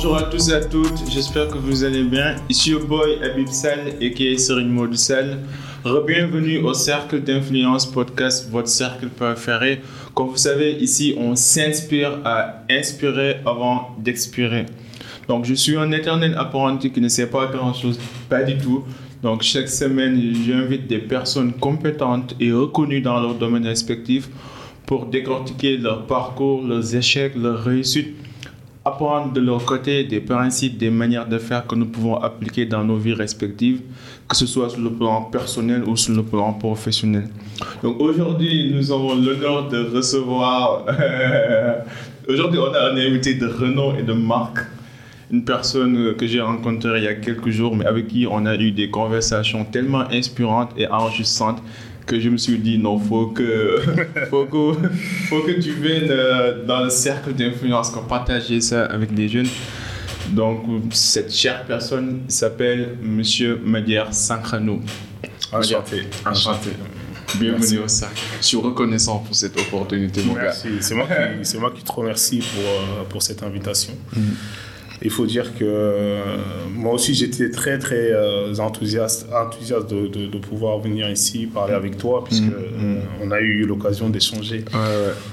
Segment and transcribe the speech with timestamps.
[0.00, 2.36] Bonjour à tous et à toutes, j'espère que vous allez bien.
[2.48, 5.40] Ici au boy Abib Sal et qui est Serine Modusal.
[6.06, 9.80] Bienvenue au Cercle d'Influence Podcast, votre cercle préféré.
[10.14, 14.66] Comme vous savez, ici on s'inspire à inspirer avant d'expirer.
[15.26, 18.84] Donc je suis un éternel apprenti qui ne sait pas grand-chose, pas du tout.
[19.24, 24.28] Donc chaque semaine, j'invite des personnes compétentes et reconnues dans leur domaine respectif
[24.86, 28.14] pour décortiquer leur parcours, leurs échecs, leurs réussites,
[28.88, 32.84] apprendre de leur côté des principes, des manières de faire que nous pouvons appliquer dans
[32.84, 33.80] nos vies respectives,
[34.28, 37.28] que ce soit sur le plan personnel ou sur le plan professionnel.
[37.82, 40.84] Donc aujourd'hui, nous avons l'honneur de recevoir...
[42.28, 44.60] aujourd'hui, on a un invité de renom et de marque
[45.30, 48.54] une personne que j'ai rencontrée il y a quelques jours, mais avec qui on a
[48.56, 51.62] eu des conversations tellement inspirantes et enrichissantes
[52.08, 53.80] que je me suis dit non, faut que,
[54.30, 54.78] faut que,
[55.28, 59.46] faut que tu viennes euh, dans le cercle d'influence, qu'on partage ça avec les jeunes.
[60.30, 64.80] Donc, cette chère personne s'appelle Monsieur Madière Sankrano.
[65.52, 66.02] Enchanté.
[66.26, 66.70] Enchanté.
[67.36, 68.20] Bienvenue au cercle.
[68.40, 70.68] Je suis reconnaissant pour cette opportunité, mon Merci.
[70.80, 73.94] C'est moi, qui, moi qui te remercie pour, euh, pour cette invitation.
[74.14, 74.20] Mm.
[75.02, 76.18] Il faut dire que euh,
[76.74, 81.98] moi aussi, j'étais très, très euh, enthousiaste, enthousiaste de, de, pouvoir venir ici parler avec
[81.98, 82.54] toi, puisque mm.
[82.78, 84.64] Euh, on a eu l'occasion d'échanger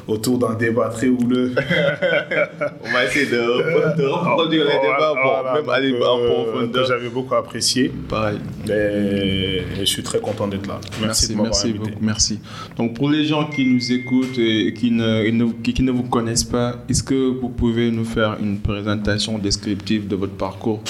[0.07, 1.53] autour d'un débat très houleux.
[2.83, 3.37] on va essayer de,
[4.07, 6.85] reproduire les débats pour même aller en profondeur.
[6.85, 7.91] J'avais beaucoup apprécié.
[8.09, 8.39] Pareil.
[8.69, 10.79] Et, je suis très content d'être là.
[11.01, 11.91] Merci, merci, beaucoup.
[12.01, 12.39] Merci.
[12.77, 16.43] Donc, pour les gens qui nous écoutent et qui ne, qui, qui ne vous connaissent
[16.43, 20.81] pas, est-ce que vous pouvez nous faire une présentation des descriptif de votre parcours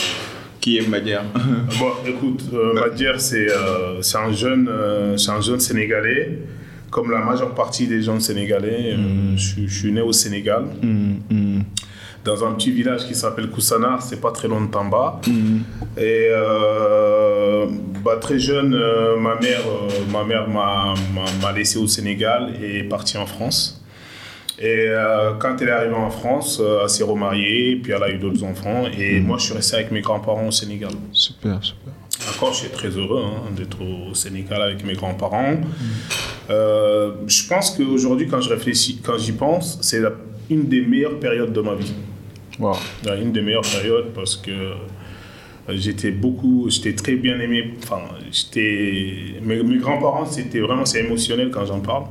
[0.59, 1.23] qui est Madière?
[1.79, 6.39] Bon, écoute, euh, Madière, c'est euh, un, jeune, euh, un jeune Sénégalais.
[6.89, 9.37] Comme la majeure partie des jeunes Sénégalais, mm.
[9.37, 10.63] je, suis né au Sénégal.
[10.81, 11.61] Mm, mm.
[12.23, 15.21] Dans un petit village qui s'appelle Koussana, c'est pas très loin de Tamba.
[15.97, 16.29] Et
[18.03, 18.71] bah, très jeune,
[19.19, 19.61] ma mère
[20.11, 23.84] ma mère m'a laissé au Sénégal et est partie en France.
[24.59, 28.09] Et euh, quand elle est arrivée en France, euh, elle s'est remariée, puis elle a
[28.09, 28.85] eu d'autres enfants.
[28.97, 29.27] Et mhm.
[29.27, 30.91] moi, je suis resté avec mes grands-parents au Sénégal.
[31.11, 31.93] Super, super.
[32.25, 35.51] D'accord, je suis très heureux hein, d'être au Sénégal avec mes grands-parents.
[35.51, 35.61] Mhm.
[36.49, 40.01] Euh, je pense qu'aujourd'hui, quand je réfléchis, quand j'y pense, c'est
[40.49, 41.93] une des meilleures périodes de ma vie.
[42.57, 42.77] Wow.
[43.21, 44.51] Une des meilleures périodes parce que
[45.69, 47.73] j'étais beaucoup, j'étais très bien aimé.
[47.83, 52.05] Enfin, j'étais, mes, mes grands-parents, c'était vraiment, c'est émotionnel quand j'en parle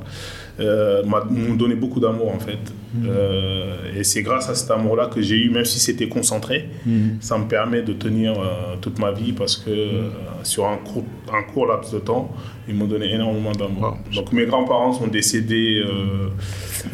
[0.60, 2.58] euh, m'ont donné beaucoup d'amour en fait.
[2.94, 3.06] Mm.
[3.08, 7.16] Euh, et c'est grâce à cet amour-là que j'ai eu, même si c'était concentré, mm.
[7.20, 9.72] ça me permet de tenir euh, toute ma vie parce que mm.
[9.72, 10.10] euh,
[10.44, 12.32] sur un court, un court laps de temps,
[12.68, 13.98] ils m'ont donné énormément d'amour.
[14.14, 15.84] Donc mes grands-parents sont décédés,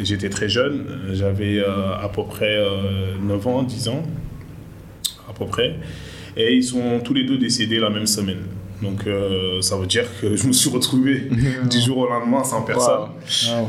[0.00, 2.58] j'étais très jeune, j'avais à peu près
[3.22, 4.02] 9 ans, 10 ans,
[5.28, 5.76] à peu près.
[6.36, 8.42] Et ils sont tous les deux décédés la même semaine.
[8.82, 11.28] Donc euh, ça veut dire que je me suis retrouvé
[11.70, 13.10] du jour au lendemain sans personne.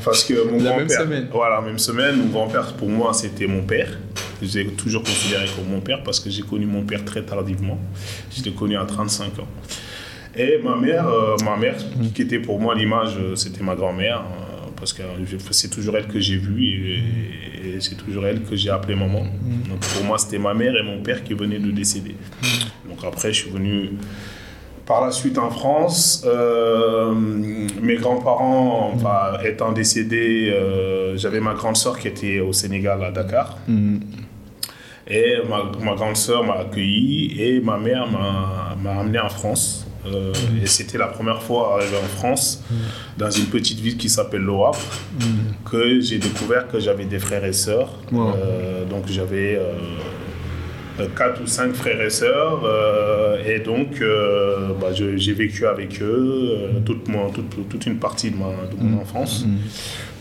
[0.04, 1.02] Parce que mon grand-père.
[1.02, 1.28] semaine.
[1.32, 2.16] Voilà, même semaine.
[2.18, 3.98] Mon grand-père, pour moi, c'était mon père.
[4.42, 7.78] Je l'ai toujours considéré comme mon père parce que j'ai connu mon père très tardivement.
[8.36, 9.48] Je l'ai connu à 35 ans.
[10.36, 12.12] Et ma mère, euh, ma mère mm.
[12.14, 14.24] qui était pour moi l'image, euh, c'était ma grand-mère.
[14.78, 15.04] parce que
[15.52, 17.04] c'est toujours elle que j'ai vue et,
[17.80, 19.24] c'est toujours elle que j'ai appelée maman.
[19.24, 19.70] Mm.
[19.70, 22.16] Donc pour moi, c'était ma mère et mon père qui venaient de décéder.
[22.42, 22.90] Mm.
[22.90, 23.92] Donc après, je suis venu
[24.86, 28.94] par la suite en France, euh, mes grands-parents
[29.46, 33.58] étant décédés, euh, j'avais ma grande sœur qui était au Sénégal à Dakar.
[33.68, 34.00] Mm.
[35.08, 39.88] Et ma, grande sœur m'a accueilli et ma mère m'a amené en France.
[40.06, 42.76] Euh, et c'était la première fois arrivé en France, mm.
[43.18, 45.26] dans une petite ville qui s'appelle Le mm.
[45.70, 48.00] que j'ai découvert que j'avais des frères et sœurs.
[48.12, 49.60] donc j'avais
[51.00, 52.62] euh, quatre ou cinq frères et sœurs.
[52.66, 58.38] Euh, et donc, euh, bah, j'ai vécu avec eux toute, toute, toute, une partie de,
[58.38, 59.00] ma, de mon mmh.
[59.00, 59.46] enfance.
[59.46, 59.58] Mmh.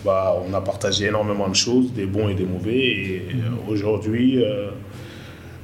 [0.05, 2.79] Bah, on a partagé énormément de choses, des bons et des mauvais.
[2.79, 3.71] Et mmh.
[3.71, 4.43] aujourd'hui,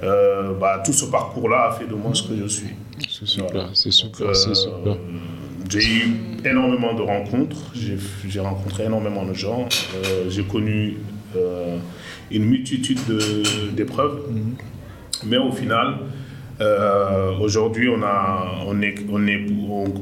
[0.02, 2.74] bah, tout ce parcours-là a fait de moi ce que je suis.
[3.18, 4.96] C'est super, c'est super, super.
[5.70, 7.72] J'ai eu énormément de rencontres,
[8.28, 9.66] j'ai rencontré énormément de gens,
[10.28, 10.98] j'ai connu
[12.30, 13.00] une multitude
[13.74, 14.20] d'épreuves.
[15.24, 15.94] Mais au final,
[16.60, 19.46] euh, aujourd'hui, on a, on, est, on, est,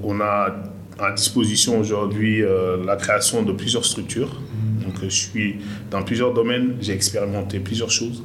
[0.02, 0.55] on, a
[0.99, 4.40] à disposition aujourd'hui euh, la création de plusieurs structures.
[4.84, 5.56] Donc, je suis
[5.90, 8.22] dans plusieurs domaines, j'ai expérimenté plusieurs choses.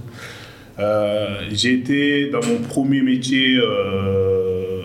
[0.78, 3.60] Euh, j'ai été dans mon premier métier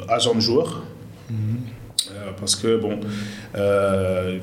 [0.08, 0.82] agent de joueur.
[2.38, 2.98] parce que bon,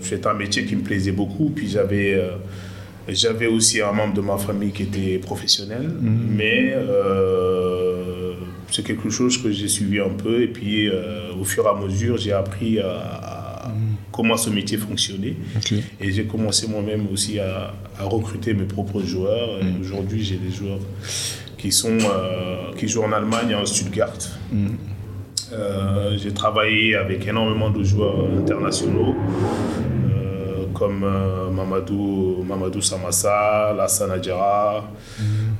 [0.01, 1.49] c'est un métier qui me plaisait beaucoup.
[1.55, 2.19] Puis j'avais
[3.09, 6.27] J'avais aussi un membre de ma famille qui était professionnel, Mhm.
[6.37, 8.33] mais euh,
[8.71, 10.43] c'est quelque chose que j'ai suivi un peu.
[10.43, 12.91] Et puis, euh, au fur et à mesure, j'ai appris à,
[13.65, 13.71] à
[14.11, 15.35] comment ce métier fonctionnait.
[15.99, 19.59] Et j'ai commencé moi-même aussi à, à recruter mes propres joueurs.
[19.61, 19.81] Et Mhm.
[19.81, 20.79] Aujourd'hui, j'ai des joueurs
[21.57, 24.13] qui, sont, euh, qui jouent en Allemagne, en Stuttgart.
[25.51, 25.57] Mhm.
[25.59, 29.15] Euh, j'ai travaillé avec énormément de joueurs internationaux,
[30.09, 34.89] euh, comme euh, Mamadou, Mamadou Samassa, Lassana Adjara.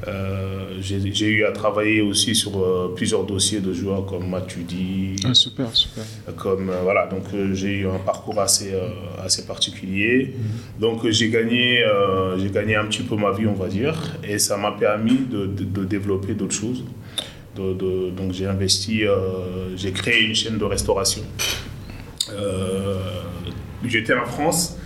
[0.08, 5.68] Euh, j'ai eu à travailler aussi sur plusieurs dossiers de joueurs comme Matuidi, Ah, super,
[5.76, 6.04] super.
[6.38, 8.72] comme voilà donc j'ai eu un parcours assez
[9.24, 10.34] assez particulier
[10.80, 11.84] donc euh, j'ai gagné
[12.40, 13.94] j'ai gagné un petit peu ma vie on va dire
[14.28, 16.84] et ça m'a permis de, de- de développer d'autres choses
[17.56, 21.22] De- de- donc j'ai investi euh, j'ai créé une chaîne de restauration.
[22.32, 22.96] Euh,
[23.86, 24.78] j'étais en France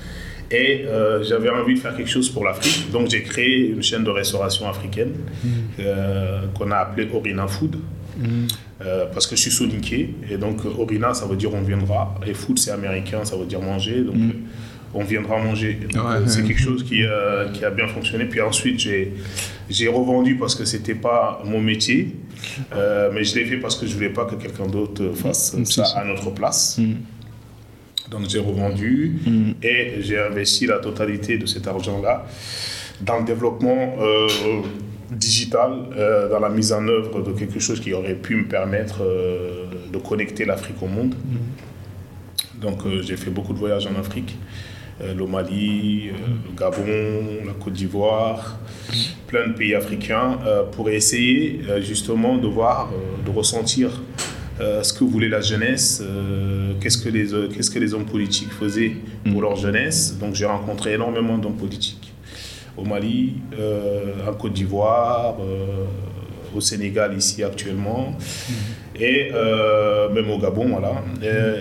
[0.50, 2.90] et euh, j'avais envie de faire quelque chose pour l'Afrique.
[2.92, 5.14] Donc j'ai créé une chaîne de restauration africaine
[5.80, 7.76] euh, qu'on a appelée Orina Food.
[8.82, 12.16] Euh, parce que je suis soninké et donc Orina ça veut dire on viendra.
[12.26, 14.02] Et food c'est américain ça veut dire manger.
[14.02, 14.32] Donc euh,
[14.94, 15.78] on viendra manger.
[16.26, 16.48] C'est ouais.
[16.48, 17.04] quelque chose qui,
[17.54, 18.26] qui a bien fonctionné.
[18.26, 19.14] Puis ensuite j'ai
[19.70, 22.16] j'ai revendu parce que c'était pas mon métier
[22.74, 25.66] euh, mais je l'ai fait parce que je voulais pas que quelqu'un d'autre fasse Mm,
[25.66, 26.94] ça à notre place Mm.
[28.12, 29.52] donc j'ai revendu Mm.
[29.64, 32.26] et j'ai investi la totalité de cet argent-là
[33.02, 34.28] dans le développement euh,
[35.12, 39.00] digital, euh, dans la mise en œuvre de quelque chose qui aurait pu me permettre
[39.94, 41.14] de connecter l'Afrique au monde.
[42.62, 44.38] Donc j'ai fait beaucoup de voyages en Afrique,
[45.02, 46.14] le Mali, euh,
[46.46, 48.58] le Gabon, la Côte d'Ivoire,
[49.28, 54.02] plein de pays africains, euh, pour essayer euh, justement de voir, euh, de ressentir
[54.62, 58.06] euh, ce que voulait la jeunesse, euh, qu'est-ce que les euh, qu'est-ce que les hommes
[58.06, 58.94] politiques faisaient
[59.30, 60.18] pour leur jeunesse.
[60.18, 62.14] Donc j'ai rencontré énormément d'hommes politiques
[62.78, 65.86] au Mali, euh, en Côte d'Ivoire, euh,
[66.56, 68.16] au Sénégal ici actuellement,
[68.98, 71.04] et euh, même au Gabon, voilà.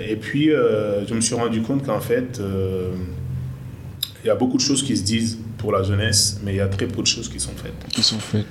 [0.08, 2.90] Et, puis euh, je me suis rendu compte qu'en fait, euh,
[4.24, 6.60] il y a beaucoup de choses qui se disent pour la jeunesse, mais il y
[6.60, 7.74] a très peu de choses qui sont faites.
[7.90, 8.46] Qui sont faits.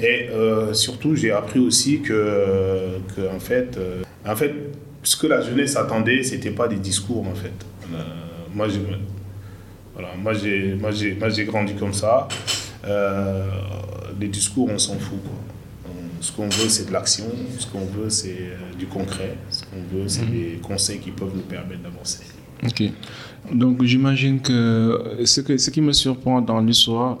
[0.00, 4.52] Et euh, surtout, j'ai appris aussi que, que en, fait, euh, en fait,
[5.02, 7.52] ce que la jeunesse attendait, c'était pas des discours, en fait.
[7.94, 8.02] Euh,
[8.54, 8.80] moi, j'ai,
[9.94, 12.28] voilà, moi, j'ai, moi, j'ai, moi, j'ai grandi comme ça.
[14.20, 15.20] Les discours, on s'en fout.
[15.22, 15.32] quoi.
[15.90, 17.26] On- Ce qu'on veut, c'est de l'action.
[17.58, 19.36] Ce qu'on veut, c'est du concret.
[19.50, 22.20] Ce qu'on veut, c'est des conseils qui peuvent nous permettre d'avancer.
[22.64, 22.82] Ok.
[23.52, 27.18] Donc j'imagine que ce, que ce qui me surprend dans l'histoire,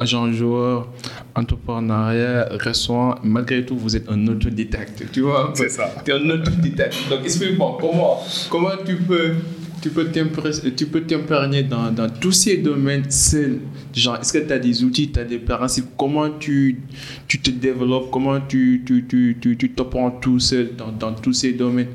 [0.00, 0.88] agent joueur,
[1.34, 5.04] entrepreneuriat, restaurant, malgré tout, vous êtes un autodidacte.
[5.12, 5.92] Tu vois C'est ça.
[6.04, 6.96] Tu es un autodidacte.
[7.10, 8.18] Donc explique-moi, comment,
[8.50, 9.32] comment tu peux.
[9.80, 13.60] Tu peux t'impré- tu peux t'imprégner dans, dans tous ces domaines seul.
[13.94, 15.86] Genre, est-ce que tu as des outils, tu as des principes?
[15.96, 16.80] Comment tu,
[17.28, 18.10] tu te développes?
[18.10, 21.90] Comment tu, tu, tu, tu, tu t'apprends tout seul dans, dans tous ces domaines?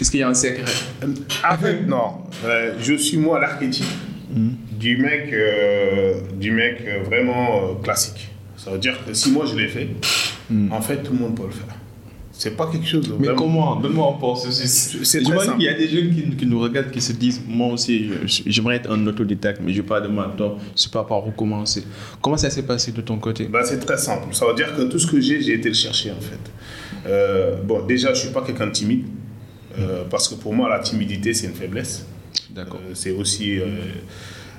[0.00, 0.64] Est-ce qu'il y a un secret
[1.48, 2.22] En fait, non.
[2.44, 3.84] Euh, je suis moi l'archétype
[4.32, 8.30] du mec, euh, du mec euh, vraiment euh, classique.
[8.56, 9.88] Ça veut dire que si moi je l'ai fait,
[10.70, 11.74] en fait tout le monde peut le faire.
[12.32, 13.76] C'est pas quelque chose de Mais vraiment- comment?
[13.76, 14.98] Donne-moi un processus.
[15.02, 15.58] C'est très J'imagine simple.
[15.58, 18.08] qu'il y a des jeunes qui, qui nous regardent qui se disent Moi aussi,
[18.46, 21.26] j'aimerais être un autodidacte, mais je n'ai pas de mentor, je ne sais pas par
[21.26, 21.84] où commencer.
[22.22, 23.44] Comment ça s'est passé de ton côté?
[23.44, 24.32] Ben, c'est très simple.
[24.34, 26.40] Ça veut dire que tout ce que j'ai, j'ai été le chercher en fait.
[27.06, 29.04] Euh, bon, déjà, je suis pas quelqu'un de timide.
[29.78, 32.06] Euh, parce que pour moi, la timidité, c'est une faiblesse.
[32.50, 32.80] D'accord.
[32.84, 33.66] Euh, c'est aussi euh,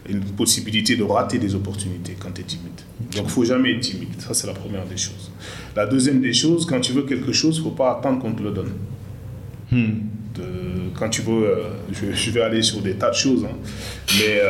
[0.10, 2.82] une possibilité de rater des opportunités quand tu es timide.
[3.15, 4.10] Donc, il faut jamais être timide.
[4.20, 5.32] Ça, c'est la première des choses.
[5.75, 8.34] La deuxième des choses, quand tu veux quelque chose, il ne faut pas attendre qu'on
[8.34, 8.72] te le donne.
[9.72, 10.00] Hmm.
[10.36, 11.56] De- quand tu veux,
[11.91, 13.56] je, je vais aller sur des tas de choses, hein,
[14.18, 14.41] mais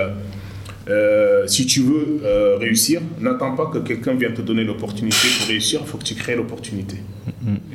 [1.47, 2.21] si tu veux
[2.59, 6.15] réussir, n'attends pas que quelqu'un vienne te donner l'opportunité pour réussir, il faut que tu
[6.15, 6.97] crées l'opportunité.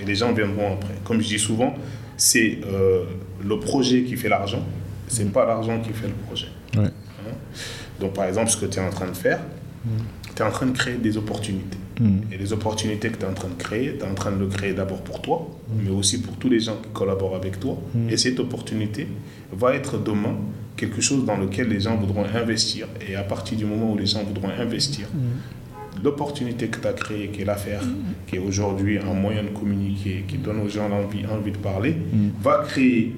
[0.00, 0.94] Et les gens viendront après.
[1.04, 1.74] Comme je dis souvent,
[2.16, 3.04] c'est euh,
[3.44, 4.64] le projet qui fait l'argent,
[5.08, 6.48] c'est pas l'argent qui fait le projet.
[6.76, 6.84] Ouais.
[6.84, 7.32] Hein?
[8.00, 9.40] Donc par exemple, ce que tu es en train de faire,
[10.34, 11.78] tu es en train de créer des opportunités.
[11.98, 12.18] Hmm.
[12.30, 14.38] Et les opportunités que tu es en train de créer, tu es en train de
[14.38, 17.78] le créer d'abord pour toi, mais aussi pour tous les gens qui collaborent avec toi.
[18.10, 19.06] Et cette opportunité
[19.52, 20.36] va être demain
[20.76, 22.86] quelque chose dans lequel les gens voudront investir.
[23.08, 25.08] Et à partir du moment où les gens voudront investir,
[26.02, 27.82] l'opportunité que tu as créée, qui est l'affaire,
[28.26, 31.96] qui est aujourd'hui un moyen de communiquer, qui donne aux gens envie, envie de parler,
[32.42, 33.14] va créer,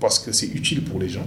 [0.00, 1.26] parce que c'est utile pour les gens,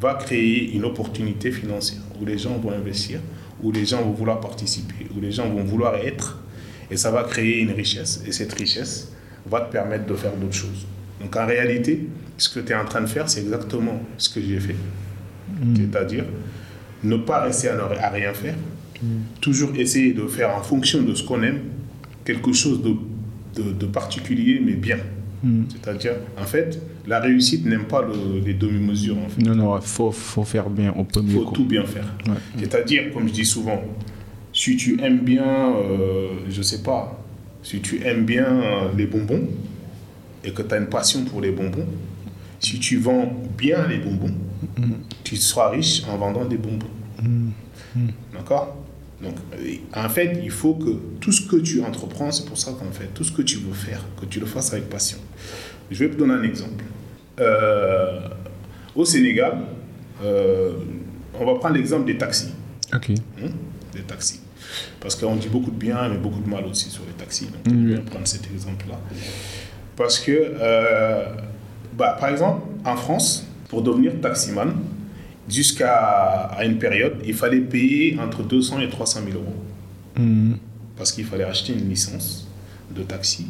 [0.00, 3.20] va créer une opportunité financière où les gens vont investir,
[3.62, 6.42] où les gens vont vouloir participer, où les gens vont vouloir être,
[6.90, 8.22] et ça va créer une richesse.
[8.26, 9.12] Et cette richesse
[9.46, 10.86] va te permettre de faire d'autres choses.
[11.20, 14.40] Donc en réalité, ce que tu es en train de faire, c'est exactement ce que
[14.40, 14.76] j'ai fait.
[15.76, 16.24] C'est-à-dire
[17.04, 18.54] ne pas rester à rien faire,
[19.40, 21.60] Toujours essayer de faire en fonction de ce qu'on aime
[22.24, 22.94] quelque chose de,
[23.62, 24.98] de, de particulier, mais bien.
[25.70, 29.16] C'est-à-dire, en fait, la réussite n'aime pas le- les demi-mesures.
[29.16, 29.40] En fait.
[29.40, 31.54] Non, non, il faut, faut faire bien au premier Il faut coup.
[31.54, 32.04] tout bien faire.
[32.28, 32.34] Ouais.
[32.58, 33.80] C'est-à-dire, comme je dis souvent,
[34.52, 37.24] si tu aimes bien, euh, je sais pas,
[37.62, 39.48] si tu aimes bien euh, les bonbons
[40.44, 41.86] et que tu as une passion pour les bonbons,
[42.58, 44.34] si tu vends bien les bonbons,
[45.24, 46.86] tu seras riche en vendant des bonbons.
[48.34, 48.76] D'accord?
[49.22, 52.72] Donc, euh, en fait, il faut que tout ce que tu entreprends, c'est pour ça
[52.72, 55.18] qu'en fait, tout ce que tu veux faire, que tu le fasses avec passion.
[55.90, 56.84] Je vais te donner un exemple.
[57.38, 58.20] Euh,
[58.94, 59.58] au Sénégal,
[60.22, 60.72] euh,
[61.38, 62.52] on va prendre l'exemple des taxis.
[62.94, 63.10] Ok.
[63.10, 63.48] Hein,
[63.94, 64.40] des taxis.
[65.00, 67.46] Parce qu'on dit beaucoup de bien, mais beaucoup de mal aussi sur les taxis.
[67.46, 67.94] Donc, on Mhm.
[67.96, 68.98] va prendre cet exemple-là.
[69.96, 71.24] Parce que, euh,
[71.96, 74.72] bah, par exemple, en France, pour devenir taximan,
[75.50, 79.54] jusqu'à à une période, il fallait payer entre 200 et 300 000 euros.
[80.16, 80.56] Mhm.
[80.96, 82.48] Parce qu'il fallait acheter une licence
[82.90, 83.46] de taxi.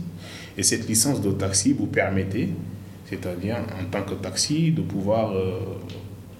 [0.56, 2.48] Et cette licence de taxi vous permettait,
[3.06, 5.60] c'est-à-dire en tant que taxi, de pouvoir euh,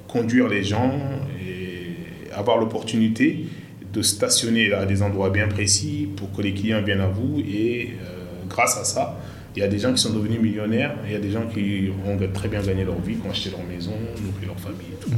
[0.09, 0.93] conduire les gens
[1.40, 3.47] et avoir l'opportunité
[3.93, 7.40] de stationner à des endroits bien précis pour que les clients viennent à vous.
[7.40, 9.20] Et euh, grâce à ça,
[9.57, 11.90] il y a des gens qui sont devenus millionnaires, il y a des gens qui
[12.07, 13.92] ont très bien gagné leur vie, qui ont acheté leur maison,
[14.23, 15.11] nourri leur famille et tout.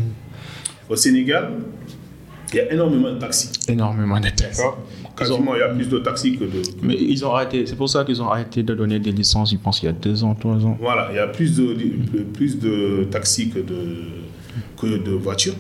[0.89, 1.53] Au Sénégal,
[2.53, 3.51] il y a énormément de taxis.
[3.69, 4.59] Énormément de taxis.
[4.59, 4.79] D'accord
[5.17, 7.89] Quasiment, il y a plus de taxis que de, Mais ils ont arrêté, c'est pour
[7.89, 10.35] ça qu'ils ont arrêté de donner des licences, je pense, il y a deux ans,
[10.35, 10.77] trois ans.
[10.81, 11.75] Voilà, il y a plus de,
[12.33, 14.05] plus de taxis que de,
[14.81, 15.55] que de voitures.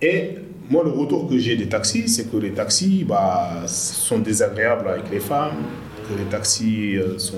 [0.00, 0.36] Et
[0.70, 5.10] moi, le retour que j'ai des taxis, c'est que les taxis bah, sont désagréables avec
[5.10, 5.56] les femmes,
[6.08, 7.36] que les taxis euh, sont.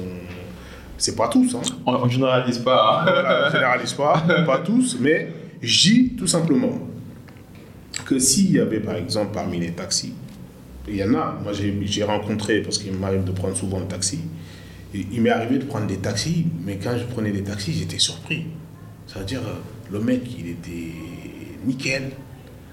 [0.98, 1.60] C'est pas tous, hein.
[1.84, 3.00] On, on généralise pas.
[3.00, 3.04] hein.
[3.12, 5.28] Voilà, je généralise pas, pas tous, mais
[5.60, 6.78] je dis tout simplement
[8.04, 10.14] que s'il y avait par exemple parmi les taxis,
[10.88, 14.20] il y en a, moi j'ai rencontré, parce qu'il m'arrive de prendre souvent le taxi,
[14.94, 17.98] et il m'est arrivé de prendre des taxis, mais quand je prenais des taxis, j'étais
[17.98, 18.46] surpris.
[19.06, 20.92] C'est-à-dire, euh, le mec, il était
[21.64, 22.10] nickel,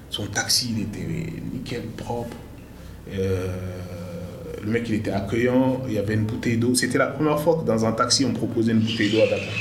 [0.10, 2.38] son taxi, il était nickel, propre.
[3.14, 3.48] Euh,
[4.66, 6.74] le mec, il était accueillant, il y avait une bouteille d'eau.
[6.76, 9.54] C'était la première fois que dans un taxi, on proposait une bouteille d'eau à Dakar.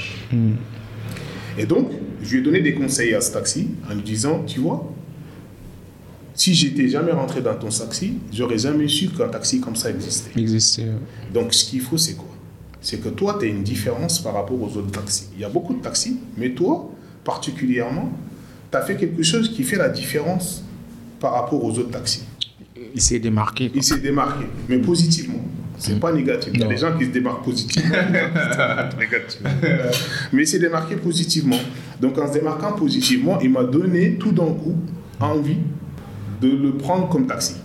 [1.58, 1.90] Et donc,
[2.22, 4.92] je lui ai donné des conseils à ce taxi en lui disant, tu vois,
[6.34, 10.40] si j'étais jamais rentré dans ton taxi, j'aurais jamais su qu'un taxi comme ça existait.
[10.40, 10.86] Existait.
[11.32, 12.28] Donc, ce qu'il faut, c'est quoi?
[12.80, 15.28] C'est que toi, tu as une différence par rapport aux autres taxis.
[15.34, 16.90] Il y a beaucoup de taxis, mais toi,
[17.22, 18.10] particulièrement,
[18.70, 20.64] tu as fait quelque chose qui fait la différence
[21.20, 22.24] par rapport aux autres taxis.
[22.94, 23.68] Il s'est démarqué.
[23.68, 23.76] quoi.
[23.76, 25.44] Il s'est démarqué, mais positivement.
[25.78, 26.52] C'est pas négatif.
[26.54, 27.96] Il y a des gens qui se démarquent positivement.
[30.32, 31.58] Mais il s'est démarqué positivement.
[32.00, 34.76] Donc en se démarquant positivement, il m'a donné tout d'un coup
[35.18, 35.56] envie
[36.40, 37.56] de le prendre comme taxi.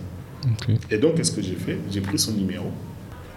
[0.44, 0.74] Ok.
[0.90, 1.78] Et donc qu'est-ce que j'ai fait?
[1.92, 2.72] J'ai pris son numéro.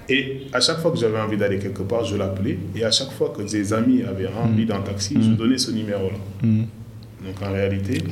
[0.10, 2.58] Et à chaque fois que j'avais envie d'aller quelque part, je l'appelais.
[2.76, 6.18] Et à chaque fois que des amis avaient envie d'un taxi, je donnais ce numéro-là.
[6.44, 6.66] Mhm.
[7.26, 8.04] Donc en réalité,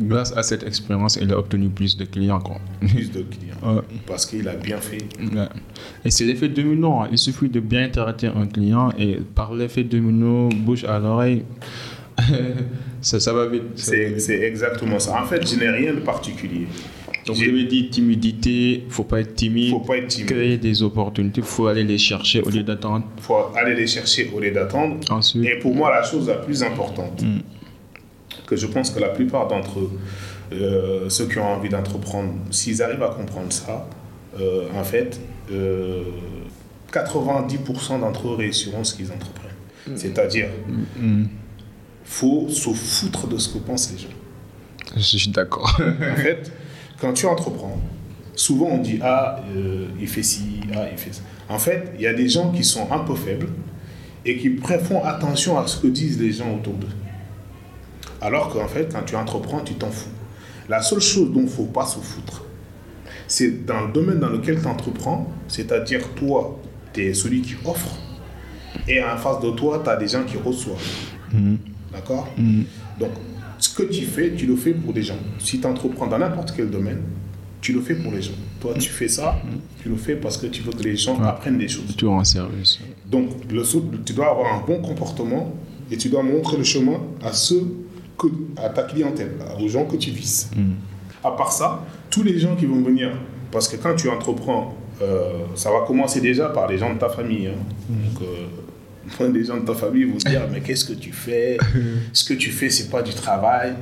[0.00, 2.40] Grâce à cette expérience, il a obtenu plus de clients.
[2.40, 2.60] Quoi.
[2.80, 3.56] plus de clients.
[3.76, 3.82] Ouais.
[4.06, 4.98] Parce qu'il a bien fait.
[5.20, 5.48] Ouais.
[6.04, 7.00] Et c'est l'effet domino.
[7.00, 7.08] hein.
[7.12, 11.44] Il suffit de bien traiter un client et par l'effet domino, bouche à l'oreille,
[13.00, 13.62] ça, ça va vite.
[13.76, 15.20] C'est exactement ça.
[15.22, 16.66] En fait, je n'ai rien de particulier.
[17.26, 19.70] Donc, je vais dire timidité, faut pas être timide.
[19.70, 20.28] faut pas être timide.
[20.28, 23.04] Créer des opportunités, faut aller les chercher au lieu d'attendre.
[23.16, 24.96] Il faut aller les chercher au lieu d'attendre.
[25.08, 27.38] Ensuite, Et pour moi, la chose la plus importante, Mm.
[28.46, 29.90] Que je pense que la plupart d'entre eux,
[30.52, 33.88] euh, ceux qui ont envie d'entreprendre, s'ils arrivent à comprendre ça,
[34.40, 35.20] euh, en fait,
[35.50, 36.04] euh,
[36.92, 39.50] 90% d'entre eux réussiront ce qu'ils entreprennent.
[39.96, 40.48] C'est-à-dire,
[40.96, 41.24] mm,
[42.04, 44.08] faut se foutre de ce que pensent les gens.
[44.94, 45.80] je suis d'accord.
[46.12, 46.52] En fait,
[47.00, 47.80] quand tu entreprends,
[48.34, 51.22] souvent on dit Ah, euh, il fait ci, ah, il fait ça.
[51.48, 53.48] En fait, il y a des gens qui sont un peu faibles
[54.24, 56.86] et qui font attention à ce que disent les gens autour d'eux.
[58.22, 60.08] Alors qu'en fait, quand tu entreprends, tu t'en fous.
[60.68, 62.44] La seule chose dont il ne faut pas se foutre,
[63.26, 66.58] c'est dans le domaine dans lequel tu entreprends, c'est-à-dire toi,
[66.92, 67.96] tu es celui qui offre,
[68.88, 70.78] et en face de toi, tu as des gens qui reçoivent.
[71.32, 71.56] Mm,
[71.92, 72.28] D'accord?
[72.38, 72.62] Mm,
[73.00, 73.10] donc,
[73.58, 75.18] ce que tu fais, tu le fais pour les gens.
[75.38, 77.02] Si tu entreprends dans n'importe quel domaine,
[77.60, 78.32] tu le fais pour les gens.
[78.60, 79.36] Toi, tu fais ça,
[79.82, 81.26] tu le fais parce que tu veux que les gens Ouais.
[81.26, 81.94] apprennent des choses.
[81.96, 82.78] Tu rends service.
[83.06, 83.62] Donc, le,
[84.04, 85.52] tu dois avoir un bon comportement
[85.90, 87.66] et tu dois montrer le chemin à ceux
[88.56, 90.50] à ta clientèle, aux gens que tu vises.
[90.56, 90.72] Mm.
[91.24, 93.10] À part ça, tous les gens qui vont venir,
[93.50, 97.08] parce que quand tu entreprends, euh, ça va commencer déjà par les gens de ta
[97.08, 97.48] famille.
[97.48, 97.58] hein.
[97.88, 101.58] Donc, euh, les gens de ta famille vont te dire, mais qu'est-ce que tu fais?
[102.12, 103.74] Ce que tu fais, c'est pas du travail.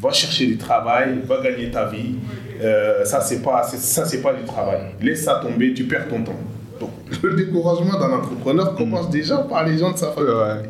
[0.00, 2.14] va chercher du travail, va gagner ta vie.
[2.62, 4.78] Euh, ça, c'est pas, c'est- ça, c'est pas du travail.
[5.00, 6.38] Laisse ça tomber, tu perds ton temps.
[6.80, 6.90] Donc,
[7.22, 10.30] le découragement d'un entrepreneur commence déjà par les gens de sa famille.
[10.30, 10.62] Ouais.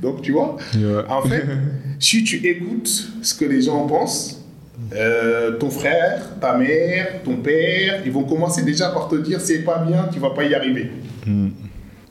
[0.00, 1.02] Donc, tu vois, Ouais.
[1.08, 1.44] en fait,
[1.98, 4.42] si tu écoutes ce que les gens pensent,
[4.94, 9.60] euh, ton frère, ta mère, ton père, ils vont commencer déjà par te dire c'est
[9.60, 10.90] pas bien, tu vas pas y arriver.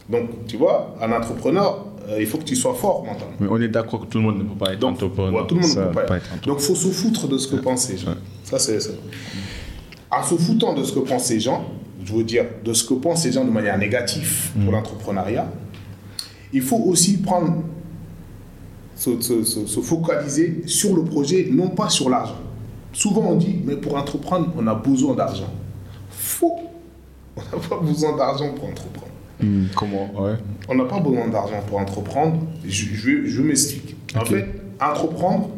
[0.10, 3.34] Donc, tu vois, un entrepreneur, euh, il faut que tu sois fort mentalement.
[3.40, 5.34] Mais on est d'accord que tout le monde ne peut pas être Donc, entrepreneur.
[5.42, 6.26] ouais, tout le monde Ça ne peut pas, pas être.
[6.26, 6.56] être entrepreneur.
[6.58, 8.10] Donc, faut se foutre de ce que pensent ces gens.
[8.10, 8.18] Ouais.
[8.44, 8.92] Ça, c'est ça.
[10.12, 11.66] En se foutant de ce que pensent ces gens,
[12.04, 14.64] je veux dire, de ce que pensent ces gens de manière négative Mm.
[14.64, 15.48] pour l'entrepreneuriat,
[16.54, 17.64] il faut aussi prendre,
[18.96, 22.40] se, se- se- se focaliser sur le projet, non pas sur l'argent.
[22.94, 25.52] Souvent, on dit, mais pour entreprendre, on a besoin d'argent.
[26.10, 26.60] Faux.
[27.36, 29.12] On n'a pas besoin d'argent pour entreprendre.
[29.42, 30.10] Hmm, comment?
[30.24, 30.36] Ouais.
[30.70, 32.40] On n'a pas besoin d'argent pour entreprendre.
[32.66, 33.96] Je, je, je m'explique.
[34.16, 34.46] En fait,
[34.80, 35.50] entreprendre,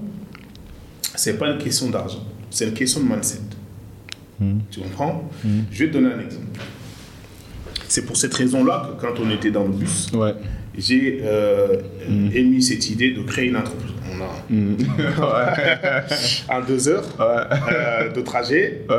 [1.16, 2.24] c'est pas une question d'argent.
[2.50, 3.40] C'est une question de mindset.
[4.72, 5.24] Tu comprends?
[5.72, 6.60] Je vais te donner un exemple.
[7.88, 10.34] C'est pour cette raison-là que quand on était dans le bus, Ouais.
[10.78, 11.78] J'ai euh,
[12.34, 13.92] émis cette idée de créer une entreprise.
[14.10, 14.22] On
[15.24, 16.04] a
[16.50, 18.96] en deux heures euh, de trajet, Ouais.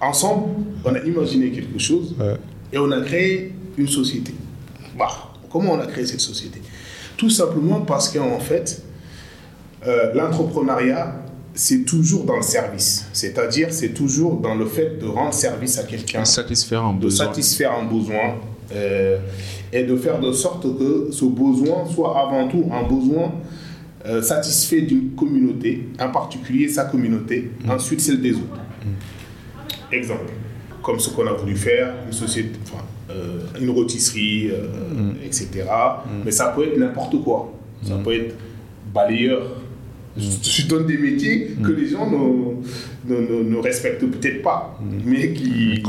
[0.00, 0.50] ensemble,
[0.84, 2.34] on a imaginé quelque chose Ouais.
[2.72, 4.34] et on a créé une société.
[4.98, 5.08] Bah,
[5.50, 6.60] comment on a créé cette société?
[7.16, 8.82] Tout simplement parce qu'en fait,
[9.86, 11.14] euh, l'entrepreneuriat,
[11.54, 13.06] c'est toujours dans le service.
[13.12, 17.26] C'est-à-dire, c'est toujours dans le fait de rendre service à quelqu'un, Satisfaire un de besoin.
[17.26, 18.36] satisfaire un besoin
[18.72, 19.18] euh,
[19.72, 23.32] et de faire de sorte que ce besoin soit avant tout un besoin
[24.06, 28.58] euh, satisfait d'une communauté, en particulier sa communauté, ensuite celle des autres.
[29.92, 30.30] Exemple,
[30.82, 35.64] comme ce qu'on a voulu faire, une société, enfin, euh, une rôtisserie, euh, etc.
[36.24, 37.52] Mais ça peut être n'importe quoi.
[37.82, 38.34] Ça peut être
[38.94, 39.42] balayeur.
[40.16, 44.78] Je, je donne des métiers que les gens ne, ne, ne- ne respectent peut-être pas,
[45.04, 45.82] mais qui,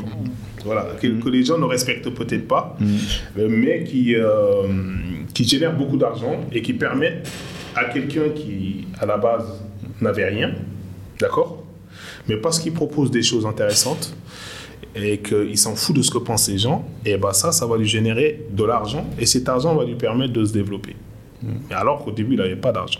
[0.65, 2.78] voilà, que, que les gens ne respectent peut-être pas,
[3.38, 4.67] euh, mais qui, euh,
[5.34, 7.30] qui génèrent beaucoup d'argent et qui permettent
[7.76, 9.45] à quelqu'un qui, à la base,
[10.02, 10.54] n'avait rien,
[11.19, 11.63] d'accord?
[12.28, 14.15] Mais parce qu'il propose des choses intéressantes
[14.95, 17.78] et qu'il s'en fout de ce que pensent les gens, et ben ça, ça va
[17.78, 20.95] lui générer de l'argent et cet argent va lui permettre de se développer.
[21.41, 23.00] Mais alors qu'au début, il n'avait pas d'argent.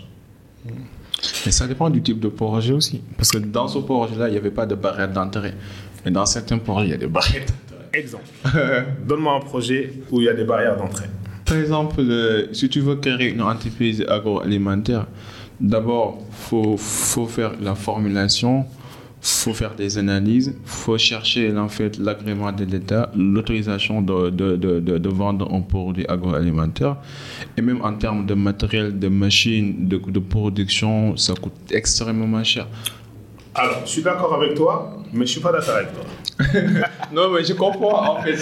[1.46, 3.00] Mais ça dépend du type de projet aussi.
[3.16, 5.52] Parce que dans ce projet-là, il n'y avait pas de barrière d'entrée.
[6.04, 7.76] Mais dans certains projets, il y a des barrières d'entrée.
[7.94, 8.24] Exemple,
[9.06, 11.06] donne-moi un projet où il y a des barrières d'entrée.
[11.44, 15.06] Par exemple, euh, si tu veux créer une entreprise agroalimentaire,
[15.60, 18.64] d'abord, il faut, faut faire la formulation,
[19.24, 24.30] il faut faire des analyses, il faut chercher en fait, l'agrément de l'État, l'autorisation de,
[24.30, 26.96] de, de, de, de vendre un produit agroalimentaire.
[27.56, 32.66] Et même en termes de matériel, de machines, de, de production, ça coûte extrêmement cher.
[33.54, 36.04] Alors, je suis d'accord avec toi, mais je ne suis pas d'accord avec toi.
[37.14, 38.36] Non, mais je comprends en fait.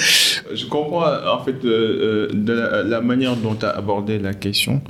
[0.54, 4.32] Je comprends en fait euh, euh, de la, la manière dont tu as abordé la
[4.32, 4.80] question.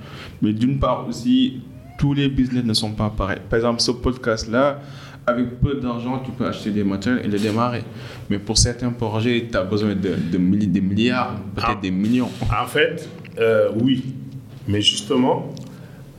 [0.42, 1.62] Mais d'une part aussi,
[1.98, 3.40] tous les business ne sont pas pareils.
[3.48, 4.80] Par exemple, ce podcast-là,
[5.26, 7.83] avec peu d'argent, tu peux acheter des matériels et le démarrer.
[8.28, 11.78] Mais pour certains projets, tu as besoin de, milliards, peut-être Ah.
[11.80, 12.30] des millions.
[12.62, 14.04] En fait, euh, oui.
[14.68, 15.52] Mais justement,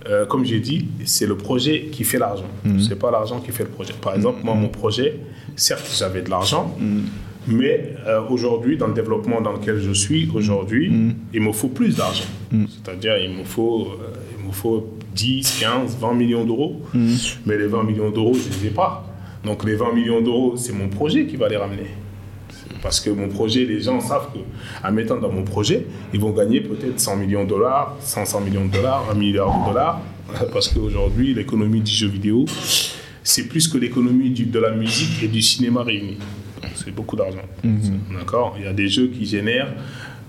[0.08, 2.50] euh, comme j'ai dit, c'est le projet qui fait l'argent.
[2.80, 3.94] C'est pas l'argent qui fait le projet.
[3.94, 5.20] Par exemple, moi, mon projet,
[5.56, 6.76] certes, j'avais de l'argent,
[7.48, 10.92] mais euh, aujourd'hui, dans le développement dans lequel je suis aujourd'hui,
[11.34, 12.26] il me faut plus d'argent.
[12.52, 14.08] C'est-à-dire, il me faut, euh,
[14.40, 16.82] il me faut 10, 15, 20 millions d'euros.
[17.46, 19.08] Mais les 20 millions d'euros, je ne les ai pas.
[19.44, 21.88] Donc, les 20 millions d'euros, c'est mon projet qui va les ramener.
[22.82, 26.62] Parce que mon projet, les gens savent qu'en mettant dans mon projet, ils vont gagner
[26.62, 30.02] peut-être 100 millions de dollars, 500 millions de dollars, 1 milliard de dollars.
[30.54, 32.46] Parce qu'aujourd'hui, l'économie du jeu vidéo,
[33.24, 36.18] c'est plus que l'économie de la musique et du cinéma réunis.
[36.76, 37.42] C'est beaucoup d'argent.
[38.18, 38.56] D'accord?
[38.58, 39.74] Il y a des jeux qui génèrent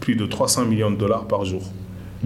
[0.00, 1.62] plus de 300 millions de dollars par jour.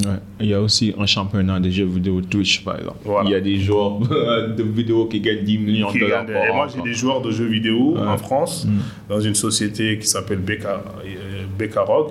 [0.04, 0.18] Ouais.
[0.40, 2.98] Il y a aussi un championnat de jeux vidéo Twitch, par exemple.
[3.04, 3.28] Voilà.
[3.28, 3.98] Il y a des joueurs
[4.58, 7.30] de vidéos qui gagnent 10 millions de dollars par et moi, j'ai des joueurs de
[7.30, 8.66] jeux vidéo en France,
[9.08, 12.10] dans une société qui s'appelle Beka, euh, Bekarog.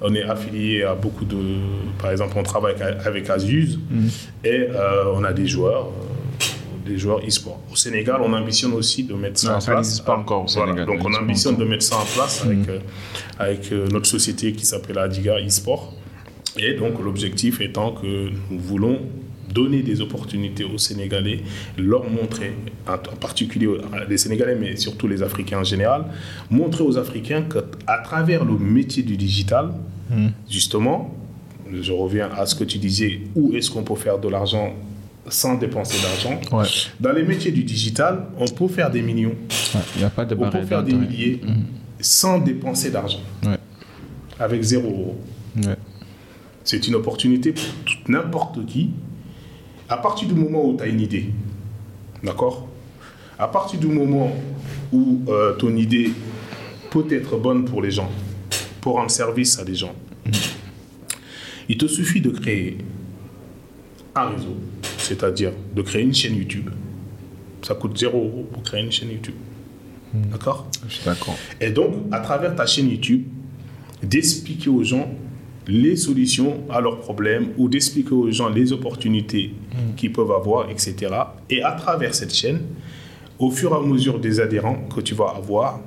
[0.00, 1.36] On est affilié à beaucoup de.
[2.00, 3.78] Par exemple, on travaille avec- Asus
[4.44, 5.86] et euh, on a des joueurs.
[5.88, 6.04] euh,
[6.86, 7.60] des joueurs e-sport.
[7.70, 9.86] Au Sénégal, on ambitionne aussi de mettre ça Non, en ça place.
[9.88, 10.72] n'existe pas encore au Voilà.
[10.72, 12.78] Sénégal, Donc, on ambitionne de mettre ça en place avec, euh,
[13.38, 15.92] avec euh, notre société qui s'appelle Adiga e-sport.
[16.58, 18.98] Et donc, l'objectif étant que nous voulons
[19.54, 21.40] donner des opportunités aux Sénégalais,
[21.78, 22.52] leur montrer,
[22.86, 26.04] en particulier aux- les Sénégalais, mais surtout les Africains en général,
[26.50, 29.70] montrer aux Africains qu'à travers le métier du digital,
[30.50, 31.14] justement,
[31.72, 34.74] je reviens à ce que tu disais, où est-ce qu'on peut faire de l'argent
[35.28, 36.40] sans dépenser d'argent?
[36.52, 36.66] Ouais.
[37.00, 39.34] Dans les métiers du digital, on peut faire des millions,
[40.02, 41.40] a pas de on peut faire des milliers
[42.00, 43.56] sans dépenser d'argent, Ouais.
[44.38, 45.20] avec zéro euro.
[46.68, 47.64] C'est une opportunité pour
[48.08, 48.90] n'importe qui.
[49.88, 51.30] À partir du moment où tu as une idée,
[52.22, 52.68] d'accord?
[53.38, 54.36] À partir du moment
[54.92, 56.12] où euh, ton idée
[56.90, 58.10] peut être bonne pour les gens,
[58.82, 59.94] pour rendre service à des gens,
[61.70, 62.76] il te suffit de créer
[64.14, 64.58] un réseau,
[64.98, 66.68] c'est-à-dire de créer une chaîne YouTube.
[67.62, 69.36] Ça coûte 0 euros pour créer une chaîne YouTube.
[70.12, 70.68] D'accord?
[70.86, 71.38] Je suis d'accord.
[71.62, 73.24] et donc, à travers ta chaîne YouTube,
[74.02, 75.08] d'expliquer aux gens
[75.68, 79.52] les solutions à leurs problèmes ou d'expliquer aux gens les opportunités
[79.96, 80.94] qu'ils peuvent avoir, etc.
[81.50, 82.60] Et à travers cette chaîne,
[83.38, 85.80] au fur et à mesure des adhérents que tu vas avoir,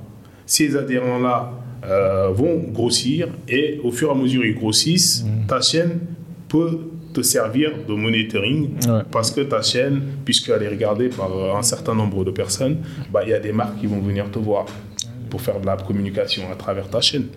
[0.46, 1.52] ces adhérents-là
[1.84, 5.98] euh, vont grossir et au fur et à mesure ils grossissent, ta chaîne
[6.48, 6.78] peut
[7.12, 9.02] te servir de monitoring Ouais.
[9.10, 12.78] parce que ta chaîne, puisqu'elle est regardée par un certain nombre de personnes,
[13.12, 14.64] bah, il y a des marques qui vont venir te voir
[15.32, 17.28] pour faire de la communication à travers ta chaîne.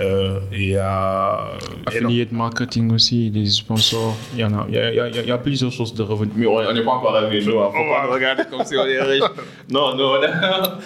[0.00, 1.82] Euh, et à, non.
[1.86, 4.64] Affiliate marketing aussi, des sponsors, il y en a.
[4.68, 6.34] Il y a, il y a- il y a plusieurs sources de revenus.
[6.36, 7.58] Mais on n'est pas encore arrivé, nous.
[7.60, 7.70] hein.
[7.74, 9.24] Faut pas regarder comme si on est riche.
[9.70, 10.20] Non, non,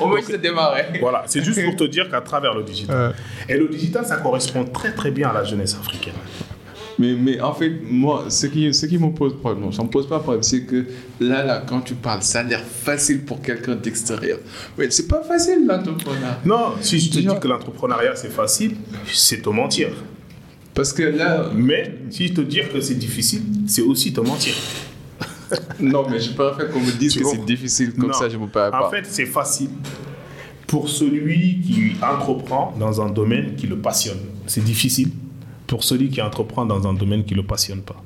[0.01, 0.83] on moins c'est démarré.
[1.01, 3.15] Voilà, c'est juste pour te dire qu'à travers le digital.
[3.49, 6.15] Et le digital, ça correspond très très bien à la jeunesse africaine.
[6.99, 9.89] Mais, mais en fait, moi, ce qui, ce qui me pose problème, non, ça me
[9.89, 10.87] pose pas problème, c'est que
[11.21, 14.39] là, là, quand tu parles, ça a l'air facile pour quelqu'un d'extérieur.
[14.79, 16.41] Mais c'est pas facile, l'entrepreneuriat.
[16.47, 18.77] Non, si je te Déjà- dis que l'entrepreneuriat c'est facile,
[19.13, 19.89] c'est te mentir.
[20.75, 24.55] Parce que là, Mais si je te dis que c'est difficile, c'est aussi te mentir.
[25.81, 28.13] non, mais je préfère qu'on me dise Tu que c'est difficile, comme Non.
[28.15, 28.87] ça, je me parle pas.
[28.87, 29.71] En fait, c'est facile
[30.67, 34.19] pour celui qui entreprend dans un domaine qui le passionne.
[34.47, 35.11] C'est difficile
[35.67, 38.03] pour celui qui entreprend dans un domaine qui ne le passionne pas.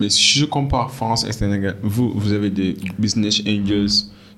[0.00, 3.88] Mais si je compare France et Sénégal, vous, vous avez des business angels,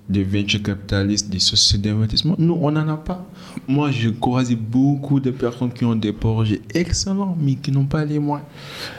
[0.08, 2.34] des venture capitalistes, des sociétés d'investissement.
[2.38, 3.24] Nous, on n'en a pas.
[3.68, 8.04] Moi, j'ai croisé beaucoup de personnes qui ont des projets excellents, mais qui n'ont pas
[8.04, 8.48] les moyens,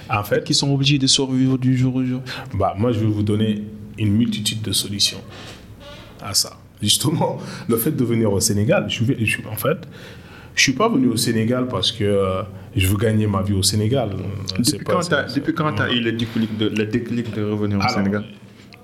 [0.09, 2.21] En fait, qui sont obligés de survivre du jour au jour.
[2.53, 3.63] bah, moi, je vais vous donner
[3.97, 5.19] une multitude de solutions
[6.21, 6.57] à ça.
[6.81, 7.37] Justement,
[7.67, 9.77] le fait de venir au Sénégal, je vais, je- en fait,
[10.55, 12.41] je suis pas venu au Sénégal parce que euh,
[12.75, 14.09] je veux gagner ma vie au Sénégal.
[14.57, 17.43] Depuis pas- quand c'est- depuis quand tu as eu le déclic de, le déclic de
[17.43, 18.23] revenir au Alors, Sénégal?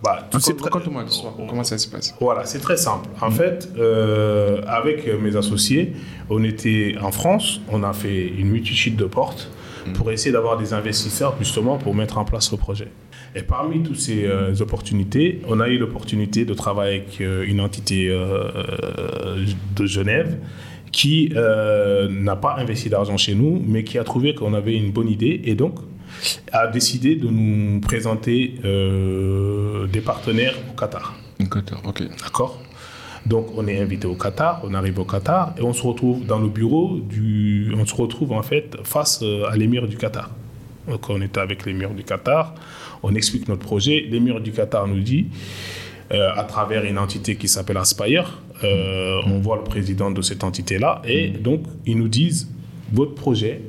[0.04, 1.06] bah, Raconte-moi.
[1.50, 3.10] Comment ça se passe Voilà, c'est très simple.
[3.22, 5.94] En fait, euh, avec mes associés,
[6.30, 9.50] on était en France, on a fait une multitude de portes
[9.96, 12.90] pour essayer d'avoir des investisseurs justement pour mettre en place le projet.
[13.36, 17.62] Et parmi toutes ces euh, opportunités, on a eu l'opportunité de travailler avec euh, une
[17.62, 18.10] entité
[19.76, 20.38] de Genève
[20.98, 24.90] qui euh, n'a pas investi d'argent chez nous, mais qui a trouvé qu'on avait une
[24.90, 25.76] bonne idée et donc
[26.52, 31.14] a décidé de nous présenter euh, des partenaires au Qatar.
[31.40, 32.02] D'accord, ok.
[32.24, 32.60] D'accord?
[33.28, 36.40] Donc on est invité au Qatar, on arrive au Qatar et on se retrouve dans
[36.40, 37.72] le bureau du.
[37.78, 40.32] On se retrouve en fait face euh, à l'émir du Qatar.
[40.88, 42.56] Donc on était avec l'émir du Qatar,
[43.04, 44.08] on explique notre projet.
[44.10, 45.28] L'émir du Qatar nous dit,
[46.12, 50.44] euh, à travers une entité qui s'appelle Aspire, euh, on voit le président de cette
[50.44, 52.48] entité-là et donc ils nous disent
[52.94, 53.62] votre projet,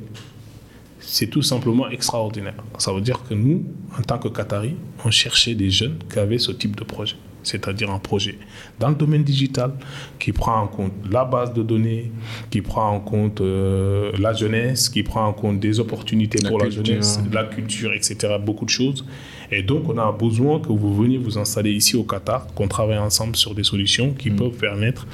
[0.99, 2.55] c'est tout simplement extraordinaire.
[2.77, 3.65] Ça veut dire que nous,
[3.97, 7.89] en tant que Qataris, on cherchait des jeunes qui avaient ce type de projet, c'est-à-dire
[7.91, 8.37] un projet
[8.79, 9.73] dans le domaine digital
[10.19, 12.11] qui prend en compte la base de données,
[12.49, 16.59] qui prend en compte euh, la jeunesse, qui prend en compte des opportunités La pour
[16.59, 16.81] culture.
[16.83, 18.35] la jeunesse, la culture, etc.
[18.43, 19.05] Beaucoup de choses.
[19.51, 22.99] Et donc, on a besoin que vous veniez vous installer ici au Qatar, qu'on travaille
[22.99, 25.07] ensemble sur des solutions qui peuvent permettre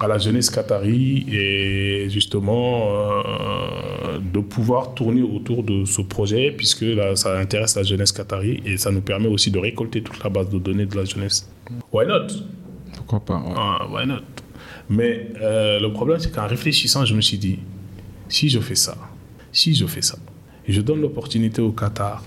[0.00, 6.82] à la jeunesse qatari et justement euh, de pouvoir tourner autour de ce projet puisque
[6.82, 10.30] là, ça intéresse la jeunesse qatari et ça nous permet aussi de récolter toute la
[10.30, 11.50] base de données de la jeunesse.
[11.92, 12.26] Why not?
[12.94, 13.54] Pourquoi pas ouais.
[13.56, 14.22] Ah, Why not?
[14.88, 17.58] Mais euh, le problème, c'est qu'en réfléchissant, je me suis dit,
[18.28, 18.96] si je fais ça,
[19.52, 20.16] si je fais ça,
[20.66, 22.22] et je donne l'opportunité au Qatar,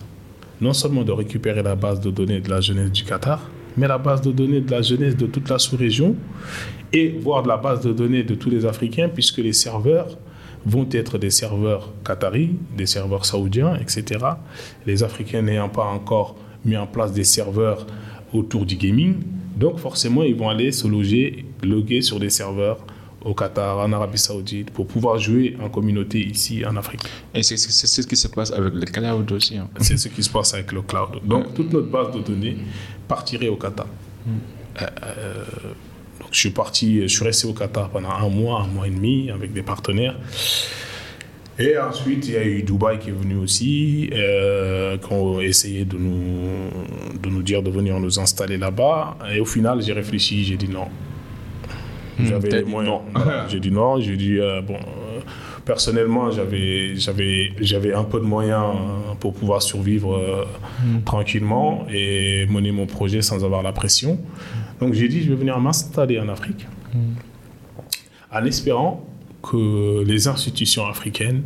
[0.61, 3.97] non seulement de récupérer la base de données de la jeunesse du Qatar, mais la
[3.97, 6.15] base de données de la jeunesse de toute la sous-région
[6.91, 10.17] et voire la base de données de tous les Africains, puisque les serveurs
[10.65, 14.25] vont être des serveurs qataris, des serveurs saoudiens, etc.
[14.85, 17.85] Les Africains n'ayant pas encore mis en place des serveurs
[18.33, 19.15] autour du gaming,
[19.55, 22.79] donc forcément ils vont aller se loger, loguer sur des serveurs
[23.23, 27.01] au Qatar, en Arabie Saoudite, pour pouvoir jouer en communauté ici en Afrique.
[27.33, 29.57] Et c'est ce qui se passe avec le cloud aussi.
[29.57, 29.67] hein.
[29.79, 31.19] C'est ce qui se passe avec le cloud.
[31.23, 32.57] Donc, toute notre base de données
[33.07, 33.87] partirait au Qatar.
[34.81, 35.43] Euh, euh,
[36.19, 38.91] donc, je suis parti, je suis resté au Qatar pendant un mois, un mois et
[38.91, 40.15] demi avec des partenaires.
[41.61, 45.83] Et ensuite, il y a eu Dubaï qui est venu aussi, euh, qui ont essayé
[45.83, 46.69] de nous,
[47.21, 49.17] de nous dire de venir nous installer là-bas.
[49.33, 50.87] Et au final, j'ai réfléchi, j'ai dit non.
[52.25, 53.01] J'avais t'as les dit moyens.
[53.13, 53.21] non.
[53.49, 55.19] J'ai dit non, j'ai dit, euh, bon, euh,
[55.65, 60.45] personnellement, j'avais, j'avais, j'avais un peu de moyens euh, pour pouvoir survivre euh,
[61.05, 64.19] tranquillement et mener mon projet sans avoir la pression.
[64.79, 66.65] Donc j'ai dit, je vais venir m'installer en Afrique
[68.31, 69.05] en espérant
[69.41, 71.41] que les institutions africaines,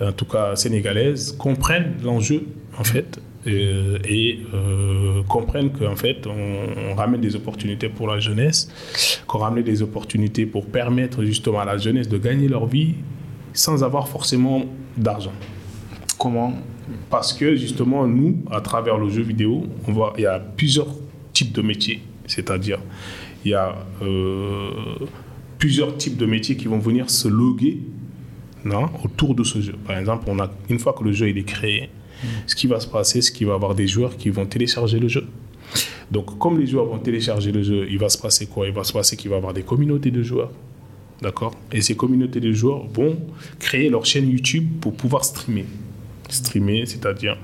[0.00, 2.46] en tout cas sénégalaises, comprennent l'enjeu
[2.78, 8.18] en fait euh, et euh, comprennent qu'en fait on, on ramène des opportunités pour la
[8.18, 8.68] jeunesse,
[9.26, 12.94] qu'on ramène des opportunités pour permettre justement à la jeunesse de gagner leur vie
[13.52, 14.64] sans avoir forcément
[14.96, 15.32] d'argent.
[16.18, 16.54] Comment?
[17.10, 20.88] Parce que justement, nous, à travers le jeu vidéo, on voit, il y a plusieurs
[21.32, 22.02] types de métiers.
[22.26, 22.78] C'est-à-dire,
[23.44, 24.70] il y a euh,
[25.58, 27.80] plusieurs types de métiers qui vont venir se loguer
[28.64, 29.74] non, autour de ce jeu.
[29.86, 31.90] Par exemple, on a, une fois que le jeu il est créé,
[32.46, 34.98] ce qui va se passer, c'est qu'il va y avoir des joueurs qui vont télécharger
[34.98, 35.26] le jeu.
[36.10, 38.66] Donc, comme les joueurs vont télécharger le jeu, il va se passer quoi?
[38.66, 40.50] Il va se passer qu'il va y avoir des communautés de joueurs.
[41.22, 41.54] D'accord?
[41.72, 43.16] Et ces communautés de joueurs vont
[43.58, 45.64] créer leur chaîne YouTube pour pouvoir streamer.
[46.28, 47.36] Streamer, c'est-à-dire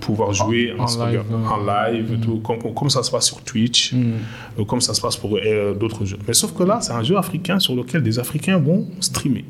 [0.00, 3.92] pouvoir jouer en, live, en live et tout, comme, comme ça se passe sur Twitch,
[3.92, 6.18] euh, comme ça se passe pour euh, d'autres jeux.
[6.26, 9.44] Mais sauf que là, c'est un jeu africain sur lequel des Africains vont streamer.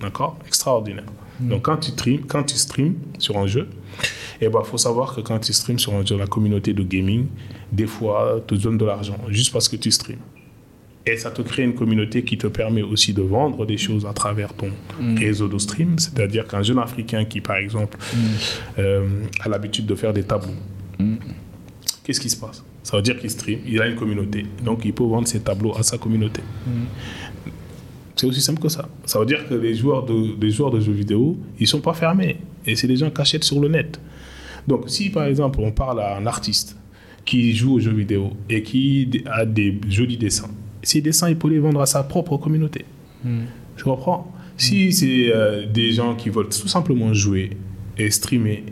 [0.00, 0.38] D'accord?
[0.46, 1.04] Extraordinaire.
[1.40, 2.56] Donc quand tu, stream, quand tu
[3.18, 3.68] sur un jeu,
[4.40, 7.26] il ben, faut savoir que quand tu streams sur la communauté de gaming,
[7.72, 10.18] des fois, te donne de l'argent juste parce que tu streams.
[11.06, 14.12] Et ça te crée une communauté qui te permet aussi de vendre des choses à
[14.12, 14.70] travers ton
[15.16, 15.98] réseau de stream.
[15.98, 17.96] C'est-à-dire qu'un jeune Africain qui, par exemple,
[18.78, 19.08] euh,
[19.40, 20.52] a l'habitude de faire des tableaux,
[22.04, 22.62] qu'est-ce qui se passe?
[22.82, 24.44] Ça veut dire qu'il stream, il a une communauté.
[24.62, 26.42] Donc, il peut vendre ses tableaux à sa communauté.
[28.14, 28.88] C'est aussi simple que ça.
[29.06, 31.94] Ça veut dire que les joueurs de, les joueurs de jeux vidéo, ils sont pas
[31.94, 32.36] fermés.
[32.66, 33.98] Et c'est des gens qui achètent sur le net.
[34.68, 36.76] Donc, si par exemple, on parle à un artiste
[37.24, 40.50] qui joue aux jeux vidéo et qui a des jolis dessins,
[40.82, 42.84] ces dessins, il peut les vendre à sa propre communauté.
[43.76, 44.30] Tu comprends?
[44.56, 47.50] Si c'est euh, des gens qui veulent tout simplement jouer
[47.96, 48.64] et streamer,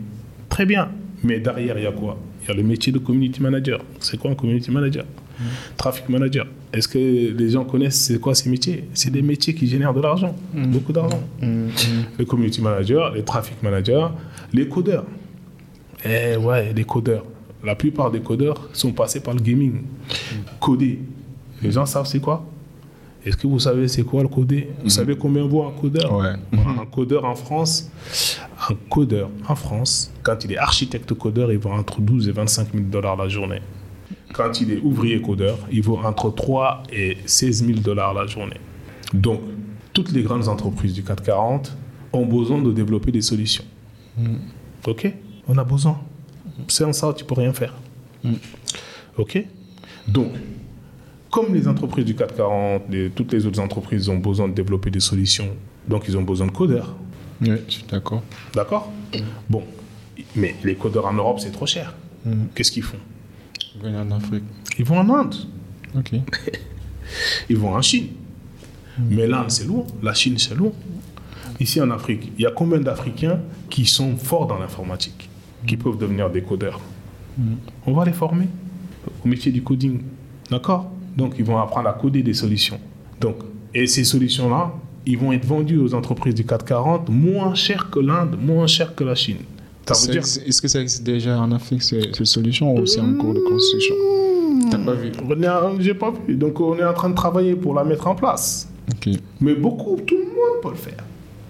[0.49, 0.89] très bien.
[1.23, 2.17] Mais derrière, il y a quoi?
[2.43, 3.79] Il y a le métier de community manager.
[3.99, 5.05] C'est quoi un community manager?
[5.77, 6.45] Traffic manager.
[6.73, 8.85] Est-ce que les gens connaissent c'est quoi ces métiers?
[8.93, 11.21] C'est des métiers qui génèrent de l'argent, beaucoup d'argent.
[12.19, 14.07] Les community managers, les traffic managers,
[14.53, 15.05] les codeurs.
[16.05, 17.25] Eh ouais, les codeurs.
[17.63, 19.81] La plupart des codeurs sont passés par le gaming.
[20.59, 20.99] Coder.
[21.61, 22.45] Les gens savent c'est quoi?
[23.25, 24.69] Est-ce que vous savez c'est quoi le coder?
[24.83, 26.15] Vous savez combien vaut un codeur?
[26.15, 26.35] Ouais.
[26.53, 27.91] Un codeur en France,
[28.69, 32.71] un codeur en France, quand il est architecte codeur, il vaut entre 12 et 25
[32.73, 33.61] 000 dollars la journée.
[34.33, 38.59] Quand il est ouvrier codeur, il vaut entre 3 et 16 000 dollars la journée.
[39.13, 39.41] Donc,
[39.93, 41.75] toutes les grandes entreprises du 440
[42.13, 43.65] ont besoin de développer des solutions.
[44.85, 45.11] Ok?
[45.47, 45.99] On a besoin.
[46.67, 47.73] Sans ça, tu peux rien faire.
[49.17, 49.43] Ok?
[50.07, 50.31] Donc,
[51.31, 54.99] comme les entreprises du 440, les- toutes les autres entreprises ont besoin de développer des
[54.99, 55.49] solutions,
[55.87, 56.95] donc ils ont besoin de codeurs.
[57.41, 58.23] Oui, je suis d'accord.
[58.53, 58.91] D'accord?
[59.49, 59.63] Bon,
[60.35, 61.93] mais les codeurs en Europe, c'est trop cher.
[62.55, 62.97] Qu'est-ce qu'ils font?
[63.81, 64.43] Venir en Afrique.
[64.79, 65.35] Ils vont en Inde,
[65.95, 66.11] Ok.
[67.49, 68.07] ils vont en Chine.
[69.09, 69.85] Mais l'Inde, c'est loin.
[70.01, 70.71] La Chine, c'est loin.
[71.59, 75.29] Ici en Afrique, il y a combien d'Africains qui sont forts dans l'informatique,
[75.65, 76.79] qui peuvent devenir des codeurs
[77.85, 78.47] On va les former
[79.23, 80.01] au métier du coding.
[80.51, 80.91] D'accord?
[81.15, 82.79] Donc, ils vont apprendre à coder des solutions.
[83.19, 83.37] Donc,
[83.73, 84.73] et ces solutions-là,
[85.05, 89.03] ils vont être vendus aux entreprises du 440 moins cher que l'Inde, moins cher que
[89.03, 89.37] la Chine.
[89.85, 92.85] Ça veut C'est- dire Est-ce que ça existe déjà en Afrique, ces, ces solutions, ou
[92.85, 93.95] c'est en cours de construction?
[94.69, 95.11] T'as pas vu?
[95.79, 96.35] J'ai pas vu.
[96.35, 98.67] Donc on est en train de travailler pour la mettre en place.
[98.91, 99.13] Ok.
[99.39, 101.03] Mais beaucoup, tout le monde peut le faire.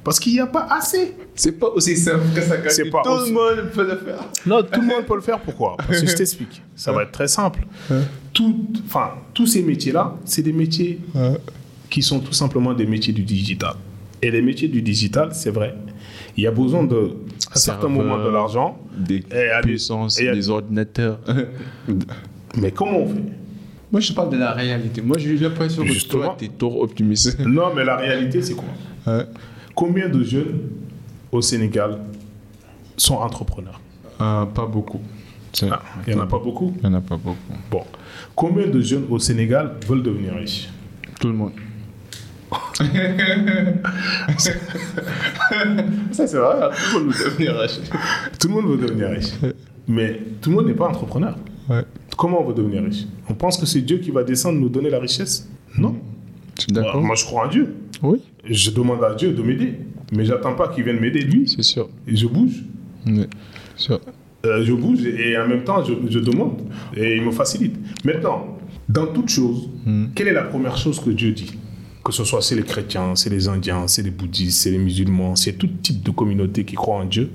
[0.07, 1.15] Parce qu'il n'y a pas assez.
[1.35, 2.55] C'est pas aussi simple que ça.
[2.69, 4.19] C'est pas Tout aussi- le monde peut le faire.
[4.45, 5.37] Non, tout le monde peut le faire.
[5.39, 5.75] Pourquoi?
[5.77, 6.61] Parce que je t'explique.
[6.75, 7.59] Ça va être très simple.
[8.31, 10.99] Tout, enfin, tous ces métiers-là, c'est des métiers
[11.89, 13.73] qui sont tout simplement des métiers du digital.
[14.21, 15.75] Et les métiers du digital, c'est vrai,
[16.37, 16.99] il y a besoin de, à
[17.55, 17.89] un certain Serveur.
[17.89, 18.79] moment de l'argent.
[18.97, 21.19] Des Et puissances, et à- des ordinateurs.
[22.57, 23.21] Mais comment on fait?
[23.91, 25.01] Moi, je parle de la réalité.
[25.01, 26.23] Moi, j'ai l'impression que Justement.
[26.23, 27.39] toi, t'es trop optimiste.
[27.39, 29.23] Non, mais la réalité, c'est quoi?
[29.77, 30.71] Combien de jeunes
[31.31, 31.99] au Sénégal
[32.97, 33.79] sont entrepreneurs?
[34.19, 34.99] Euh, pas beaucoup.
[35.69, 36.73] Ah, Il n'y en a pas beaucoup?
[36.79, 37.53] Il y en a pas beaucoup.
[37.69, 37.83] Bon.
[38.33, 40.67] Combien de jeunes au Sénégal veulent devenir riches?
[41.21, 41.51] Tout le monde.
[46.11, 46.69] Ça, c'est vrai.
[46.91, 47.79] Tout le monde veut devenir riche.
[48.39, 49.33] Tout le monde veut devenir riche.
[49.87, 51.37] Mais tout le monde n'est pas entrepreneur.
[51.69, 51.85] Ouais.
[52.17, 53.05] Comment on veut devenir riche?
[53.29, 55.47] On pense que c'est Dieu qui va descendre nous donner la richesse?
[55.77, 55.95] Non.
[56.69, 57.75] D'accord Moi, moi, je crois en Dieu.
[58.03, 58.19] Oui.
[58.45, 59.73] Je demande à Dieu de m'aider.
[60.11, 61.47] mais j'attends pas qu'il vienne m'aider lui.
[61.47, 61.89] C'est sûr.
[62.07, 62.63] Et je bouge.
[63.75, 63.99] Sûr.
[64.45, 66.61] Euh, je bouge et en même temps, je, je demande.
[66.95, 67.75] Et il me facilite.
[68.03, 68.57] Maintenant,
[68.87, 69.69] dans toute chose,
[70.15, 71.53] quelle est la première chose que Dieu dit?
[72.03, 75.35] Que ce soit c'est les chrétiens, c'est les indiens, c'est les bouddhistes, c'est les musulmans,
[75.35, 77.29] c'est tout type de communauté qui croit en Dieu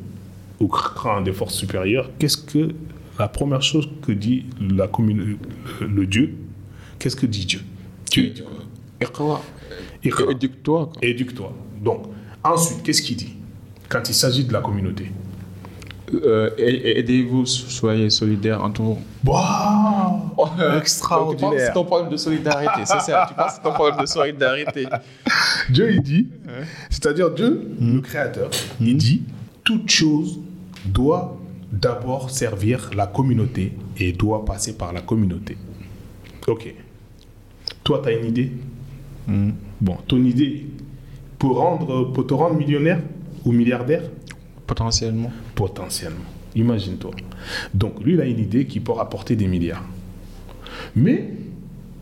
[0.61, 2.09] ou croit en des forces supérieures.
[2.19, 2.71] Qu'est-ce que
[3.19, 5.37] la première chose que dit la commune,
[5.81, 6.35] le, le Dieu?
[6.99, 7.61] Qu'est-ce que dit Dieu?
[8.11, 8.43] Dieu dit
[9.13, 9.43] quoi.
[10.05, 10.93] Éduque-toi.
[11.01, 11.53] Éduque-toi.
[11.81, 12.07] Donc,
[12.43, 13.37] ensuite, qu'est-ce qu'il dit
[13.89, 15.11] quand il s'agit de la communauté?
[16.15, 18.99] Euh, Aidez-vous, soyez solidaires entre vous.
[19.25, 21.39] Waouh Donc, Extraordinaire.
[21.39, 23.27] Tu penses que c'est ton problème de solidarité, c'est ça.
[23.29, 24.87] Tu penses que c'est ton problème de solidarité.
[25.71, 26.29] Dieu, il dit,
[26.91, 29.23] c'est-à-dire Dieu, le Créateur, il dit,
[29.65, 30.39] toute chose
[30.85, 31.39] doit
[31.71, 35.57] d'abord servir la communauté et doit passer par la communauté.
[36.47, 36.75] Ok.
[37.85, 38.53] Toi, tu as une idée?
[39.81, 40.67] Bon, ton idée
[41.39, 43.01] pour, rendre, pour te rendre millionnaire
[43.45, 44.03] ou milliardaire?
[44.67, 45.33] Potentiellement.
[45.55, 46.25] Potentiellement.
[46.55, 47.13] Imagine-toi.
[47.75, 49.85] Donc, lui, il a une idée qui peut rapporter des milliards.
[50.95, 51.31] Mais,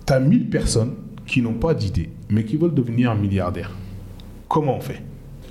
[0.06, 0.94] tu as 1000 personnes
[1.26, 3.70] qui n'ont pas d'idée, mais qui veulent devenir milliardaires.
[4.48, 5.00] Comment on fait?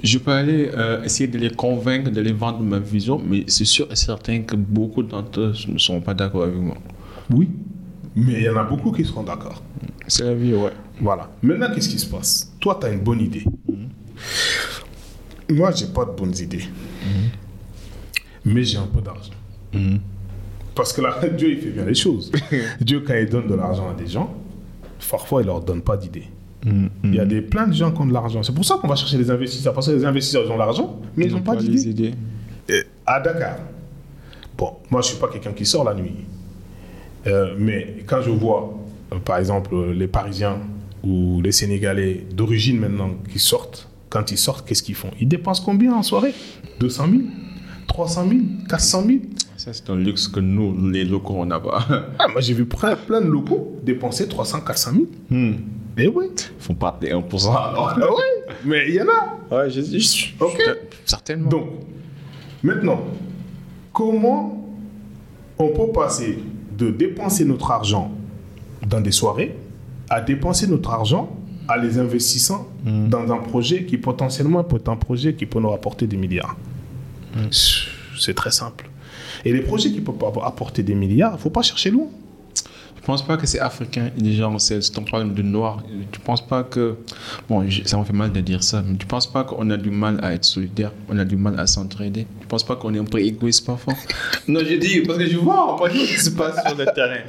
[0.04, 3.66] Je peux aller euh, essayer de les convaincre, de les vendre ma vision, mais c'est
[3.66, 6.78] sûr et certain que beaucoup d'entre eux ne seront pas d'accord avec moi.
[7.30, 7.50] Oui.
[8.16, 9.62] Mais il y en a beaucoup qui seront d'accord.
[10.08, 10.72] C'est la vie, ouais.
[11.02, 11.30] Voilà.
[11.42, 12.52] Maintenant, qu'est-ce qui se passe?
[12.60, 13.44] Toi, tu as une bonne idée.
[15.50, 16.64] Moi, j'ai pas de bonnes idées.
[18.46, 19.32] Mais j'ai un peu d'argent.
[20.76, 22.32] Parce que là, Dieu, il fait bien les choses.
[22.82, 24.34] Dieu, quand il donne de l'argent à des gens,
[25.10, 26.28] parfois, il leur donne pas d'idées.
[26.66, 28.44] Il y a des, plein de gens qui ont de l'argent.
[28.44, 29.74] C'est pour ça qu'on va chercher les investisseurs.
[29.74, 31.88] Parce que les investisseurs, ils ont l'argent, mais ils n'ont pas d'idées.
[31.88, 32.14] idées.
[33.06, 33.58] À Dakar.
[34.58, 36.16] Bon, moi, je suis pas quelqu'un qui sort la nuit.
[37.28, 38.78] Euh, mais quand je vois,
[39.14, 40.58] euh, par exemple, euh, les Parisiens
[41.04, 45.12] ou les Sénégalais d'origine maintenant qui sortent, quand ils sortent, qu'est-ce qu'ils font?
[45.20, 46.34] Ils dépensent combien en soirée?
[46.80, 47.22] 200 000
[47.88, 49.20] 300 000 400 000
[49.58, 51.86] Ça, c'est un luxe que nous, les locaux, on n'a pas.
[52.20, 54.92] ah, Moi, j'ai vu plein, plein de locaux dépenser 300 400
[55.30, 55.52] 000.
[55.98, 56.26] Mais oui.
[56.38, 57.48] Ils font pas des 1%.
[57.50, 57.90] Alors.
[57.96, 59.56] Ah oui, mais il y en a.
[59.64, 60.34] Ouais, je, je suis.
[60.40, 60.62] Ok.
[61.06, 61.50] Certainement.
[61.50, 61.68] Donc,
[62.64, 63.02] maintenant,
[63.92, 64.56] comment
[65.58, 66.40] on peut passer
[66.78, 68.12] de dépenser notre argent
[68.88, 69.56] dans des soirées
[70.10, 71.36] à dépenser notre argent
[71.68, 75.70] à les investissant dans un projet qui potentiellement peut être un projet qui peut nous
[75.70, 76.58] rapporter des milliards
[78.18, 78.90] C'est très simple.
[79.46, 82.08] Et les projets qui peuvent apporter des milliards, il ne faut pas chercher loin.
[83.10, 85.82] Je pense pas que c'est africain déjà c'est ton problème de noir.
[86.12, 86.96] Tu penses pas que
[87.50, 89.78] bon, je- ça me fait mal de dire ça, mais tu penses pas qu'on a
[89.78, 92.28] du mal à être solidaire, on a du mal à s'entraider?
[92.40, 93.96] Tu penses pas qu'on est un peu égoïste parfois?
[94.48, 96.86] Non, je dis parce que je vois en fait ce qui se passe sur le
[96.94, 97.24] terrain.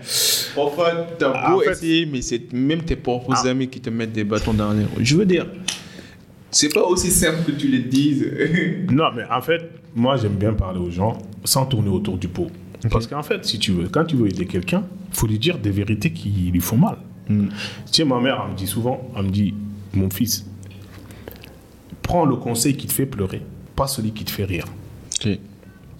[0.54, 3.48] Parfois, t'as Ah, beau en fait- essayer, mais c'est même tes propres Ah.
[3.48, 4.98] amis qui te mettent des bâtons dans les roues.
[5.00, 5.46] Je veux dire,
[6.50, 8.26] c'est pas aussi simple que tu le dises.
[8.92, 9.62] Non, mais en fait,
[9.96, 12.48] moi, j'aime bien parler aux gens sans tourner autour du pot.
[12.88, 15.58] Parce qu'en fait, si tu veux, quand tu veux aider quelqu'un, il faut lui dire
[15.58, 16.98] des vérités qui lui font mal.
[17.28, 17.48] Tu
[17.92, 19.54] sais, ma mère, elle me dit souvent, elle me dit,
[19.92, 20.46] mon fils,
[22.02, 23.42] prends le conseil qui te fait pleurer,
[23.76, 24.66] pas celui qui te fait rire.
[25.20, 25.38] Tu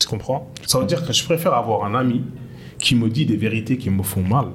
[0.09, 0.51] comprends?
[0.67, 2.23] Ça veut dire que je préfère avoir un ami
[2.79, 4.47] qui me dit des vérités qui me font mal,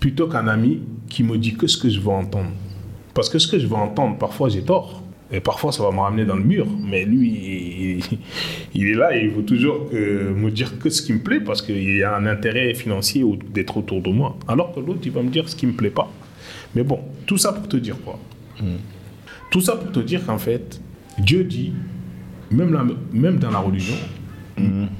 [0.00, 2.50] plutôt qu'un ami qui me dit que ce que je veux entendre.
[3.14, 5.02] Parce que ce que je veux entendre, parfois j'ai tort.
[5.30, 6.66] Et parfois ça va me ramener dans le mur.
[6.82, 8.18] Mais lui, il,
[8.74, 11.40] il est là et il veut toujours que- me dire que ce qui me plaît
[11.40, 14.36] parce qu'il y a un intérêt financier d'être autour de moi.
[14.48, 16.10] Alors que l'autre, il va me dire ce qui me plaît pas.
[16.74, 18.18] Mais bon, tout ça pour te dire quoi?
[19.50, 20.80] Tout ça pour te dire qu'en fait,
[21.18, 21.72] Dieu dit,
[22.50, 23.96] même, la- même dans la religion,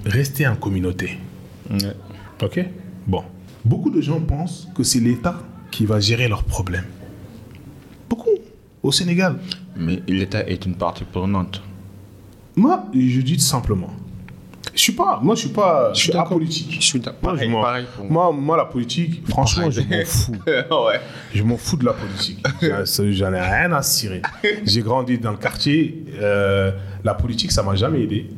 [0.04, 1.18] restez en communauté.
[2.42, 2.64] Ok?
[3.06, 3.22] Bon.
[3.64, 6.84] Beaucoup de gens pensent que c'est l'État qui va gérer leurs problèmes.
[8.08, 8.30] Beaucoup.
[8.82, 9.36] Au Sénégal.
[9.78, 11.62] Mais l'État est une partie prenante.
[12.56, 13.90] Moi, je dis tout simplement.
[14.74, 16.76] Je suis pas, moi, je suis pas, je suis apolitique.
[16.80, 17.34] Je suis d'accord.
[17.48, 18.32] Moi, moi.
[18.32, 20.36] moi, la politique, franchement, je m'en fous.
[20.46, 21.00] ouais.
[21.34, 22.44] Je m'en fous de la politique.
[22.62, 24.22] J'en ai rien à cirer.
[24.64, 26.04] J'ai grandi dans le quartier.
[26.20, 26.70] euh,
[27.04, 28.28] la politique, ça m'a jamais aidé.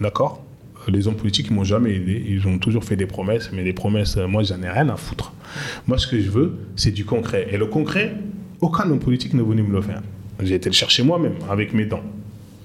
[0.00, 0.42] D'accord?
[0.88, 2.24] Les hommes politiques, ils m'ont jamais aidé.
[2.28, 4.96] Ils ont toujours fait des promesses, mais les promesses, euh, moi, j'en ai rien à
[4.96, 5.32] foutre.
[5.86, 7.48] Moi, ce que je veux, c'est du concret.
[7.50, 8.14] Et le concret,
[8.60, 10.02] aucun homme politique n'est venu me le faire.
[10.42, 12.02] J'ai été le chercher moi-même, avec mes dents.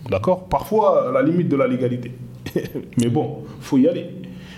[0.09, 0.47] D'accord?
[0.47, 2.11] Parfois, à la limite de la légalité.
[2.97, 4.07] mais bon, faut y aller.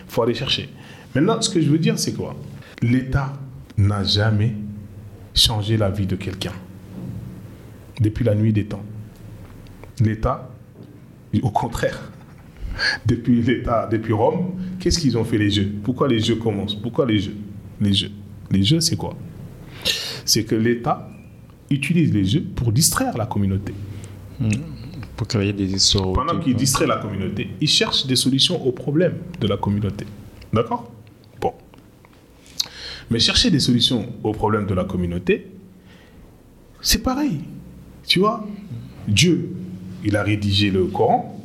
[0.07, 0.70] faut aller chercher.
[1.15, 2.36] Maintenant, ce que je veux dire, c'est quoi?
[2.82, 3.34] L'État
[3.78, 4.53] n'a jamais
[5.34, 6.53] changé la vie de quelqu'un.
[7.99, 8.84] Depuis la nuit des temps.
[9.99, 10.49] L'État,
[11.41, 12.11] au contraire,
[13.05, 15.72] depuis l'État, depuis Rome, qu'est-ce qu'ils ont fait les jeux?
[15.84, 16.76] Pourquoi les jeux commencent?
[16.76, 17.36] Pourquoi les jeux?
[17.80, 18.11] Les jeux.
[18.51, 19.15] Les jeux, c'est quoi?
[20.26, 21.09] C'est que l'État
[21.70, 23.74] utilise les jeux pour distraire la communauté.
[25.15, 26.13] Pour créer des histoires.
[26.13, 30.05] Pendant qu'il distrait la communauté, il cherche des solutions aux problèmes de la communauté.
[30.53, 30.91] D'accord?
[31.41, 31.53] Bon.
[33.09, 35.47] Mais chercher des solutions aux problèmes de la communauté,
[36.82, 37.39] c'est pareil.
[38.05, 38.47] Tu vois?
[39.07, 39.51] Dieu,
[40.05, 41.41] il a rédigé le Coran,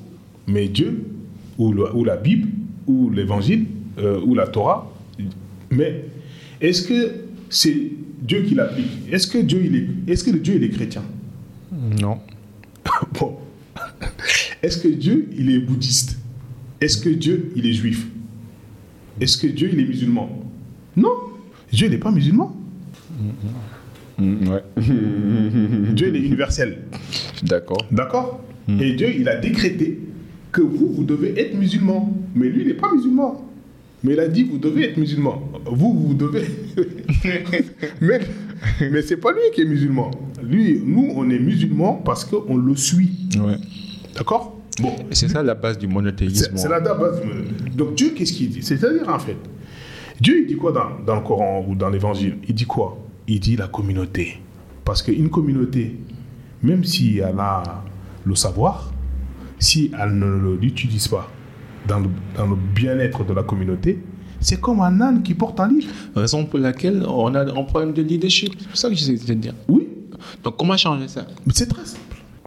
[0.46, 1.04] mais Dieu,
[1.58, 2.48] ou, le- ou la Bible,
[2.86, 3.66] ou l'Évangile,
[3.98, 4.92] euh, ou la Torah,
[5.70, 6.04] mais
[6.60, 7.12] est-ce que
[7.52, 7.76] c'est
[8.22, 11.02] Dieu qui l'applique Est-ce que Dieu, il est, est-ce que le Dieu, il est chrétien?
[12.00, 12.18] Non.
[13.18, 13.36] Bon.
[14.62, 16.18] Est-ce que Dieu, il est bouddhiste?
[16.80, 18.06] Est-ce que Dieu, il est juif?
[19.20, 20.30] Est-ce que Dieu, il est musulman?
[20.96, 21.12] Non.
[21.70, 22.56] Dieu, n'est pas musulman.
[24.18, 24.62] ouais.
[24.76, 26.78] Dieu, il est universel.
[27.42, 27.86] D'accord.
[27.90, 28.44] D'accord?
[28.80, 29.98] Et Dieu, il a décrété
[30.52, 32.16] que vous, vous devez être musulman.
[32.34, 33.51] Mais lui, il n'est pas musulman.
[34.04, 35.42] Mais il a dit, vous devez être musulman.
[35.66, 36.42] Vous, vous devez...
[38.00, 38.20] mais
[38.90, 40.10] mais c'est pas lui qui est musulman.
[40.42, 43.28] Lui, nous, on est musulman parce qu'on le suit.
[43.38, 43.56] Ouais.
[44.16, 44.58] D'accord?
[44.80, 44.94] Bon.
[45.10, 46.56] Et c'est ça la base du monothéisme.
[46.56, 47.20] C'est la base.
[47.22, 48.62] du- Donc Dieu, qu'est-ce qu'il dit?
[48.62, 49.36] C'est-à-dire, en fait,
[50.20, 52.38] Dieu, il dit quoi dans, dans le Coran ou dans l'Évangile?
[52.48, 52.98] Il dit quoi?
[53.28, 54.38] Il dit la communauté.
[54.84, 55.96] Parce qu'une communauté,
[56.62, 57.84] même si elle a
[58.24, 58.92] le savoir,
[59.58, 61.30] si elle ne l'utilise pas
[61.86, 63.98] dans le, dans le bien-être de la communauté,
[64.40, 65.92] c'est comme un âne qui porte un livre.
[66.16, 68.54] Raison pour laquelle on a un problème de leadership.
[68.70, 69.54] C'est ça que j'essaie de te dire.
[69.68, 69.88] Oui,
[70.42, 71.26] Donc, comment changer ça?
[71.54, 72.00] C'est très simple.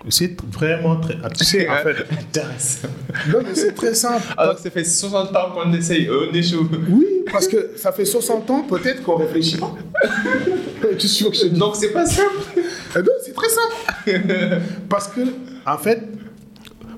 [0.09, 1.15] C'est vraiment très...
[1.23, 2.05] ah, Tu sais, en fait...
[2.11, 2.87] Intéressant.
[3.31, 4.23] Non, mais c'est très simple.
[4.37, 6.67] Alors que ça fait 60 ans qu'on essaye, on échoue.
[6.89, 9.73] Oui, parce que ça fait 60 ans, peut-être qu'on réfléchit pas.
[10.99, 12.35] tu suis sûr que je te dis Donc, c'est pas simple.
[12.55, 14.61] Eh ben, c'est très simple.
[14.89, 15.21] Parce que,
[15.65, 16.03] en fait,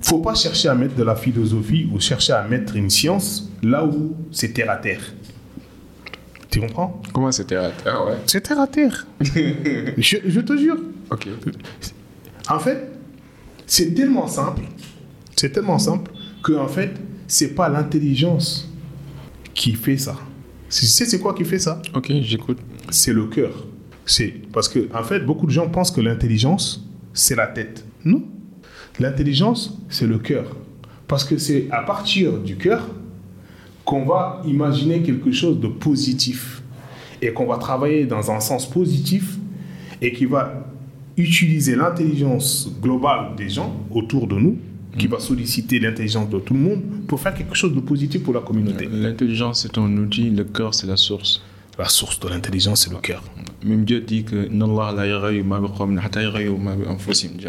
[0.08, 3.86] faut pas chercher à mettre de la philosophie ou chercher à mettre une science là
[3.86, 5.02] où c'est terre à terre.
[6.50, 7.02] Tu comprends?
[7.14, 8.18] Comment c'était à terre, ouais?
[8.26, 9.06] C'est terre à terre.
[9.22, 10.78] je, je te jure.
[11.12, 11.28] Ok.
[12.50, 12.90] En fait,
[13.66, 14.62] c'est tellement simple.
[15.36, 16.10] C'est tellement simple
[16.42, 16.92] que, en fait,
[17.28, 18.72] c'est pas l'intelligence
[19.54, 20.16] qui fait ça.
[20.70, 21.82] Tu sais, c'est quoi qui fait ça?
[21.94, 22.60] Ok, j'écoute.
[22.90, 23.66] c'est le cœur.
[24.06, 27.84] C'est parce que en fait, beaucoup de gens pensent que l'intelligence c'est la tête.
[28.06, 28.24] Non.
[29.00, 30.56] L'intelligence c'est le cœur.
[31.08, 32.90] Parce que c'est à partir du cœur
[33.86, 36.62] qu'on va imaginer quelque chose de positif
[37.22, 39.38] et qu'on va travailler dans un sens positif
[40.02, 40.68] et qui va
[41.16, 44.58] utiliser l'intelligence globale des gens autour de nous,
[44.98, 48.34] qui va solliciter l'intelligence de tout le monde pour faire quelque chose de positif pour
[48.34, 48.88] la communauté.
[48.92, 51.42] L'intelligence, c'est un outil, le cœur, c'est la source.
[51.78, 53.24] La source de l'intelligence, c'est le cœur.
[53.64, 54.48] Même Dieu dit que.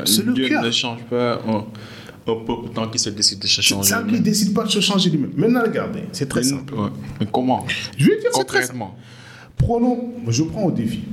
[0.04, 0.62] C'est le Dieu cœur.
[0.62, 1.64] ne change pas un
[2.26, 3.88] peuple tant qu'il se décide de se changer.
[3.88, 5.32] ça qui ne décide pas de se changer lui-même.
[5.36, 6.74] Maintenant, regardez, c'est très simple.
[7.20, 7.66] Mais comment
[7.96, 8.30] Je vais dire.
[8.32, 8.96] Concrètement.
[9.56, 11.04] Prenons, je prends au défi.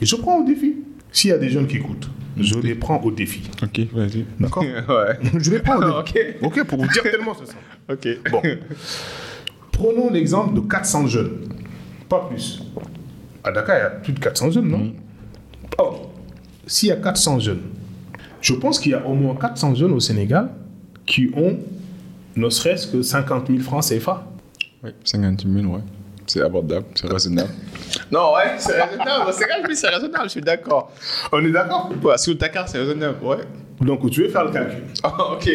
[0.00, 0.76] Et je prends au défi.
[1.12, 3.42] S'il y a des jeunes qui écoutent, je les prends au défi.
[3.62, 4.24] Ok, vas-y.
[4.40, 5.18] D'accord Ouais.
[5.38, 6.18] Je les prends au défi.
[6.42, 6.58] Ok.
[6.58, 7.54] Ok, pour vous dire tellement simple.
[7.90, 8.08] Ok.
[8.30, 8.42] Bon.
[9.72, 11.38] Prenons l'exemple de 400 jeunes.
[12.08, 12.62] Pas plus.
[13.42, 14.92] À Dakar, il y a plus de 400 jeunes, non?
[15.78, 16.10] Or,
[16.66, 17.62] s'il y a 400 jeunes,
[18.40, 20.50] je pense qu'il y a au moins 400 jeunes au Sénégal
[21.04, 21.58] qui ont
[22.36, 24.26] ne serait-ce que 50 000 francs CFA.
[24.82, 25.80] Ouais, 50 000, ouais.
[26.26, 27.50] C'est abordable, c'est raisonnable.
[28.12, 29.32] non, ouais, c'est raisonnable.
[29.32, 30.92] 50 000, c'est raisonnable, je suis d'accord.
[31.32, 31.90] On est d'accord?
[32.02, 33.38] Ouais, sur Dakar, c'est raisonnable, ouais.
[33.80, 34.82] Donc, tu veux faire le calcul.
[35.02, 35.48] Ah, ok.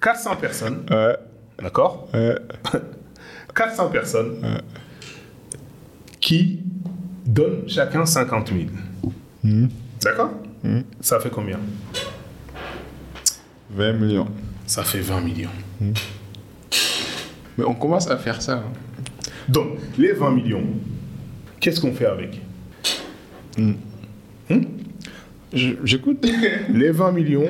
[0.00, 1.16] 400 personnes, ouais.
[1.62, 2.08] d'accord?
[2.14, 2.34] Ouais.
[3.54, 4.36] 400 personnes
[6.26, 6.58] qui
[7.24, 8.50] donnent chacun 50
[9.44, 9.68] 000.
[10.02, 10.32] D'accord
[11.00, 11.60] Ça fait combien
[13.70, 14.26] 20 millions.
[14.66, 15.50] Ça fait 20 millions.
[17.56, 18.54] Mais on commence à faire ça.
[18.56, 18.64] hein.
[19.48, 20.64] Donc, les 20 millions,
[21.60, 22.40] qu'est-ce qu'on fait avec
[25.52, 26.26] J'écoute.
[26.68, 27.48] Les 20 millions,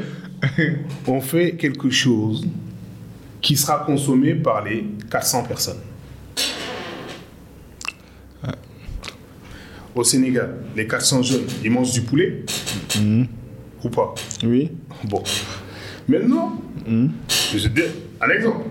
[1.07, 2.47] on fait quelque chose
[3.41, 5.81] qui sera consommé par les 400 personnes.
[9.97, 12.45] Au Sénégal, les 400 jeunes, ils mangent du poulet
[13.83, 14.15] Ou pas?
[14.45, 14.71] Oui.
[15.05, 15.23] Bon.
[16.07, 17.85] Maintenant, je vais dire
[18.21, 18.67] un exemple.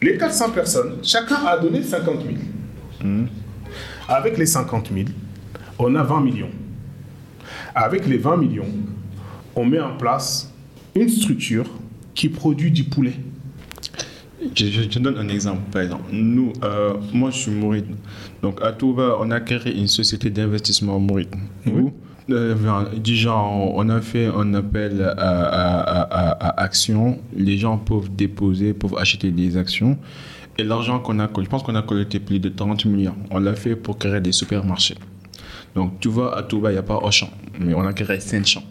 [0.00, 2.20] Les 400 personnes, chacun a donné 50
[3.02, 3.08] 000.
[4.08, 5.06] Avec les 50 000,
[5.80, 6.50] on a 20 millions.
[7.74, 8.70] Avec les 20 millions,
[9.56, 10.52] on met en place
[10.94, 11.66] une structure
[12.14, 13.14] qui produit du poulet.
[14.54, 16.04] Je, je- je donne un exemple, par exemple.
[16.12, 17.86] Nous, euh, moi, je suis mouride.
[18.42, 21.34] Donc, à Touba, on a créé une société d'investissement mouride.
[21.66, 21.92] Où,
[22.30, 22.54] euh,
[22.96, 27.18] du genre, on a fait un appel à, à, à, à- à actions.
[27.34, 29.96] Les gens peuvent déposer, peuvent acheter des actions.
[30.58, 33.14] Et l'argent qu'on a, je pense qu'on a collecté plus de 30 millions.
[33.30, 34.96] On l'a fait pour créer des supermarchés.
[35.74, 37.28] Donc, tu vois, à Touba, il n'y a pas Auchan,
[37.60, 38.62] mais on a créé Saint-Champ.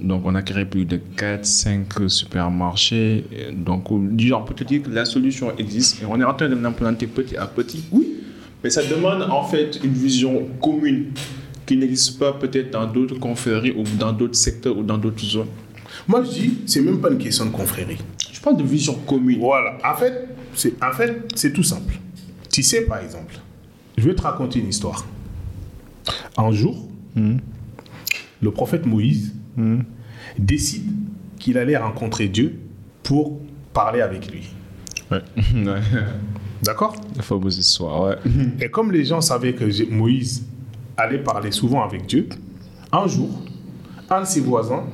[0.00, 3.24] Donc, on a créé plus de 4-5 supermarchés.
[3.52, 3.84] Donc,
[4.14, 6.54] du genre, pour te dire que la solution existe et on est en train de
[6.54, 7.84] l'implanter petit à petit.
[7.92, 8.14] Oui.
[8.64, 11.06] Mais ça demande en fait une vision commune
[11.66, 15.48] qui n'existe pas peut-être dans d'autres confréries ou dans d'autres secteurs ou dans d'autres zones.
[16.06, 17.98] Moi, je dis, c'est même pas une question de confrérie.
[18.32, 19.38] Je parle de vision commune.
[19.40, 19.78] Voilà.
[19.84, 21.94] En fait, c'est en fait, c'est tout simple.
[22.50, 23.34] Tu sais, par exemple,
[23.96, 25.06] je vais te raconter une histoire.
[26.36, 29.32] Un jour, le prophète Moïse
[30.38, 30.90] décide
[31.38, 32.58] qu'il allait rencontrer Dieu
[33.02, 33.40] pour
[33.72, 34.48] parler avec lui.
[35.10, 35.22] Ouais.
[36.62, 36.94] D'accord?
[37.16, 38.16] La fameuse histoire, ouais.
[38.60, 40.46] Et comme les gens savaient que Moïse
[40.96, 42.28] allait parler souvent avec Dieu,
[42.92, 43.42] un jour,
[44.10, 44.84] un de ses voisins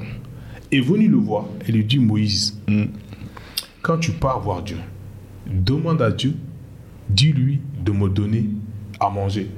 [0.72, 2.58] est venu le voir et lui dit Moïse,
[3.82, 4.78] quand tu pars voir Dieu,
[5.46, 6.34] demande à Dieu,
[7.10, 8.46] dis-lui de me donner
[9.00, 9.50] à manger.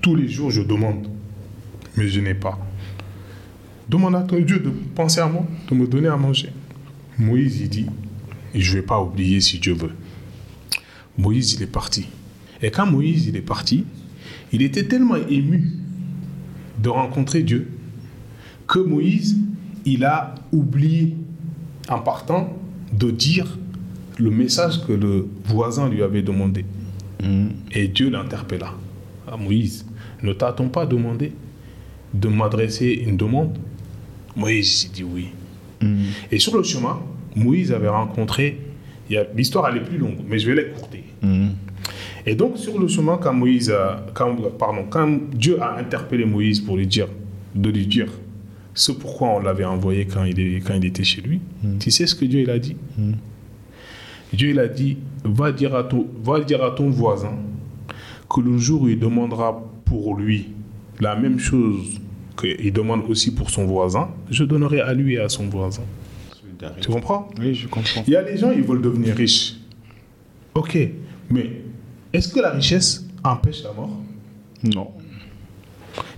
[0.00, 1.08] Tous les jours, je demande,
[1.96, 2.58] mais je n'ai pas.
[3.88, 6.50] Demande à ton Dieu de penser à moi, de me donner à manger.
[7.18, 7.86] Moïse, il dit,
[8.54, 9.92] je ne vais pas oublier si Dieu veut.
[11.18, 12.06] Moïse, il est parti.
[12.62, 13.84] Et quand Moïse, il est parti,
[14.52, 15.72] il était tellement ému
[16.82, 17.68] de rencontrer Dieu
[18.66, 19.38] que Moïse,
[19.84, 21.16] il a oublié
[21.88, 22.56] en partant
[22.92, 23.58] de dire
[24.18, 26.64] le message que le voisin lui avait demandé.
[27.72, 28.74] Et Dieu l'interpella.
[29.26, 29.86] Ah, Moïse,
[30.22, 31.32] ne t'a-t-on pas demandé
[32.12, 33.58] de m'adresser une demande
[34.36, 35.28] Moïse, dit oui.
[36.32, 36.98] Et sur le chemin,
[37.36, 38.58] Moïse avait rencontré,
[39.36, 41.04] l'histoire elle est plus longue, mais je vais l'écourter.
[42.26, 46.60] Et donc sur le chemin, quand Moïse, a- quand, pardon, quand Dieu a interpellé Moïse
[46.60, 47.08] pour lui dire,
[47.54, 48.08] de lui dire
[48.72, 51.40] ce pourquoi on l'avait envoyé quand il, est- quand il était chez lui,
[51.78, 52.76] tu sais ce que Dieu il a dit?
[54.32, 57.34] Dieu il a dit, va dire à ton, va dire à ton voisin
[58.28, 60.46] que le jour où il demandera pour lui
[61.00, 62.00] la même chose
[62.36, 65.82] qu'il demande aussi pour son voisin, je donnerai à lui et à son voisin.
[66.80, 67.28] Tu comprends?
[67.38, 68.02] Oui, je comprends.
[68.06, 69.56] Il y a des gens, ils veulent devenir riches.
[70.54, 70.78] Ok,
[71.30, 71.62] mais
[72.12, 73.90] est-ce que la richesse empêche la mort?
[74.62, 74.92] Non.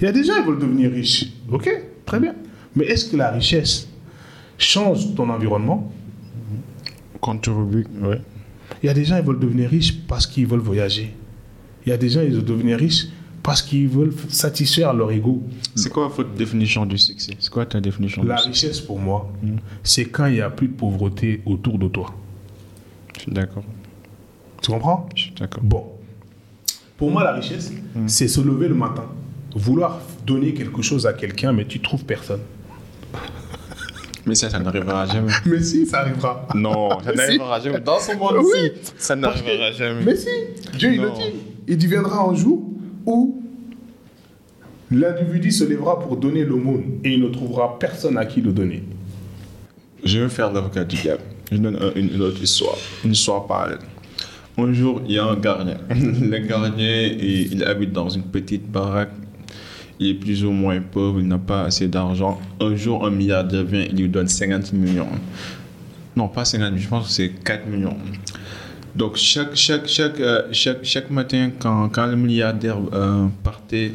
[0.01, 1.33] Il y a des gens, ils veulent devenir riches.
[1.51, 1.69] Ok,
[2.05, 2.35] très bien.
[2.75, 3.89] Mais est-ce que la richesse
[4.59, 5.93] change ton environnement?
[7.21, 8.21] Contribue, ouais.
[8.83, 11.15] Il y a des gens, ils veulent devenir riches parce qu'ils veulent voyager.
[11.85, 13.07] Il y a des gens, ils veulent devenir riches
[13.47, 15.41] parce qu'ils veulent satisfaire leur ego.
[15.77, 17.31] C'est quoi votre définition du succès?
[17.39, 18.67] C'est quoi ta définition La du succès?
[18.67, 19.33] richesse, pour moi,
[19.85, 22.13] c'est quand il n'y a plus de pauvreté autour de toi.
[23.15, 23.63] Je suis d'accord.
[24.61, 25.09] Tu comprends?
[25.15, 25.63] Je suis d'accord.
[25.63, 25.85] Bon.
[26.97, 27.73] Pour moi, la richesse,
[28.09, 29.05] c'est se lever le matin,
[29.55, 32.41] vouloir donner quelque chose à quelqu'un, mais tu trouves personne.
[34.27, 35.31] Mais ça, ça n'arrivera jamais.
[35.47, 36.49] Mais si, ça arrivera.
[36.53, 37.79] Non, ça n'arrivera jamais.
[37.79, 38.73] Dans ce monde-ci, Oui.
[38.99, 40.03] ça n'arrivera jamais.
[40.05, 40.27] Mais si,
[40.77, 41.39] Dieu il le dit.
[41.69, 42.61] Il dit viendra un jour
[43.07, 43.43] où
[44.91, 48.83] l'individu se lèvera pour donner l'aumône et il ne trouvera personne à qui le donner.
[50.05, 51.23] Je vais faire l'avocat du diable.
[51.51, 52.77] Je donne un- une, une autre histoire.
[53.05, 53.79] Une histoire parallèle.
[54.59, 55.77] Un jour, il y a un gardien.
[55.91, 59.11] Le gardien, il, il habite dans une petite baraque.
[59.99, 62.41] Il est plus ou moins pauvre, il n'a pas assez d'argent.
[62.61, 65.09] Un jour, un milliardaire vient, il lui donne 50 millions.
[66.15, 67.97] Non, pas 50 millions, je pense que c'est 4 millions.
[68.97, 73.93] Donc, chaque, chaque, chaque, euh, chaque, chaque matin, quand, quand le milliardaire euh, partait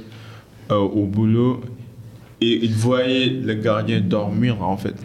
[0.69, 1.61] euh, au boulot,
[2.39, 4.95] il voyait le gardien dormir, en fait.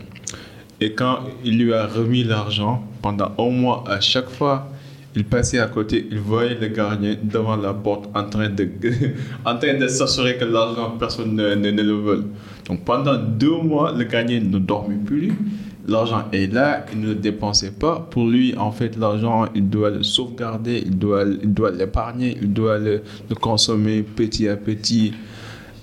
[0.80, 4.68] Et quand il lui a remis l'argent, pendant un mois, à chaque fois,
[5.14, 8.68] il passait à côté, il voyait le gardien devant la porte en train de,
[9.46, 12.24] en train de s'assurer que l'argent, personne ne, ne- ne le vole.
[12.66, 15.32] Donc pendant deux mois, le gardien ne dormait plus.
[15.88, 18.08] L'argent est là, il ne le dépensait pas.
[18.10, 22.52] Pour lui, en fait, l'argent, il doit le sauvegarder, il doit, il doit l'épargner, il
[22.52, 25.12] doit le, le consommer petit à petit.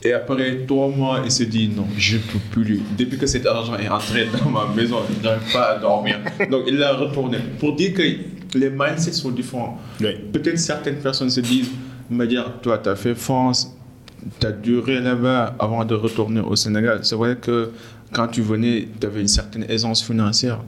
[0.04, 2.82] Et après trois mois, il se dit non, je ne peux plus.
[2.98, 6.20] Depuis que cet argent est entré dans ma maison, je n'arrive pas à dormir.
[6.52, 7.38] Donc il l'a retourné.
[7.60, 8.04] Pour dire que
[8.58, 9.80] les mindsets sont différents.
[10.02, 10.16] Oui.
[10.34, 11.72] Peut-être certaines personnes se disent,
[12.10, 13.74] me dire, toi, tu as fait France,
[14.42, 17.00] tu as duré là-bas avant de retourner au Sénégal.
[17.04, 17.72] C'est vrai que
[18.14, 20.62] quand tu venais, tu avais une certaine aisance financière.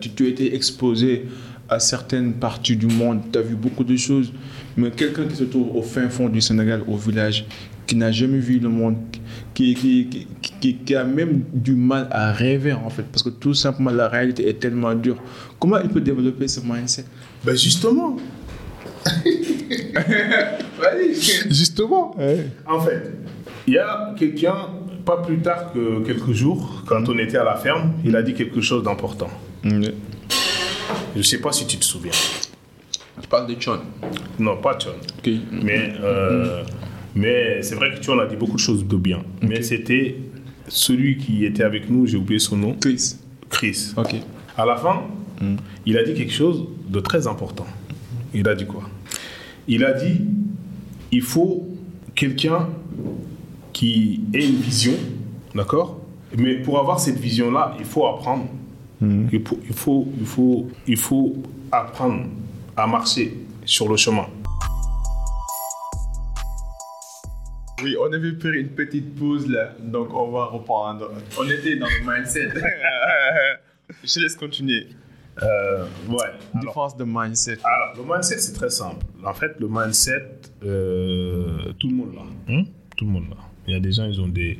[0.00, 1.26] Tu, tu étais exposé
[1.68, 4.32] à certaines parties du monde, tu as vu beaucoup de choses.
[4.76, 7.44] Mais quelqu'un qui se trouve au fin fond du Sénégal, au village,
[7.86, 8.96] qui n'a jamais vu le monde,
[9.54, 10.26] qui, qui, qui,
[10.60, 14.08] qui- qui a même du mal à rêver en fait, parce que tout simplement la
[14.08, 15.16] réalité est tellement dure.
[15.58, 17.04] Comment il peut développer ce mindset?
[17.44, 18.16] Ben justement.
[21.50, 22.14] Justement.
[22.66, 23.10] En fait,
[23.66, 24.54] il y a quelqu'un,
[25.08, 28.34] pas plus tard que quelques jours, quand on était à la ferme, il a dit
[28.34, 29.30] quelque chose d'important.
[29.64, 29.90] Je
[31.16, 32.12] ne sais pas si tu te souviens.
[33.22, 33.80] Tu parles de John.
[34.38, 34.96] Non, pas John.
[35.62, 36.62] Mais, euh,
[37.14, 39.22] mais c'est vrai que tu en as dit beaucoup de choses de bien.
[39.40, 40.16] Mais c'était
[40.68, 43.16] celui qui était avec nous, j'ai oublié son nom, Chris.
[43.48, 43.94] Chris.
[43.96, 44.14] Ok.
[44.58, 45.04] À la fin,
[45.86, 47.66] il a dit quelque chose de très important.
[48.34, 48.82] Il a dit quoi?
[49.68, 50.20] Il a dit
[51.10, 51.66] il faut
[52.14, 52.68] quelqu'un
[53.78, 54.94] qui ait une vision,
[55.54, 56.00] d'accord?
[56.36, 58.48] Mais pour avoir cette vision-là, il faut apprendre.
[59.00, 61.36] Il, faut, il, faut, il, faut, il faut
[61.70, 62.24] apprendre
[62.76, 64.26] à marcher sur le chemin.
[67.84, 71.12] Oui, on avait pris une petite pause là, donc on va reprendre.
[71.38, 72.48] On était dans le mindset.
[74.02, 74.88] Je te laisse continuer.
[75.40, 76.16] Euh, ouais.
[76.52, 77.58] Alors, Défense de mindset.
[77.62, 79.06] alors, le mindset, c'est très simple.
[79.24, 82.54] En fait, le mindset, euh, tout le monde l'a.
[82.54, 82.64] Hein?
[82.96, 83.47] Tout le monde l'a.
[83.68, 84.58] Il y a des gens, ils ont des,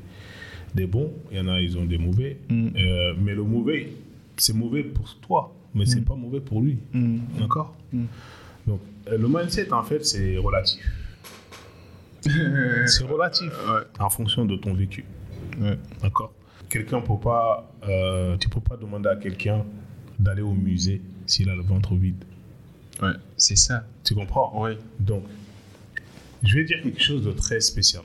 [0.75, 2.37] des bons, il y en a, ils ont des mauvais.
[2.51, 3.91] Euh, mais le mauvais,
[4.37, 6.79] c'est mauvais pour toi, mais c'est pas mauvais pour lui.
[7.39, 7.75] D'accord
[8.67, 10.85] Donc, euh, le mindset, en fait, c'est relatif.
[12.21, 13.51] c'est relatif
[13.99, 15.05] en fonction de ton vécu.
[15.59, 15.79] Ouais.
[16.03, 16.33] D'accord
[16.69, 19.65] Quelqu'un peut pas, euh, tu peux pas demander à quelqu'un
[20.19, 22.23] d'aller au musée s'il a le ventre vide.
[23.01, 23.87] Ouais, c'est ça.
[24.05, 24.73] Tu comprends Oui.
[25.01, 25.23] Donc,
[26.43, 28.03] je vais dire quelque chose de très spécial.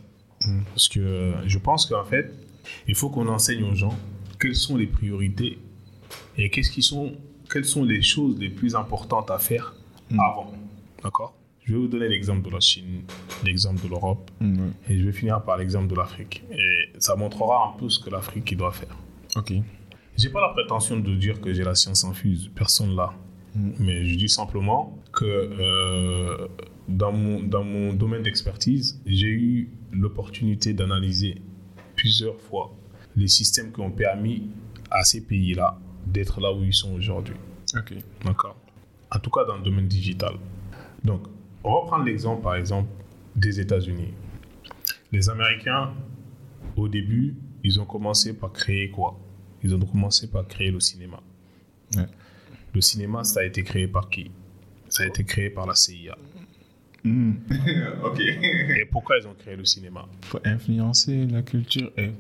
[0.70, 2.34] Parce que euh, je pense qu'en fait,
[2.88, 3.98] il faut qu'on enseigne aux gens
[4.39, 5.60] quelles sont les priorités
[6.38, 7.14] et qu'est-ce qui sont,
[7.50, 9.76] quelles sont les choses les plus importantes à faire
[10.12, 10.52] avant.
[11.04, 11.36] D'accord?
[11.66, 13.04] Je vais vous donner l'exemple de la Chine,
[13.44, 14.30] l'exemple de l'Europe
[14.89, 16.44] et je vais finir par l'exemple de l'Afrique.
[16.52, 18.98] Et ça montrera un peu ce que l'Afrique doit faire.
[19.38, 19.54] Ok.
[20.18, 23.14] J'ai pas la prétention de dire que j'ai la science infuse, personne là.
[23.56, 26.48] Mais je dis simplement que euh,
[26.88, 31.42] dans, mon, dans mon domaine d'expertise, j'ai eu l'opportunité d'analyser
[31.96, 32.76] plusieurs fois
[33.16, 34.50] les systèmes qui ont permis
[34.90, 37.36] à ces pays-là d'être là où ils sont aujourd'hui.
[37.76, 37.94] Ok.
[38.26, 38.58] D'accord
[39.12, 40.36] En tout cas dans le domaine digital.
[41.04, 41.28] Donc,
[41.64, 42.90] on va prendre l'exemple, par exemple,
[43.36, 44.14] des États-Unis.
[45.12, 45.94] Les Américains,
[46.76, 49.20] au début, ils ont commencé par créer quoi?
[49.64, 51.22] Ils ont commencé par créer le cinéma.
[51.96, 52.08] Ouais.
[52.74, 54.32] Le cinéma, ça a été créé par qui?
[54.90, 56.18] Ça a été créé par la CIA.
[58.04, 58.20] ok.
[58.20, 60.06] Et pourquoi ils ont créé le cinéma?
[60.30, 62.12] Pour influencer la culture et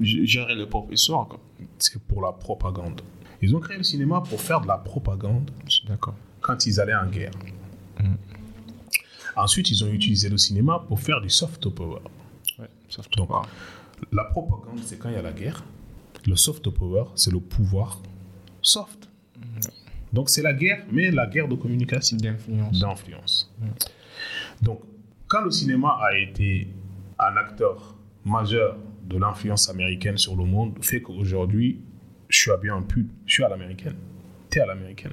[0.00, 1.28] gérer le propre histoire.
[1.78, 3.02] C'est pour la propagande.
[3.40, 5.50] Ils ont créé le cinéma pour faire de la propagande
[5.86, 6.14] d'accord.
[6.40, 7.32] quand ils allaient en guerre.
[9.36, 12.00] Ensuite, ils ont utilisé le cinéma pour faire du soft power.
[12.58, 13.30] Ouais, sauf Donc,
[14.12, 15.64] la propagande, c'est quand il y a la guerre.
[16.26, 18.00] Le soft power, c'est le pouvoir
[18.60, 19.08] soft.
[20.12, 22.78] Donc, c'est la guerre, mais la guerre de communication, d'influence.
[22.78, 23.54] d'influence.
[24.60, 24.80] Donc,
[25.28, 26.68] quand le cinéma a été
[27.18, 31.80] un acteur majeur de l'influence américaine sur le monde, fait qu'aujourd'hui,
[32.28, 33.96] je suis habillé en pull, je suis à l'américaine.
[34.50, 35.12] T'es à l'américaine.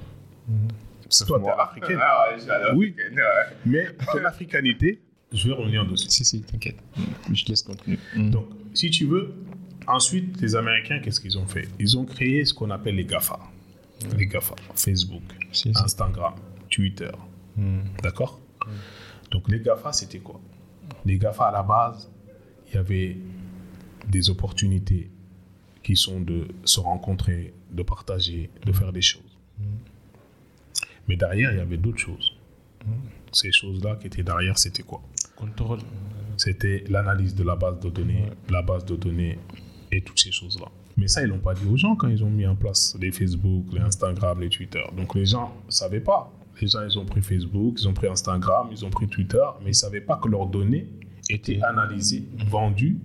[1.08, 1.54] Sauf Toi, t'es moi.
[1.54, 1.98] à l'africaine.
[2.00, 2.94] Ah ouais, à l'africaine, Oui.
[2.98, 3.56] ouais.
[3.66, 5.00] Mais ton africanité,
[5.32, 6.08] je vais revenir dessus.
[6.08, 6.76] Si, si, t'inquiète.
[7.32, 7.98] Je te laisse continuer.
[8.16, 9.32] Donc, si tu veux,
[9.86, 11.68] ensuite, les Américains, qu'est-ce qu'ils ont fait?
[11.78, 13.38] Ils ont créé ce qu'on appelle les GAFA.
[14.16, 15.22] Les GAFA, Facebook,
[15.52, 15.82] Si, si.
[15.82, 16.34] Instagram,
[16.70, 17.10] Twitter.
[18.02, 18.40] D'accord?
[19.30, 20.40] Donc, les GAFA, c'était quoi?
[21.04, 22.10] Les GAFA, à la base,
[22.68, 23.16] il y avait
[24.08, 25.10] des opportunités
[25.82, 29.38] qui sont de se rencontrer, de partager, de faire des choses.
[31.08, 32.36] Mais derrière, il y avait d'autres choses.
[33.32, 35.02] Ces choses-là qui étaient derrière, c'était quoi?
[35.36, 35.80] Contrôle.
[36.36, 39.38] c'était l'analyse de la base de données, la base de données
[39.90, 40.66] et toutes ces choses-là.
[40.96, 43.10] Mais ça, ils l'ont pas dit aux gens quand ils ont mis en place les
[43.10, 44.82] Facebook, les Instagram, les Twitter.
[44.96, 46.32] Donc les gens ne savaient pas.
[46.60, 49.66] Les gens, ils ont pris Facebook, ils ont pris Instagram, ils ont pris Twitter, mais
[49.66, 50.88] ils ne savaient pas que leurs données
[51.30, 52.98] étaient analysées, vendues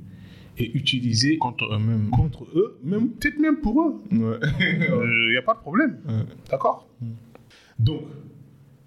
[0.57, 2.09] et utilisées Contre eux-mêmes.
[2.09, 4.01] contre eux, même peut-être même pour eux.
[4.11, 4.39] Ouais.
[4.59, 5.99] Il n'y a pas de problème.
[6.07, 6.25] Ouais.
[6.49, 6.87] D'accord?
[7.79, 8.01] Donc,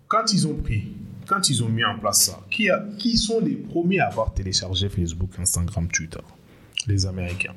[0.06, 0.88] quand ils ont pris,
[1.26, 4.32] quand ils ont mis en place ça, qui, a, qui sont les premiers à avoir
[4.32, 6.20] téléchargé Facebook, Instagram, Twitter?
[6.86, 7.54] Les Américains.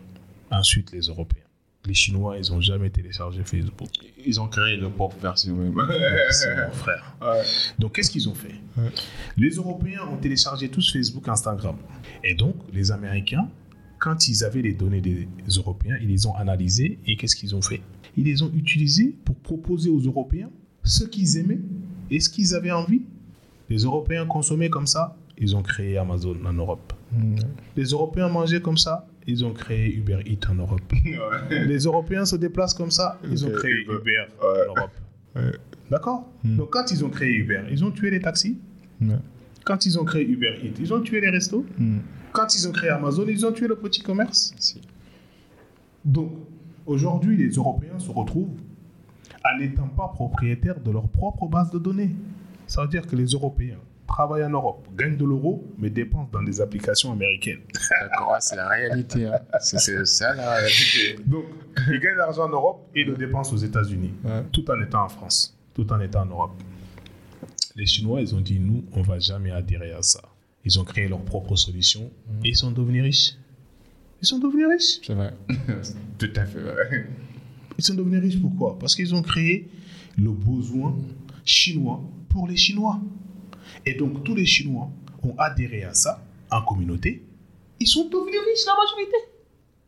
[0.50, 1.41] Ensuite, les Européens.
[1.86, 3.90] Les Chinois, ils n'ont jamais téléchargé Facebook.
[4.24, 5.74] Ils ont créé leur propre version même.
[6.30, 7.16] C'est mon frère.
[7.22, 7.42] Ouais.
[7.80, 8.56] Donc, qu'est-ce qu'ils ont fait?
[8.78, 8.90] Ouais.
[9.36, 11.78] Les Européens ont téléchargé tous Facebook, Instagram.
[12.24, 13.50] Et donc, les Américains,
[13.98, 15.28] quand ils avaient les données des
[15.58, 17.82] Européens, ils les ont analysées et qu'est-ce qu'ils ont fait?
[18.16, 20.50] Ils les ont utilisées pour proposer aux Européens
[20.84, 21.62] ce qu'ils aimaient
[22.10, 23.04] et ce qu'ils avaient envie.
[23.70, 26.94] Les Européens consommaient comme ça, ils ont créé Amazon en Europe.
[27.76, 30.82] Les Européens mangeaient comme ça, ils ont créé Uber Eats en Europe.
[31.06, 31.66] Ouais.
[31.66, 33.94] Les Européens se déplacent comme ça, ils ont créé Uber.
[34.02, 34.68] Uber Ouais.
[34.70, 34.92] en Europe.
[35.36, 35.52] Ouais.
[35.90, 38.58] D'accord Donc quand ils ont créé Uber, ils ont tué les taxis.
[39.66, 41.66] Quand ils ont créé Uber Eats, ils ont tué les restos.
[41.78, 42.00] Mm.
[42.32, 44.54] Quand ils ont créé Amazon, ils ont tué le petit commerce.
[44.58, 44.80] Si.
[46.06, 46.32] Donc,
[46.86, 48.56] aujourd'hui, les Européens se retrouvent
[49.44, 52.16] en n'étant pas propriétaires de leur propre base de données.
[52.68, 53.78] Ça veut dire que les Européens
[54.12, 57.60] travaille en Europe, gagne de l'euro, mais dépense dans des applications américaines.
[58.02, 59.26] D'accord, c'est la réalité.
[59.28, 59.40] hein.
[59.62, 61.16] C'est ça la réalité.
[61.26, 61.46] Donc,
[61.90, 64.44] il gagne de l'argent en Europe et le dépense aux États-Unis, Ouais.
[64.52, 66.52] tout en étant en France, tout en étant en Europe.
[67.76, 70.22] Les Chinois, ils ont dit, nous, on va jamais adhérer à ça.
[70.66, 72.12] Ils ont créé leur propre solution
[72.44, 73.34] et ils sont devenus riches.
[74.22, 75.00] Ils sont devenus riches.
[75.08, 75.34] C'est vrai.
[76.20, 77.08] Tout à fait vrai.
[77.78, 78.78] Ils sont devenus riches pourquoi?
[78.78, 79.70] Parce qu'ils ont créé
[80.18, 80.96] le besoin
[81.46, 83.00] chinois pour les Chinois.
[83.86, 84.90] Et donc tous les Chinois
[85.24, 87.24] ont adhéré à ça en communauté.
[87.80, 89.18] Ils sont devenus riches la majorité.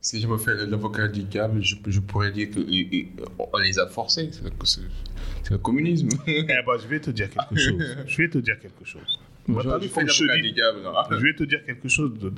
[0.01, 4.29] Si je me fais l'avocat du diable, je, je pourrais dire qu'on les a forcés.
[4.33, 6.09] C'est le, communisme.
[6.27, 7.81] Eh ben, je vais te dire quelque chose.
[8.05, 9.19] Je vais te dire quelque chose.
[9.47, 10.79] Je, dis, diable.
[11.21, 12.33] vais te dire quelque chose de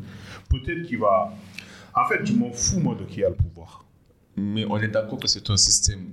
[0.50, 1.34] peut-être qui va.
[1.96, 3.86] En fait, je m'en fous moi de qui a le pouvoir.
[4.36, 6.10] Mais on est d'accord que c'est un système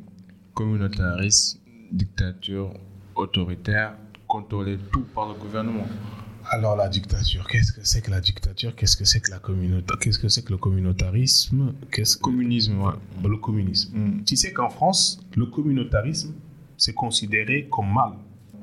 [0.55, 2.73] communautariste, dictature,
[3.15, 3.95] autoritaire,
[4.37, 5.87] contrôlé tout par le gouvernement.
[6.51, 8.75] Alors la dictature, qu'est-ce que c'est que la dictature?
[8.75, 11.75] Qu'est-ce que c'est que la communauté Qu'est-ce que c'est que le communautarisme?
[11.93, 12.95] Qu'est-ce que Communisme, ouais.
[13.23, 14.25] Bah, le communisme Mm.
[14.25, 16.33] Tu sais qu'en France, le communautarisme
[16.79, 18.13] c'est considéré comme mal.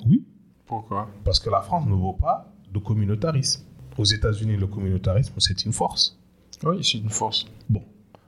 [0.07, 0.25] Oui,
[0.65, 1.07] Pourquoi?
[1.23, 3.61] Parce que la France ne vaut pas de communautarisme.
[3.97, 6.17] Aux États-Unis, le communautarisme c'est une force.
[6.63, 7.45] Oui, c'est une force.
[7.69, 7.83] Bon,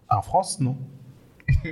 [0.09, 0.77] en France, non.
[1.65, 1.69] ouais, Eh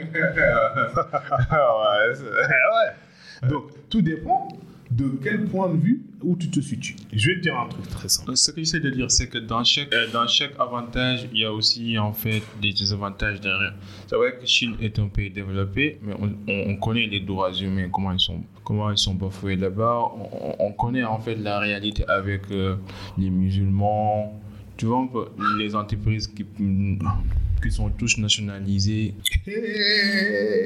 [2.76, 3.50] ouais.
[3.50, 4.48] Donc, tout dépend
[4.92, 6.96] de quel point de vue où tu te situes?
[7.14, 8.36] Je vais te dire un truc très simple.
[8.36, 11.46] Ce que j'essaie de dire, c'est que dans chaque, euh, dans chaque avantage, il y
[11.46, 13.74] a aussi en fait des désavantages derrière.
[14.08, 17.54] C'est vrai que Chine est un pays développé, mais on, on- on connaît les droits
[17.54, 20.00] humains, comment ils sont, comment ils sont bafoués là-bas.
[20.16, 22.76] On, on connaît en fait la réalité avec euh,
[23.18, 24.40] les musulmans.
[24.76, 25.08] Tu vois
[25.60, 26.46] les entreprises qui,
[27.62, 29.14] qui sont tous nationalisées.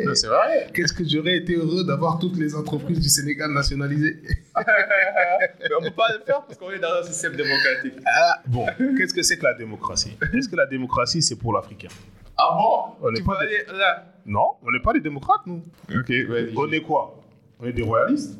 [0.06, 0.68] Non, c'est vrai.
[0.74, 4.18] Qu'est-ce que j'aurais été heureux d'avoir toutes les entreprises du Sénégal nationalisées.
[4.56, 7.94] Mais on ne peut pas le faire parce qu'on est dans un système démocratique.
[8.06, 8.66] Ah, bon,
[8.98, 10.18] qu'est-ce que c'est que la démocratie?
[10.34, 11.90] Est-ce que la démocratie, c'est pour l'Africain?
[12.38, 13.08] Ah bon?
[13.08, 14.06] On Tu pas aller là.
[14.26, 15.64] Non, on n'est pas des démocrates, nous.
[15.94, 16.12] Ok.
[16.58, 17.22] On est quoi?
[17.60, 18.40] On est des royalistes.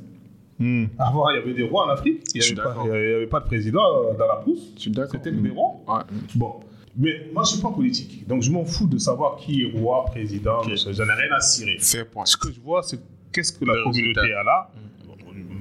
[0.60, 0.86] Hmm.
[1.00, 2.24] Avant, il y avait des rois en Afrique.
[2.34, 4.72] Il n'y avait, pas- avait de président euh, dans la pousse.
[4.76, 5.12] Je suis d'accord.
[5.12, 5.74] C'était des rois.
[5.88, 6.04] Ouais.
[6.36, 6.60] Bon.
[6.96, 8.28] Mais moi, je ne suis pas politique.
[8.28, 10.60] Donc, je m'en fous de savoir qui est roi, président.
[10.62, 10.76] Ok.
[10.76, 11.78] Je n'en ai rien à cirer.
[11.80, 12.26] Fair point.
[12.26, 13.00] Ce que je vois, c'est
[13.32, 14.40] qu'est-ce que la Le communauté résultat.
[14.40, 14.72] a là.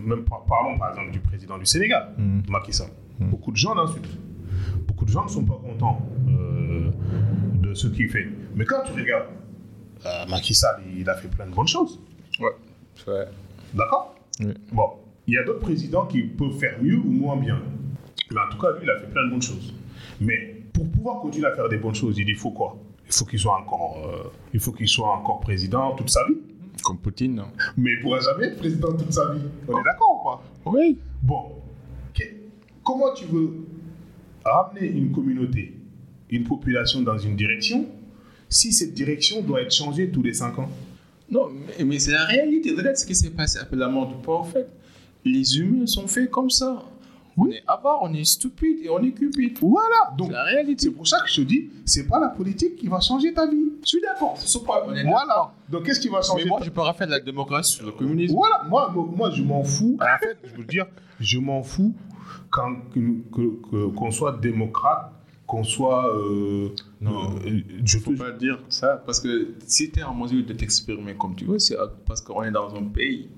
[0.05, 2.41] Même par- parlons par exemple du président du Sénégal, Mm.
[2.49, 2.89] Macky Sall.
[3.21, 4.19] Beaucoup de gens l'insultent.
[4.89, 6.91] Beaucoup de gens ne sont pas contents euh,
[7.63, 8.27] de ce qu'il fait.
[8.57, 9.27] Mais quand tu regardes,
[10.05, 12.01] euh, Macky Sall, il a fait plein de bonnes choses.
[12.41, 12.51] Ouais.
[13.07, 13.29] Vrai.
[13.73, 14.17] D'accord?
[14.73, 14.91] Bon,
[15.29, 17.63] il y a d'autres présidents qui peuvent faire mieux ou moins bien.
[18.33, 19.73] Mais en tout cas, lui, il a fait plein de bonnes choses.
[20.21, 22.79] Mais pour pouvoir continuer à faire des bonnes choses, il faut quoi?
[23.07, 26.37] Il faut qu'il soit encore, euh, il faut qu'il soit encore président toute sa vie.
[26.83, 29.41] Comme Poutine, non Mais il pourra jamais être président toute sa vie.
[29.69, 30.43] On est d'accord ou pas?
[30.79, 30.99] Oui.
[31.23, 31.53] Bon,
[32.15, 32.23] que-
[32.83, 33.51] comment tu veux
[34.45, 35.75] ramener une communauté,
[36.31, 37.87] une population dans une direction,
[38.49, 40.69] si cette direction doit être changée tous les 5 ans?
[41.31, 42.71] Non, mais, mais c'est la réalité.
[42.75, 44.15] Regarde ce qui s'est passé après la mort du
[44.51, 44.67] fait.
[45.25, 46.83] Les humains sont faits comme ça.
[47.37, 49.57] On est avare, on est stupide et on est cupide.
[49.61, 50.85] Voilà, donc C'est la réalité.
[50.85, 53.47] c'est pour ça que je te dis, c'est pas la politique qui va changer ta
[53.47, 53.73] vie.
[53.83, 54.35] Je suis d'accord.
[54.37, 55.27] C'est pas- on est Voilà.
[55.29, 55.55] d'accord.
[55.71, 57.87] Donc qu'est-ce qui va changer Mais moi, ta- je peux refaire de la démocratie sur
[57.87, 58.35] le communisme.
[58.35, 59.97] Voilà, moi, moi, moi, je m'en fous.
[60.01, 60.87] En fait, je veux dire,
[61.21, 61.95] je m'en fous
[62.51, 63.01] quand que-
[63.35, 65.11] que- que- qu'on soit démocrate,
[65.47, 66.15] qu'on soit.
[66.15, 66.69] euh,
[67.01, 67.31] Non.
[67.47, 70.53] euh, je faut te- pas dire ça parce que si tu es en mesure de
[70.53, 71.77] t'exprimer comme tu veux, c'est
[72.07, 73.29] parce qu'on est dans un pays.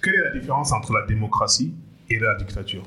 [0.00, 1.72] Quelle est la différence entre la démocratie
[2.08, 2.82] et la dictature?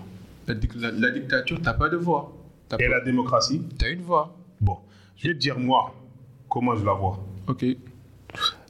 [0.47, 2.33] La, la- la dictature, t'as pas de voix.
[2.73, 3.61] Et pas- la démocratie?
[3.77, 4.35] T'as une voix.
[4.61, 4.77] Bon,
[5.17, 5.93] je vais te dire moi
[6.49, 7.23] comment je la vois.
[7.47, 7.65] Ok.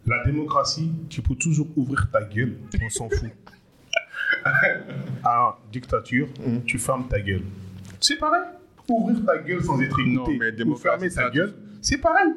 [0.06, 3.30] La démocratie, tu peux toujours ouvrir ta gueule, on s'en fout.
[5.26, 6.28] En dictature,
[6.66, 7.44] tu fermes ta gueule.
[8.00, 8.42] C'est pareil.
[8.88, 12.34] Ouvrir ta gueule sans être Non, écouté mais ou démocratie, fermer ta gueule, c'est pareil.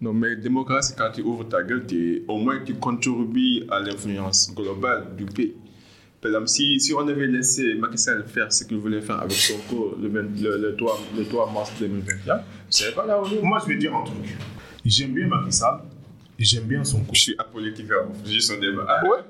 [0.00, 4.52] Non, mais démocratie, quand tu ouvres ta gueule, t'es- au moins tu contribues à l'influence
[4.54, 5.54] globale du pays.
[6.22, 9.32] Par exemple, si, si on avait laissé Macky Sall faire ce qu'il voulait faire avec
[9.32, 13.20] son cours le, 20 le, le 3, le 3 mars 2021, on serait pas là
[13.20, 13.42] où on est?
[13.42, 14.36] Moi, je vais dire un truc.
[14.84, 15.80] J'aime bien Macky Sall,
[16.38, 17.14] j'aime bien son coup.
[17.14, 18.08] Je suis apolitique, hein.
[18.24, 18.86] c'est juste un débat.
[18.86, 19.24] D'accord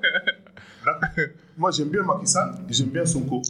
[1.56, 3.40] Moi, j'aime bien Macky Sall, j'aime bien son coup.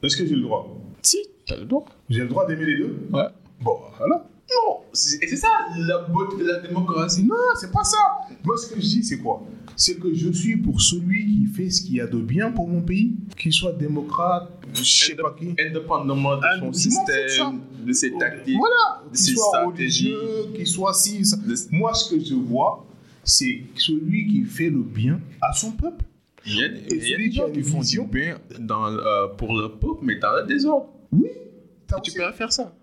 [0.00, 0.78] Est-ce que j'ai le droit?
[1.02, 1.84] Si, t'as le droit.
[2.08, 2.96] J'ai le droit d'aimer les deux?
[3.12, 3.26] Ouais.
[3.60, 4.24] Bon, voilà.
[4.50, 7.22] Non, c'est- et c'est ça la beauté de la démocratie.
[7.24, 7.98] Non, c'est pas ça.
[8.44, 9.42] Moi, ce que je dis, c'est quoi?
[9.76, 12.66] C'est que je suis pour celui qui fait ce qu'il y a de bien pour
[12.66, 15.54] mon pays, qu'il soit démocrate, je sais pas qui.
[15.60, 18.56] Indépendamment de son système, de ses tactiques.
[18.58, 20.14] Voilà, de ses stratégies.
[20.54, 20.92] qu'il soit.
[20.92, 22.86] De- Moi, ce que je vois,
[23.22, 26.04] c'est celui qui fait le bien à son peuple.
[26.46, 28.86] Il y a, Et il y a celui des gens qui font du bien dans,
[28.86, 30.86] euh, pour le peuple, mais dans le désordre.
[31.12, 31.28] Oui.
[31.28, 32.74] Et tu peux faire ça.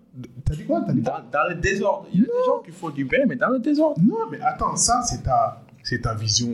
[0.44, 0.80] T'as dit quoi?
[0.80, 2.06] Dit Dans, dans le désordre.
[2.12, 4.00] Il y a des gens qui font du bien, mais dans le désordre.
[4.02, 6.52] Non, mais attends, ça, c'est ta, c'est ta vision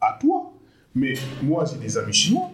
[0.00, 0.52] à toi.
[0.94, 2.50] Mais moi, j'ai des amis chinois.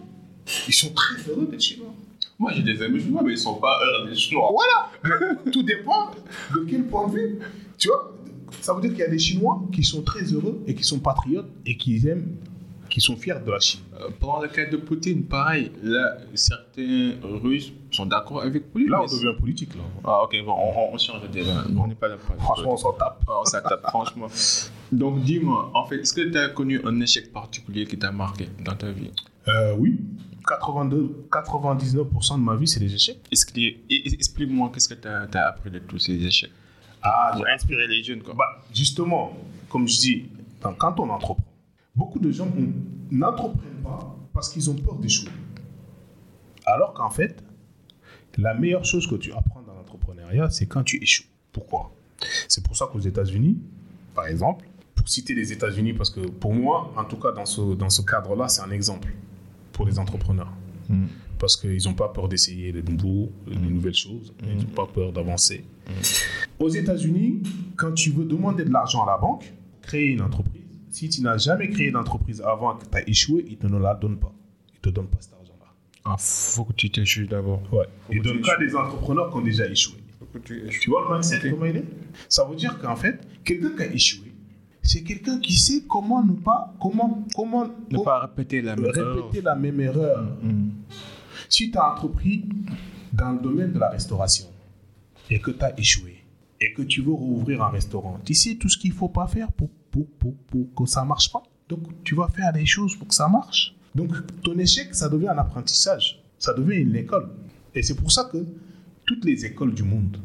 [0.67, 1.93] Ils sont très heureux d'être chinois.
[2.39, 4.51] Moi, j'ai des amis chinois, mais ils sont pas heureux des chinois.
[4.51, 5.37] Voilà.
[5.51, 6.11] Tout dépend
[6.53, 7.39] de quel point de vue.
[7.77, 8.13] Tu vois,
[8.61, 10.99] ça veut dire qu'il y a des Chinois qui sont très heureux et qui sont
[10.99, 12.35] patriotes et qui aiment,
[12.93, 13.79] qui sont fiers de la Chine.
[13.99, 15.71] Euh, Pendant le cas de Poutine, pareil.
[15.81, 18.91] Là, certains Russes sont d'accord avec Poutine.
[18.91, 19.73] Là, on devient politique.
[19.73, 19.81] Là.
[20.03, 21.63] Ah, ok, bon, on, on change de débat.
[21.75, 23.23] On n'est pas là pour Franchement, on s'en tape.
[23.27, 24.27] Oh, ça tape, franchement.
[24.91, 28.47] Donc, dis-moi, en fait, est-ce que tu as connu un échec particulier qui t'a marqué
[28.63, 29.09] dans ta vie?
[29.47, 29.99] Euh, oui.
[30.47, 33.17] 82, 99% de ma vie, c'est des échecs.
[33.31, 36.51] Explique-moi, qu'est-ce que tu as, appris de tous ces échecs?
[37.01, 38.35] Ah, Pour inspirer les jeunes, quoi.
[38.35, 39.35] Bah, justement,
[39.67, 40.25] comme je dis,
[40.61, 41.52] quand on entreprend,
[41.95, 42.47] beaucoup de gens
[43.11, 45.31] n'entreprennent pas parce qu'ils ont peur d'échouer.
[46.65, 47.43] Alors qu'en fait,
[48.37, 51.27] la meilleure chose que tu apprends dans l'entrepreneuriat, c'est quand tu échoues.
[51.51, 51.91] Pourquoi?
[52.47, 53.57] C'est pour ça qu'aux États-Unis,
[54.15, 54.65] par exemple,
[54.95, 58.01] pour citer les États-Unis, parce que pour moi, en tout cas dans ce, dans ce
[58.01, 59.13] cadre-là, c'est un exemple
[59.71, 60.51] pour les entrepreneurs.
[60.89, 61.05] Mm.
[61.37, 65.11] Parce qu'ils n'ont pas peur d'essayer les nouveaux, les nouvelles choses, ils n'ont pas peur
[65.11, 65.65] d'avancer.
[66.57, 67.43] Aux États-Unis,
[67.75, 70.62] quand tu veux demander de l'argent à la banque, créer une entreprise,
[70.93, 73.95] si tu n'as jamais créé d'entreprise avant que tu as échoué, ils ne te la
[73.95, 74.31] donnent pas.
[74.73, 75.65] Ils ne te donnent pas cet argent-là.
[76.05, 77.61] Ah, faut que tu t'échoues d'abord.
[77.73, 77.85] Ouais.
[78.11, 79.97] Ils donnent qu'à des entrepreneurs qui ont déjà échoué.
[80.19, 81.51] Faut que tu vois le mindset, Ok.
[81.51, 81.85] comment il est?
[82.29, 84.33] Ça veut dire qu'en fait, quelqu'un qui a échoué,
[84.83, 89.15] c'est quelqu'un qui sait comment ne pas, comment, comment Ne pas répéter la même erreur.
[89.15, 90.23] répéter la même erreur.
[90.43, 90.69] Mm.
[91.49, 92.45] Si tu as entrepris
[93.11, 94.47] dans le domaine de la restauration
[95.29, 96.17] et que tu as échoué
[96.61, 99.27] et que tu veux rouvrir un restaurant, tu sais tout ce qu'il ne faut pas
[99.27, 101.43] faire pour, pour, pour, pour que ça ne marche pas.
[101.69, 103.75] Donc, tu vas faire des choses pour que ça marche.
[103.93, 106.23] Donc, ton échec, ça devient un apprentissage.
[106.39, 107.29] Ça devient une école.
[107.75, 108.45] Et c'est pour ça que
[109.05, 110.17] toutes les écoles du monde,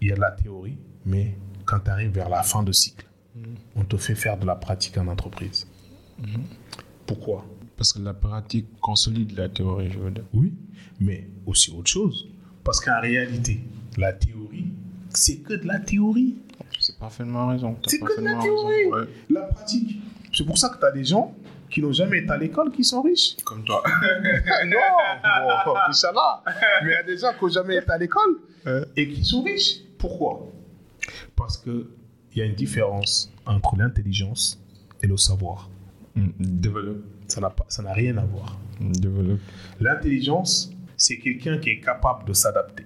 [0.00, 3.06] il y a de la théorie, mais quand tu arrives vers la fin de cycle,
[3.74, 5.66] on te fait faire de la pratique en entreprise.
[7.06, 7.44] Pourquoi?
[7.76, 10.24] Parce que la pratique consolide la théorie, je veux dire.
[10.32, 10.52] Oui,
[11.00, 12.28] mais aussi autre chose.
[12.62, 13.64] Parce qu'en réalité,
[13.96, 14.72] la théorie,
[15.10, 16.36] c'est que de la théorie.
[17.02, 17.76] Parfaitement raison.
[17.86, 18.74] C'est de la théorie.
[18.84, 18.96] raison.
[18.96, 19.04] Ouais.
[19.30, 20.00] La pratique.
[20.32, 21.34] C'est pour ça que tu as des gens
[21.68, 23.36] qui n'ont jamais été à l'école qui sont riches.
[23.44, 23.82] Comme toi.
[24.66, 24.78] non,
[25.66, 26.42] bon, Inch'Allah.
[26.84, 28.38] Mais il y a des gens qui n'ont jamais été à l'école
[28.96, 29.80] et qui sont riches.
[29.98, 30.46] Pourquoi?
[31.36, 31.86] Parce qu'il
[32.36, 34.60] y a une différence entre l'intelligence
[35.02, 35.68] et le savoir.
[36.14, 37.02] Mm, Développe.
[37.26, 38.58] Ça n'a pas- ça n'a rien à voir.
[38.80, 39.40] Mm, Développe.
[39.80, 42.84] L'intelligence, c'est quelqu'un qui est capable de s'adapter.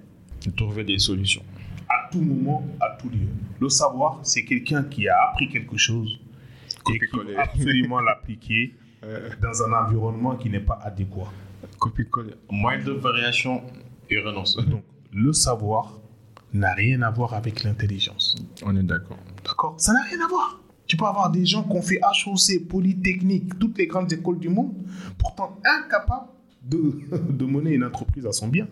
[0.57, 1.43] Trouver des solutions.
[1.89, 3.29] À tout moment, à tout lieu.
[3.61, 6.19] Le savoir, c'est quelqu'un qui a appris quelque chose
[6.93, 8.75] et qui veut absolument l'appliquer
[9.05, 11.31] Euh, dans un environnement qui n'est pas adéquat.
[11.79, 12.35] Copier-coller.
[12.51, 13.63] Moins de variations
[14.11, 14.57] et renonce.
[14.57, 14.83] Donc,
[15.13, 16.01] le savoir
[16.53, 18.35] n'a rien à voir avec l'intelligence.
[18.65, 19.19] On est d'accord.
[19.45, 19.75] D'accord?
[19.77, 20.61] Ça n'a rien à voir.
[20.87, 24.49] Tu peux avoir des gens qui ont fait HOC, Polytechnique, toutes les grandes écoles du
[24.49, 24.73] monde,
[25.19, 26.31] pourtant incapables
[26.63, 26.99] de,
[27.31, 28.67] de mener une entreprise à son bien.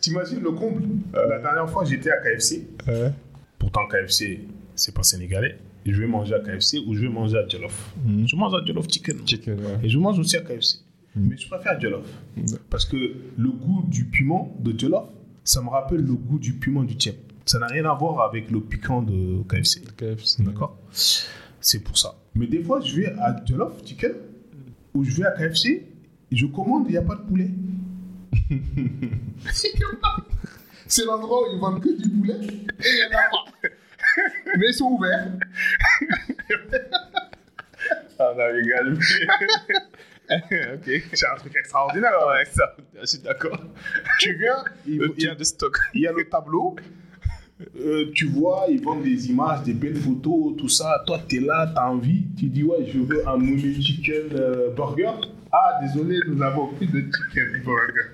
[0.00, 0.82] T'imagines le comble?
[1.12, 2.66] La dernière fois, j'étais à KFC.
[3.58, 4.40] Pourtant, KFC,
[4.74, 5.56] c'est pas sénégalais.
[5.84, 7.94] Je vais manger à KFC ou je vais manger à Jollof.
[8.04, 8.28] Mhm.
[8.28, 9.26] Je mange à Jollof Chicken.
[9.26, 9.78] Chicken, ouais.
[9.82, 10.78] Et je mange aussi à KFC.
[11.16, 12.06] Mais je préfère Jollof.
[12.70, 12.96] Parce que
[13.36, 15.08] le goût du piment de Jollof,
[15.44, 17.16] ça me rappelle le goût du piment du tchèp.
[17.44, 19.82] Ça n'a rien à voir avec le piquant de KFC.
[19.96, 20.42] KFC.
[20.44, 20.78] D'accord?
[21.60, 22.14] C'est pour ça.
[22.34, 24.12] Mais des fois, je vais à Jollof Chicken
[24.94, 25.86] ou je vais à KFC,
[26.30, 27.50] et je commande, il n'y a pas de poulet.
[30.86, 33.68] C'est l'endroit où ils vendent que du poulet et il n'y en a pas.
[34.58, 35.28] Mais ils sont ouverts.
[38.18, 38.98] Ah, on a rigolé.
[40.74, 41.02] ok.
[41.12, 42.12] C'est un truc extraordinaire.
[42.28, 43.58] Ouais, ça, je suis d'accord.
[44.20, 45.76] Tu viens, il, il y a, de stock.
[45.94, 46.76] il y a le tableau
[47.80, 51.02] Euh, tu vois, ils vendent des images, des belles photos, tout ça.
[51.06, 52.24] Toi, tu es là, tu as envie.
[52.38, 55.12] Tu dis, ouais, je veux un Moulin Chicken euh, Burger.
[55.52, 58.08] Ah, désolé, nous n'avons plus de chicken burger.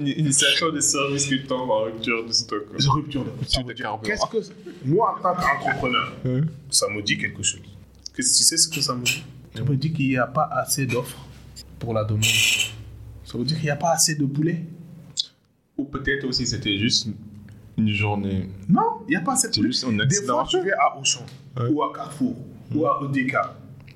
[0.00, 2.64] Initiation de service qui tombe en rupture de stock.
[2.88, 3.98] Rupture de, carburant.
[4.02, 4.54] Qu'est-ce que
[4.84, 6.12] moi en tant qu'entrepreneur,
[6.70, 7.60] ça me dit quelque chose.
[8.14, 9.22] Tu sais ce que ça me dit?
[9.54, 11.18] Ça me dit qu'il n'y a pas assez d'offres
[11.78, 12.24] pour la demande.
[12.24, 14.64] Ça veut dire qu'il n'y a pas assez de poulet.
[15.78, 17.08] Ou peut-être aussi c'était juste
[17.76, 18.48] une journée.
[18.68, 19.72] Non, il n'y a pas assez de C'est poulet.
[19.72, 20.44] juste un Des accident.
[20.44, 21.26] fois, je vais à Auchan
[21.58, 21.68] Ouais.
[21.70, 22.36] ou à Carrefour
[22.74, 23.34] ou à EDK.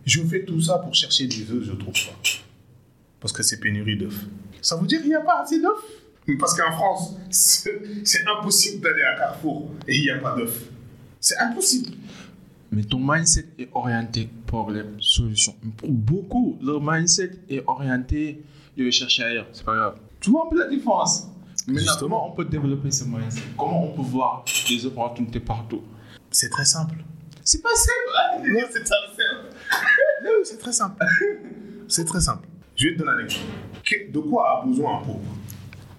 [0.06, 2.30] Je fais tout ça pour chercher des œufs, je trouve pas.
[3.20, 4.24] Parce que c'est pénurie d'œufs.
[4.62, 6.36] Ça veut dire qu'il n'y a pas assez d'œufs?
[6.38, 10.68] Parce qu'en France, c'est impossible d'aller à Carrefour et il n'y a pas d'œufs.
[11.18, 11.92] C'est impossible.
[12.72, 15.56] Mais ton mindset est orienté problème, solution.
[15.76, 18.44] Pour beaucoup, leur mindset est orienté,
[18.76, 19.98] vais chercher ailleurs, c'est pas grave.
[20.20, 21.26] Tu vois un peu la différence?
[21.66, 21.98] Maintenant, Justement.
[22.00, 23.42] comment on peut développer ce mindset?
[23.58, 25.82] Comment on peut voir des opportunités partout?
[26.30, 26.94] C'est très simple.
[27.44, 28.48] C'est pas simple.
[28.52, 29.54] Non, c'est très simple.
[30.22, 31.02] Non, c'est très simple.
[31.88, 32.46] C'est très simple.
[32.80, 33.44] Je vais te donner un exemple.
[34.10, 35.20] De quoi a besoin un pauvre?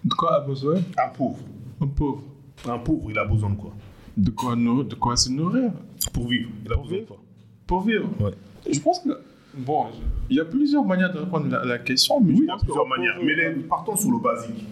[0.03, 0.75] De quoi a besoin?
[0.97, 1.37] Un pauvre.
[1.79, 2.23] un pauvre
[2.67, 3.71] Un pauvre, il a besoin de quoi?
[4.17, 5.71] De quoi, nourrir, de quoi se nourrir?
[6.11, 6.49] Pour vivre.
[6.65, 7.07] Il a Pour besoin de vivre.
[7.07, 7.23] quoi?
[7.67, 8.09] Pour vivre.
[8.19, 8.31] Ouais.
[8.73, 9.09] Je pense que,
[9.55, 9.85] bon,
[10.27, 12.47] il y a plusieurs manières de répondre à la, la question, mais Oui, je il
[12.47, 13.17] y a plusieurs manières.
[13.23, 14.65] Mais les- partons sur le basique.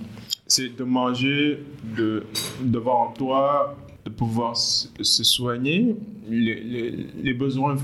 [0.48, 1.64] c'est de manger,
[1.96, 2.24] de
[2.64, 5.96] devant toi, de pouvoir se, se soigner,
[6.28, 6.92] les, les,
[7.22, 7.76] les besoins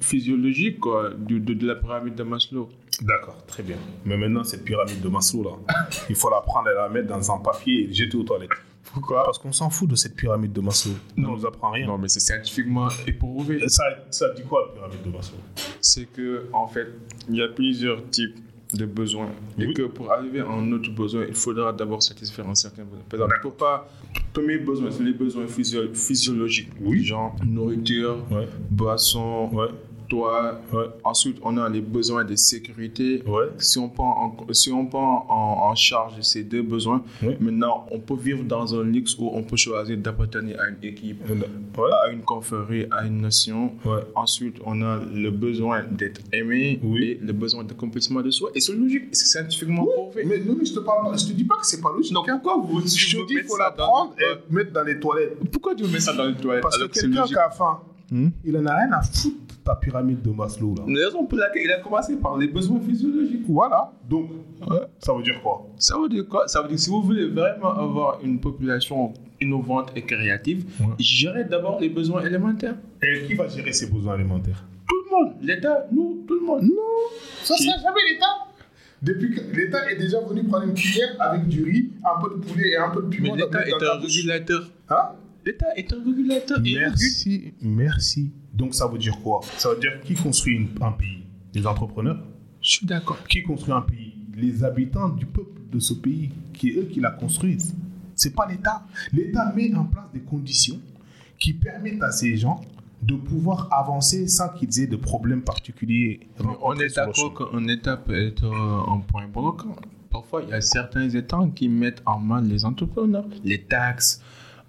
[0.00, 2.68] physiologiques quoi, de, de, de la pyramide de Maslow.
[3.02, 3.76] D'accord, très bien.
[4.04, 5.74] Mais maintenant, cette pyramide de Maslow, là,
[6.08, 8.50] il faut la prendre et la mettre dans un papier et le jeter aux toilettes.
[8.92, 9.24] Pourquoi?
[9.24, 10.92] Parce qu'on s'en fout de cette pyramide de Maslow.
[11.16, 11.36] On ne Non.
[11.36, 11.86] nous apprend rien.
[11.86, 13.68] Non, mais c'est scientifiquement éprouvé.
[13.68, 15.36] Ça, ça dit quoi, la pyramide de Maslow?
[15.80, 16.88] C'est que, en fait,
[17.28, 18.36] il y a plusieurs types
[18.74, 19.30] de besoins.
[19.58, 19.74] Et Oui.
[19.74, 23.00] que pour arriver à un autre besoin, il faudra d'abord satisfaire un certain besoin.
[23.08, 23.88] Par exemple, faut pas.
[24.32, 26.70] Premier besoin, c'est les besoins physio- physiologiques.
[26.80, 27.02] Oui.
[27.04, 29.68] Genre nourriture, Ouais, boisson, ouais,
[30.12, 33.22] ouais, Ensuite, on a les besoins de sécurité.
[33.26, 33.46] ouais.
[33.58, 37.02] Si on prend en, si on prend en, en charge ces deux besoins,
[37.40, 41.22] maintenant, on peut vivre dans un luxe où on peut choisir d'appartenir à une équipe,
[41.78, 43.72] à une confrérie, à une nation.
[44.14, 47.02] Ensuite, on a le besoin d'être aimé Oui.
[47.04, 48.50] et le besoin d'accomplissement de soi.
[48.54, 50.24] Et c'est logique, c'est scientifiquement prouvé.
[50.24, 52.12] Mais non, mais je te parle pas, je te dis pas que c'est pas logique.
[52.12, 54.40] Donc, pourquoi vous je vous te dis faut la dans- prendre et Ouais.
[54.50, 55.36] mettre dans les toilettes.
[55.52, 57.80] Pourquoi tu mets ça dans les toilettes Parce que quelqu'un qui a faim,
[58.10, 58.28] Hmm?
[58.42, 59.36] il en a rien à foutre
[59.68, 60.84] ta pyramide de Maslow, là.
[60.88, 63.44] La raison pour laquelle il a commencé par les besoins physiologiques.
[63.48, 63.92] Voilà.
[64.08, 64.30] Donc,
[64.70, 64.78] Ouais.
[64.98, 65.66] ça veut dire quoi?
[65.76, 66.48] Ça veut dire quoi?
[66.48, 70.86] Ça veut dire que si vous voulez vraiment avoir une population innovante et créative, Ouais.
[70.98, 72.76] gérez d'abord les besoins élémentaires.
[73.02, 76.62] Et qui va gérer ses besoins alimentaires Tout le monde, l'État, nous, tout le monde.
[76.62, 76.92] Non,
[77.44, 77.64] ça Qui?
[77.64, 78.34] sera jamais l'État.
[79.02, 82.40] Depuis que l'État est déjà venu prendre une cuillère avec du riz, un peu de
[82.46, 83.34] poulet et un peu de piment.
[83.36, 84.62] l'État est un régulateur.
[84.88, 85.04] Hein?
[85.46, 86.58] L'État est un régulateur.
[86.62, 88.32] Merci, merci.
[88.58, 89.40] Donc ça veut dire quoi?
[89.56, 91.22] Ça veut dire qui construit une- un pays?
[91.54, 92.20] Les entrepreneurs
[92.60, 93.18] Je suis d'accord.
[93.28, 94.14] Qui construit un pays?
[94.36, 97.74] Les habitants du peuple de ce pays, qui eux qui la construisent.
[98.14, 98.84] C'est pas l'État.
[99.12, 100.80] L'État met en place des conditions
[101.38, 102.60] qui permettent à ces gens
[103.00, 106.20] de pouvoir avancer sans qu'ils aient de problèmes particuliers.
[106.62, 109.76] On est d'accord qu'un État peut être euh, un point bloquant.
[110.10, 113.26] Parfois, il y a certains États qui mettent en main les entrepreneurs.
[113.44, 114.20] Les taxes.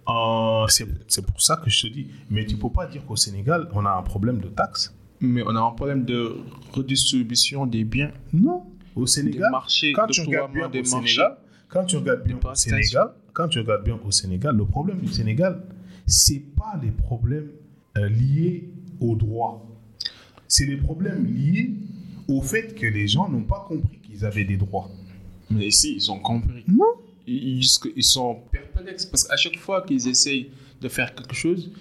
[0.09, 0.67] Euh,
[1.07, 2.07] C'est pour ça que je te dis.
[2.29, 4.93] Mais tu peux pas dire qu'au Sénégal, on a un problème de taxes.
[5.21, 6.35] mais on a un problème de
[6.73, 8.63] redistribution des biens, Non.
[8.95, 11.13] Au des Sénégal, marchés, quand tu regardes bien des au marchés.
[11.15, 11.37] Sénégal,
[11.69, 12.55] quand tu regardes bien au.
[12.55, 15.61] Sénégal, quand tu regardes bien au Sénégal, le problème du Sénégal,
[16.05, 17.49] c'est pas les problèmes
[17.97, 19.65] euh, liés au droit.
[20.47, 21.71] C'est les problèmes liés
[22.27, 24.89] au fait que les gens n'ont pas compris qu'ils avaient des droits.
[25.51, 26.63] Mais ici, ils ont compris.
[26.67, 26.85] Non.
[27.29, 27.65] Ils,
[27.95, 30.49] ils sont perplexes parce qu'à chaque fois qu'ils essayent
[30.81, 31.71] de faire quelque chose,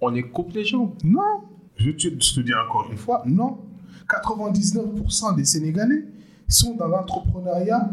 [0.00, 0.94] on les coupe les jambes.
[1.04, 1.42] Non.
[1.76, 3.58] Je te, je te dis encore une fois, non.
[4.08, 6.04] 99% des Sénégalais
[6.48, 7.90] sont dans l'entrepreneuriat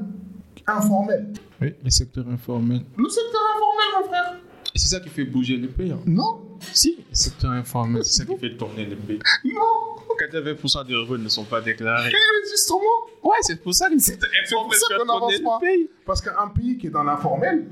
[0.66, 1.34] informel.
[1.62, 2.82] Oui, le secteur informel.
[2.98, 4.40] Le secteur informel, mon frère.
[4.76, 5.92] Et c'est ça qui fait bouger le pays.
[5.92, 6.00] hein.
[6.06, 6.42] Non.
[6.74, 9.20] Si, le secteur informel, c'est ça qui fait tourner le pays.
[9.46, 9.97] Non.
[10.18, 12.12] 80% des revenus ne sont pas déclarés.
[12.52, 12.80] Justement,
[13.24, 15.60] Ouais, c'est pour ça que C'est pour ça qu'on n'avance pas.
[15.60, 15.90] pays.
[16.06, 17.68] Parce qu'un pays qui est dans l'informel,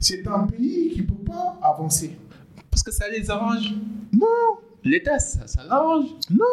[0.00, 2.16] c'est un pays qui ne peut pas avancer.
[2.70, 3.72] Parce que ça les arrange.
[4.12, 4.26] Non,
[4.84, 6.06] L'État, ça, ça l'arrange.
[6.30, 6.44] non.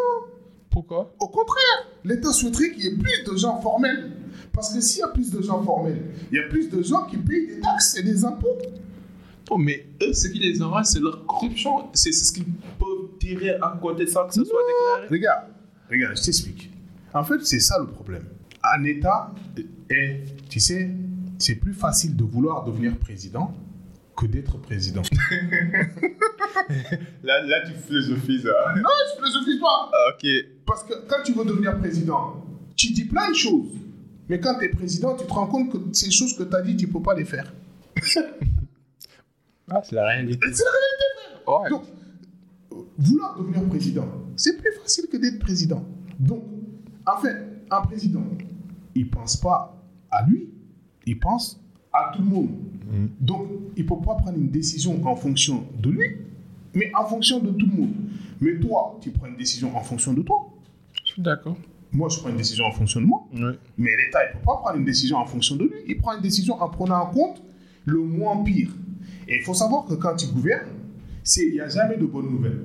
[0.69, 1.13] Pourquoi?
[1.19, 4.11] Au contraire, l'État souhaiterait qu'il y ait plus de gens formels.
[4.51, 7.05] Parce que s'il y a plus de gens formels, il y a plus de gens
[7.05, 8.57] qui payent des taxes et des impôts.
[9.51, 11.89] Oh, mais eux, ce qui les arrange, c'est leur corruption.
[11.93, 12.33] C'est ce
[12.79, 12.92] peuvent
[13.23, 15.07] tirer à côté sans que ce soit déclaré.
[15.09, 15.45] Regarde,
[15.89, 16.71] regarde, je t'explique.
[17.13, 18.25] En fait, c'est ça le problème.
[18.63, 19.33] Un État
[19.89, 20.89] est, tu sais,
[21.37, 23.53] c'est plus facile de vouloir devenir président
[24.15, 25.01] que d'être président.
[27.23, 28.41] Là, là tu philosophies.
[28.41, 28.51] ça.
[28.77, 29.91] non, je philosophise pas.
[29.91, 30.27] Ah, ok.
[30.65, 32.45] Parce que quand tu veux devenir président,
[32.75, 33.71] tu dis plein de choses.
[34.29, 36.61] Mais quand tu es président, tu te rends compte que ces choses que tu as
[36.61, 37.53] dit, tu ne peux pas les faire.
[39.71, 40.45] Ah, c'est la réalité.
[40.51, 41.61] C'est la réalité, frère.
[41.61, 41.69] Ouais.
[41.69, 42.02] Donc, euh,
[42.97, 45.83] vouloir devenir président, c'est plus facile que d'être président.
[46.19, 46.43] Donc,
[47.05, 47.35] en fait,
[47.69, 48.23] un président,
[48.95, 49.81] il pense pas
[50.11, 50.49] à lui,
[51.05, 51.59] il pense
[51.91, 52.51] à tout le monde.
[52.91, 53.05] Mm.
[53.19, 56.17] Donc, il peut pas prendre une décision en fonction de lui,
[56.73, 57.93] mais en fonction de tout le monde.
[58.41, 60.49] Mais toi, tu prends une décision en fonction de toi.
[61.05, 61.57] Je suis d'accord.
[61.91, 63.27] Moi, je prends une décision en fonction de moi.
[63.77, 65.77] Mais l'État, il ne peut pas prendre une décision en fonction de lui.
[65.87, 67.43] Il prend une décision en prenant en compte
[67.85, 68.71] le moins pire.
[69.27, 70.67] Et il faut savoir que quand tu gouvernes,
[71.37, 72.61] il n'y a jamais de bonnes nouvelles.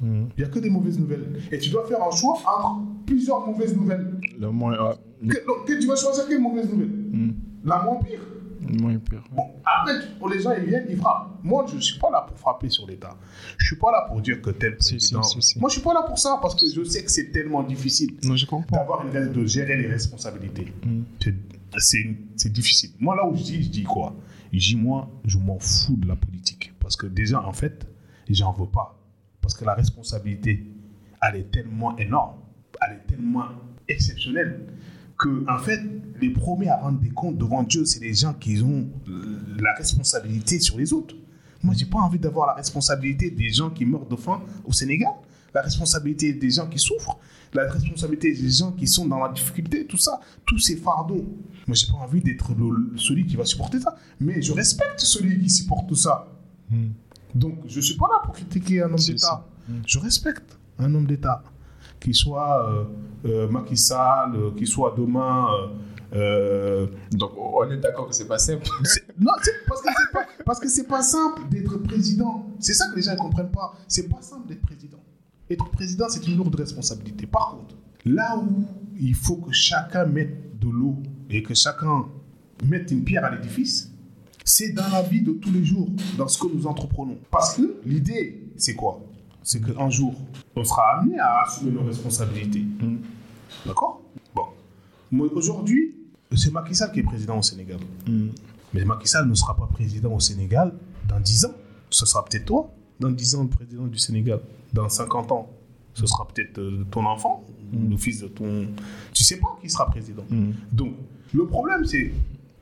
[0.00, 0.24] Mm.
[0.36, 1.40] Il n'y a que des mauvaises nouvelles.
[1.50, 4.14] Et tu dois faire un choix entre plusieurs mauvaises nouvelles.
[4.38, 4.72] Le moins.
[4.72, 4.94] ouais.
[5.28, 7.32] Que, donc, que tu vas choisir quelle mauvaise nouvelle Mm.
[7.64, 8.20] La moins pire.
[8.68, 9.22] Le moins pire.
[9.34, 11.38] Bon, après, pour les gens, ils viennent, ils frappent.
[11.44, 13.16] Moi, je ne suis pas là pour frapper sur l'État.
[13.58, 15.22] Je ne suis pas là pour dire que tel Si, président...
[15.22, 15.58] si, si, si.
[15.60, 17.62] Moi, je ne suis pas là pour ça parce que je sais que c'est tellement
[17.62, 18.76] difficile Non, je comprends.
[18.76, 20.72] d'avoir une de gérer les responsabilités.
[20.86, 21.02] Mm.
[21.22, 21.34] C'est-
[21.78, 22.90] C'est c'est difficile.
[23.00, 24.14] Moi, là où je dis, je dis quoi?
[24.52, 26.71] Je dis, moi, je m'en fous de la politique.
[26.82, 27.86] Parce que déjà, en fait,
[28.28, 28.98] j'en veux pas.
[29.40, 30.66] Parce que la responsabilité,
[31.22, 32.40] elle est tellement énorme,
[32.80, 33.46] elle est tellement
[33.88, 34.66] exceptionnelle,
[35.18, 35.80] que, en fait,
[36.20, 38.88] les premiers à rendre des comptes devant Dieu, c'est les gens qui ont
[39.58, 41.14] la responsabilité sur les autres.
[41.62, 45.12] Moi, j'ai pas envie d'avoir la responsabilité des gens qui meurent de faim au Sénégal,
[45.54, 47.18] la responsabilité des gens qui souffrent,
[47.52, 51.24] la responsabilité des gens qui sont dans la difficulté, tout ça, tous ces fardeaux.
[51.68, 52.52] Moi, j'ai pas envie d'être
[52.96, 56.28] celui qui va supporter ça, mais je respecte celui qui supporte tout ça.
[56.72, 56.90] Mm.
[57.34, 59.46] Donc, je suis pas là pour critiquer un homme d'État.
[59.66, 59.72] si.
[59.72, 59.82] Mm.
[59.86, 61.42] Je respecte un homme d'État,
[62.00, 62.84] qu'il soit euh,
[63.26, 65.46] euh, Macky Sall, euh, qu'il soit demain.
[66.14, 68.66] euh, Donc, on est d'accord que c'est pas simple.
[69.20, 69.32] non,
[69.68, 72.46] parce que c'est pas, parce que c'est pas simple d'être président.
[72.58, 73.74] C'est ça que les gens ne comprennent pas.
[73.88, 74.98] C'est pas simple d'être président.
[75.48, 77.26] Être président, c'est une lourde responsabilité.
[77.26, 78.64] Par contre, là où
[78.98, 80.96] il faut que chacun mette de l'eau
[81.30, 82.06] et que chacun
[82.64, 83.91] mette une pierre à l'édifice,
[84.44, 87.18] c'est dans la vie de tous les jours, dans ce que nous entreprenons.
[87.30, 89.00] Parce que l'idée, c'est quoi?
[89.42, 90.14] C'est qu'un jour,
[90.54, 92.64] on sera amené à assumer nos responsabilités.
[93.66, 94.00] D'accord?
[94.34, 94.44] Bon.
[95.10, 95.94] Moi, aujourd'hui,
[96.36, 97.78] c'est Macky Sall qui est président au Sénégal.
[98.06, 98.28] Mm.
[98.74, 100.72] Mais Macky Sall ne sera pas président au Sénégal
[101.08, 101.54] dans 10 ans.
[101.90, 102.70] Ce sera peut-être toi,
[103.00, 104.40] dans 10 ans, le président du Sénégal.
[104.72, 105.50] Dans 50 ans,
[105.94, 108.66] ce sera peut-être euh, ton enfant, le fils de ton...
[109.12, 110.24] Tu sais pas qui sera président.
[110.72, 110.94] Donc,
[111.34, 112.12] le problème, c'est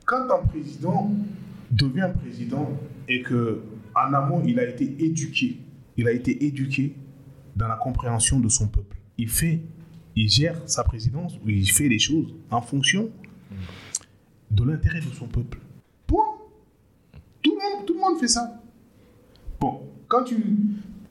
[0.05, 1.11] quand un président
[1.71, 2.69] devient président
[3.07, 3.61] et que
[3.95, 5.59] en amont, il a été éduqué,
[5.97, 6.95] il a été éduqué
[7.55, 8.97] dans la compréhension de son peuple.
[9.17, 9.61] Il fait,
[10.15, 13.09] il gère sa présidence ou il fait les choses en fonction
[14.49, 15.59] de l'intérêt de son peuple.
[16.07, 16.25] Point.
[17.41, 18.61] Tout le monde, tout le monde fait ça.
[19.59, 20.35] Bon, quand tu,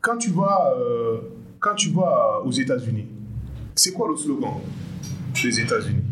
[0.00, 1.20] quand tu vas, euh,
[1.58, 3.06] quand tu vas aux États-Unis,
[3.74, 4.54] c'est quoi le slogan
[5.42, 6.02] des États-Unis?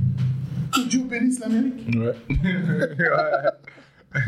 [0.72, 1.86] Que Dieu bénisse l'Amérique.
[1.94, 2.14] Ouais.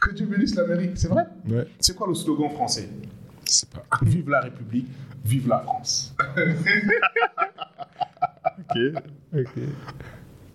[0.00, 1.24] Que Dieu bénisse l'Amérique, c'est vrai?
[1.48, 1.66] Ouais.
[1.80, 2.88] C'est quoi le slogan français?
[3.46, 3.82] Je sais pas.
[4.02, 4.88] Vive la République,
[5.24, 6.14] vive la France.
[8.56, 8.78] Ok.
[9.36, 9.58] Ok.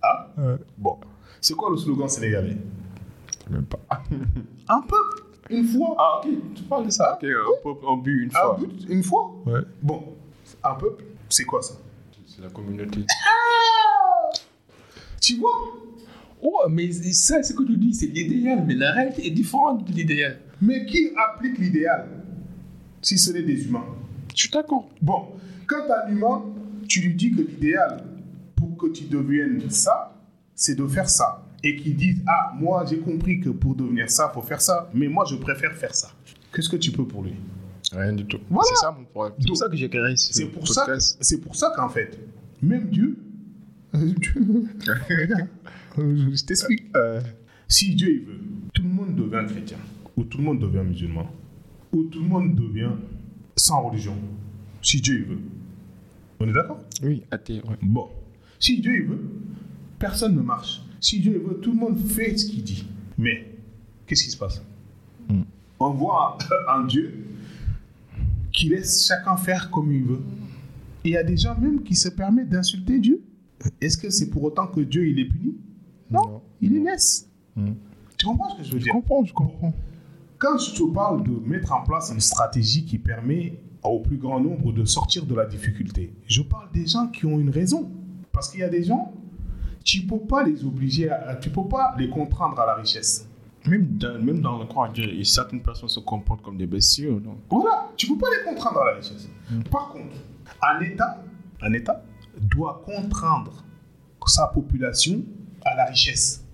[0.02, 0.28] Ah?
[0.38, 0.56] Ouais.
[0.78, 0.98] Bon.
[1.42, 2.58] C'est quoi le slogan sénégalais?
[3.50, 3.80] Même pas.
[4.70, 5.96] Un peuple, une fois.
[5.98, 6.30] Ah, ok.
[6.56, 7.16] Tu parles de ça.
[7.16, 8.58] Ok, un peuple en but une Un fois.
[8.60, 9.32] but, une fois.
[9.46, 9.62] Ouais.
[9.82, 10.16] Bon,
[10.64, 11.74] un peuple, c'est quoi ça?
[12.26, 13.06] C'est la communauté.
[15.22, 15.52] Tu vois?
[16.42, 19.94] Oh, mais ça, ce que tu dis, c'est l'idéal, mais la réalité est différente de
[19.94, 20.40] l'idéal.
[20.62, 22.08] Mais qui applique l'idéal
[23.02, 23.86] si ce n'est des humains?
[24.34, 24.90] Je suis d'accord.
[25.02, 25.28] Bon,
[25.68, 26.44] quand un humain,
[26.88, 28.04] tu lui dis que l'idéal
[28.56, 30.16] pour que tu deviennes ça,
[30.56, 31.46] c'est de faire ça.
[31.62, 34.90] Et qu'il dise, ah, moi j'ai compris que pour devenir ça, il faut faire ça,
[34.94, 36.10] mais moi je préfère faire ça.
[36.54, 37.34] Qu'est-ce que tu peux pour lui?
[37.92, 38.40] Rien du tout.
[38.50, 38.70] Voilà.
[38.70, 39.34] C'est ça mon problème.
[39.40, 42.18] C'est pour ça que j'ai créé ce C'est pour, ça, c'est pour ça qu'en fait,
[42.62, 43.18] même Dieu.
[45.98, 46.86] je t'explique.
[46.96, 47.22] Euh,
[47.68, 48.40] Si Dieu il veut,
[48.74, 49.78] tout le monde devient chrétien,
[50.18, 51.30] ou tout le monde devient musulman,
[51.92, 52.92] ou tout le monde devient
[53.56, 54.16] sans religion.
[54.82, 55.42] Si Dieu il veut.
[56.40, 56.84] On est d'accord?
[57.04, 57.78] Oui, athée, ouais.
[57.82, 58.08] Bon.
[58.60, 59.22] Si Dieu il veut,
[59.98, 60.82] personne ne marche.
[61.00, 62.88] Si Dieu veut, tout le monde fait ce qu'il dit.
[63.18, 63.56] Mais,
[64.08, 64.62] qu'est-ce qui se passe?
[65.30, 65.42] Mm.
[65.80, 66.38] On voit
[66.70, 67.14] un Dieu
[68.52, 70.22] qui laisse chacun faire comme il veut.
[71.04, 73.22] Et il y a des gens même qui se permettent d'insulter Dieu.
[73.82, 75.58] Est-ce que c'est pour autant que Dieu il les punit
[76.10, 77.30] Non, il les laisse.
[77.56, 77.72] Mm.
[78.18, 78.94] Tu comprends ce que je veux Je dire?
[78.94, 79.74] comprends, je comprends.
[80.38, 84.40] Quand je te parle de mettre en place une stratégie qui permet au plus grand
[84.40, 87.90] nombre de sortir de la difficulté, je parle des gens qui ont une raison.
[88.32, 89.14] Parce qu'il y a des gens,
[89.84, 93.28] tu ne peux pas les obliger, à, tu peux pas les contraindre à la richesse.
[93.68, 94.92] Même dans, même dans le coin,
[95.24, 97.20] certaines personnes se comportent comme des bestiaux.
[97.20, 97.38] Donc.
[97.50, 99.28] Voilà, tu ne peux pas les contraindre à la richesse.
[99.70, 100.16] Par contre,
[100.62, 101.22] un État,
[101.62, 102.02] un État?
[102.42, 103.64] Doit contraindre
[104.30, 105.24] sa population
[105.66, 106.46] à la richesse.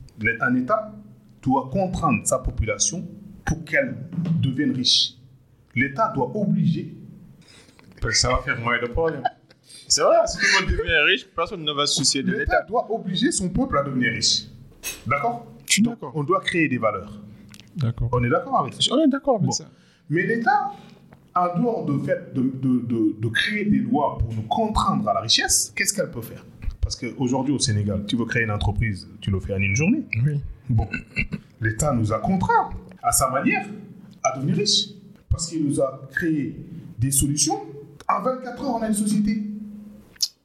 [0.42, 0.94] Un État
[1.42, 3.06] doit contraindre sa population
[3.46, 3.96] pour qu'elle
[4.42, 5.14] devienne riche.
[5.76, 6.96] L'État doit obliger.
[8.12, 9.24] Ça va faire moins de problèmes.
[9.88, 12.40] C'est vrai, si tout le monde devient riche, personne ne va se soucier de l'État.
[12.40, 14.46] L'État doit obliger son peuple à devenir riche.
[15.06, 15.46] D'accord?
[15.80, 16.12] D'accord.
[16.16, 17.20] On doit créer des valeurs.
[17.76, 18.10] D'accord.
[18.12, 18.82] On est d'accord avec ça?
[18.92, 19.66] On est d'accord avec ça.
[20.10, 20.72] Mais l'État,
[21.36, 25.20] en dehors de, fait de, de, de, créer des lois pour nous contraindre à la
[25.20, 26.46] richesse, qu'est-ce qu'elle peut faire?
[26.82, 30.04] Parce qu'aujourd'hui au Sénégal, tu veux créer une entreprise, tu le fais en une journée.
[30.24, 30.40] Oui.
[30.70, 30.88] Bon,
[31.60, 32.70] l'État nous a contraints
[33.04, 33.66] à sa manière
[34.24, 34.90] à devenir riche.
[35.30, 36.56] Parce qu'il nous a créé
[36.98, 37.60] des solutions.
[38.08, 39.44] En 24 heures, on a une société.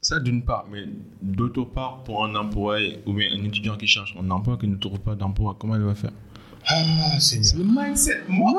[0.00, 0.84] Ça, d'une part, mais
[1.22, 4.76] d'autre part, pour un employé ou bien un étudiant qui cherche un emploi qui ne
[4.76, 6.12] trouve pas d'emploi, comment il va faire?
[6.66, 7.44] Ah, Seigneur.
[7.44, 8.20] C'est le mindset.
[8.28, 8.52] Moi,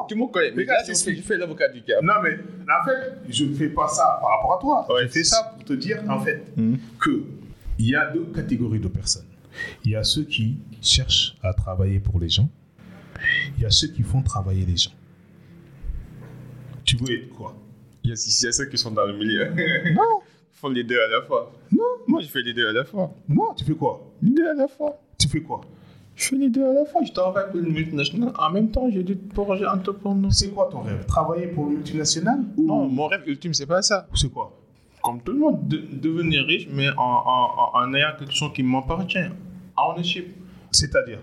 [0.00, 0.52] Non tu me connais.
[0.52, 2.06] Mais là, fais- l'avocat du diable.
[2.06, 4.94] Non, mais en fait, je ne fais pas ça par rapport à toi.
[4.94, 6.78] Ouais, je fais ça pour te dire, en fait, Mhm.
[6.98, 7.24] que
[7.78, 9.26] il y a deux catégories de personnes.
[9.84, 12.48] Il y a ceux qui cherchent à travailler pour les gens.
[13.56, 14.92] Il y a ceux qui font travailler les gens.
[16.84, 17.54] Tu veux être quoi?
[18.02, 19.44] Il y, a, il y a ceux qui sont dans le milieu.
[19.94, 20.20] Non,
[20.54, 21.52] Ils font les deux à la fois.
[21.72, 23.12] non, Moi, je fais les deux à la fois.
[23.28, 24.00] non, tu fais quoi?
[24.22, 24.98] Les deux à la fois.
[25.18, 25.60] Tu fais quoi?
[26.20, 27.00] Je fais les deux à la fois.
[27.02, 28.32] Je travaille pour une multinationale.
[28.38, 30.30] En même temps, j'ai des projets entrepreneurs.
[30.32, 31.06] C'est quoi ton rêve?
[31.06, 34.06] Travailler pour le multinational ou Non, mon rêve ultime, c'est pas ça.
[34.14, 34.52] c'est quoi?
[35.02, 38.52] Comme tout le monde, de- devenir riche, mais en, en, en, en ayant quelque chose
[38.52, 39.30] qui m'appartient.
[39.78, 40.26] Ownership.
[40.70, 41.20] C'est-à-dire?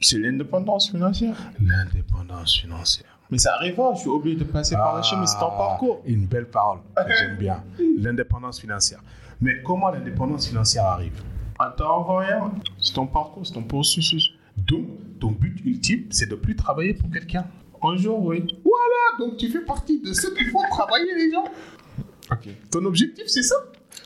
[0.00, 1.36] C'est l'indépendance financière.
[1.60, 3.06] L'indépendance financière.
[3.30, 6.02] Mais ça arrivera, je suis obligé de passer par la chemin, c'est ton parcours.
[6.04, 6.78] Une belle parole.
[7.06, 7.62] J'aime bien.
[7.98, 8.98] L'indépendance financière.
[9.40, 11.22] Mais comment l'indépendance financière arrive?
[11.62, 14.32] En t'en rien, c'est ton parcours, c'est ton processus.
[14.56, 14.86] Donc,
[15.20, 17.46] ton but ultime, c'est de plus travailler pour quelqu'un.
[17.82, 18.44] Un jour, oui.
[18.64, 21.44] Voilà, donc tu fais partie de ceux qui font travailler les gens.
[22.32, 22.48] Ok.
[22.70, 23.54] Ton objectif, c'est ça.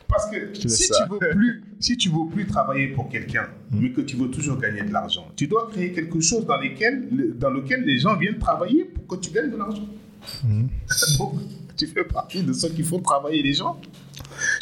[0.07, 1.03] Parce que si ça.
[1.03, 4.57] tu veux plus, si tu veux plus travailler pour quelqu'un, mais que tu veux toujours
[4.57, 8.37] gagner de l'argent, tu dois créer quelque chose dans lequel, dans lequel les gens viennent
[8.37, 9.87] travailler pour que tu gagnes de l'argent.
[11.17, 11.33] Donc,
[11.75, 13.79] tu fais partie de ceux qui font travailler les gens.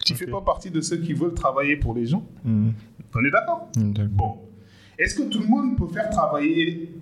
[0.06, 0.20] Tu Ok.
[0.20, 2.26] fais pas partie de ceux qui veulent travailler pour les gens.
[2.46, 2.70] Hmm.
[3.14, 4.10] On est d'accord D'accord.
[4.12, 4.38] Bon.
[4.98, 6.94] Est-ce que tout le monde peut faire travailler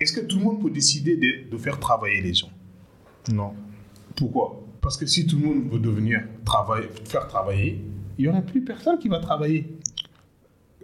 [0.00, 2.50] Est-ce que tout le monde peut décider de, de faire travailler les gens?
[3.32, 3.52] Non.
[4.16, 4.62] Pourquoi?
[4.80, 7.84] Parce que si tout le monde veut devenir travailler, faire travailler,
[8.18, 9.76] il n'y aura plus personne qui va travailler.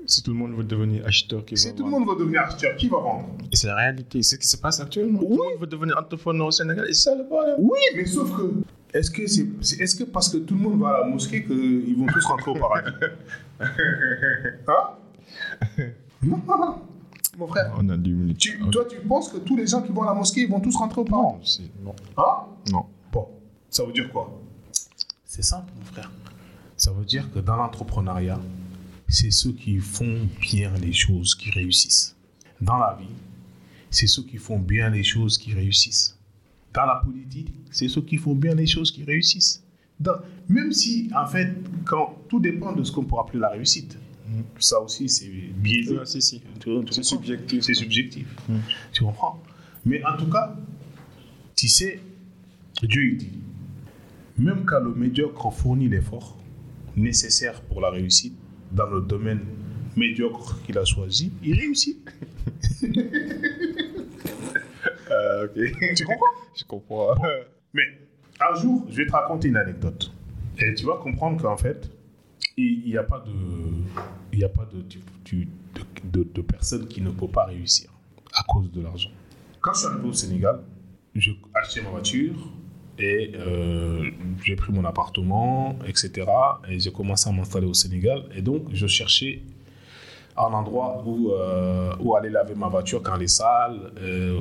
[0.04, 2.06] Si tout le monde veut devenir acheteur, qui Si va tout le vendre.
[2.06, 3.28] monde veut devenir acheteur, qui va vendre?
[3.52, 5.20] Et c'est la réalité, c'est ce qui se passe actuellement.
[5.20, 5.36] Tout Oui.
[5.36, 7.54] le monde veut devenir entrepreneur au Sénégal, et ça le problème.
[7.58, 8.52] Oui, mais sauf que.
[8.92, 11.44] Est-ce que c'est c'est- est-ce que parce que tout le monde va à la mosquée
[11.44, 12.90] qu'ils vont tous rentrer au paradis?
[14.68, 15.84] Hein?
[16.22, 16.40] Non,
[17.38, 17.72] mon frère.
[17.78, 18.38] On a 10 minutes.
[18.38, 18.58] Tu-.
[18.70, 20.76] Toi, tu penses que tous les gens qui vont à la mosquée ils vont tous
[20.76, 21.36] rentrer au paradis?
[21.38, 21.82] Non, c'est...
[21.84, 21.94] Non.
[22.16, 22.46] Hein?
[22.70, 22.86] Non.
[23.12, 23.28] Bon,
[23.70, 24.40] ça veut dire quoi?
[25.24, 26.10] C'est simple, mon frère.
[26.76, 28.40] Ça veut dire que dans l'entrepreneuriat,
[29.08, 32.14] c'est ceux qui font bien les choses qui réussissent.
[32.60, 33.08] Dans la vie,
[33.90, 36.18] c'est ceux qui font bien les choses qui réussissent.
[36.74, 39.62] Dans la politique, c'est ceux qui font bien les choses qui réussissent.
[40.00, 40.16] Dans-
[40.48, 41.54] même si, en fait,
[41.84, 43.98] quand, tout dépend de ce qu'on pourrait appeler la réussite.
[44.58, 45.96] Ça aussi, c'est biaisé.
[46.04, 46.42] Si, si.
[46.90, 47.62] C'est subjectif.
[47.62, 48.26] C'est subjectif.
[48.48, 48.56] Mm.
[48.92, 49.42] Tu comprends?
[49.84, 50.56] Mais en tout cas,
[51.54, 52.00] tu sais,
[52.82, 53.38] Dieu il dit,
[54.38, 56.38] même quand le médiocre fournit l'effort
[56.96, 58.34] nécessaire pour la réussite
[58.72, 59.40] dans le domaine
[59.96, 61.98] médiocre qu'il a choisi, il réussit.
[65.44, 65.94] Ok.
[65.96, 66.26] Tu comprends?
[66.58, 67.14] Je comprends.
[67.74, 67.82] Mais
[68.40, 70.12] un jour, je vais te raconter une anecdote.
[70.58, 71.90] Et tu vas comprendre qu'en fait,
[72.56, 73.32] il n'y a pas de,
[74.32, 75.46] il y a pas de, de,
[76.04, 77.90] de, de personne qui ne peut pas réussir
[78.34, 79.10] à cause de l'argent.
[79.60, 80.60] Quand je suis arrivé au Sénégal,
[81.14, 82.34] j'ai acheté ma voiture
[82.98, 84.10] et euh,
[84.44, 86.26] j'ai pris mon appartement, etc.
[86.68, 88.24] Et j'ai commencé à m'installer au Sénégal.
[88.34, 89.40] Et donc, je cherchais
[90.36, 94.38] un endroit où, euh, où aller laver ma voiture quand elle est sale, euh,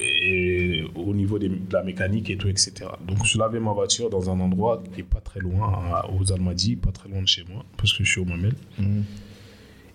[0.00, 2.72] et au niveau des- de la mécanique et tout, etc.
[3.06, 6.32] Donc je lavais ma voiture dans un endroit qui n'est pas très loin, à- aux
[6.32, 8.54] Almadies, pas très loin de chez moi, parce que je suis au Mamel.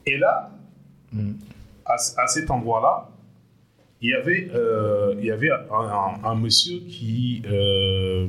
[0.06, 0.52] Et là,
[1.12, 1.32] Mm.
[1.86, 3.10] à, à cet endroit-là,
[4.02, 7.42] il y avait, euh, il y avait un, un- un monsieur qui...
[7.46, 8.28] euh,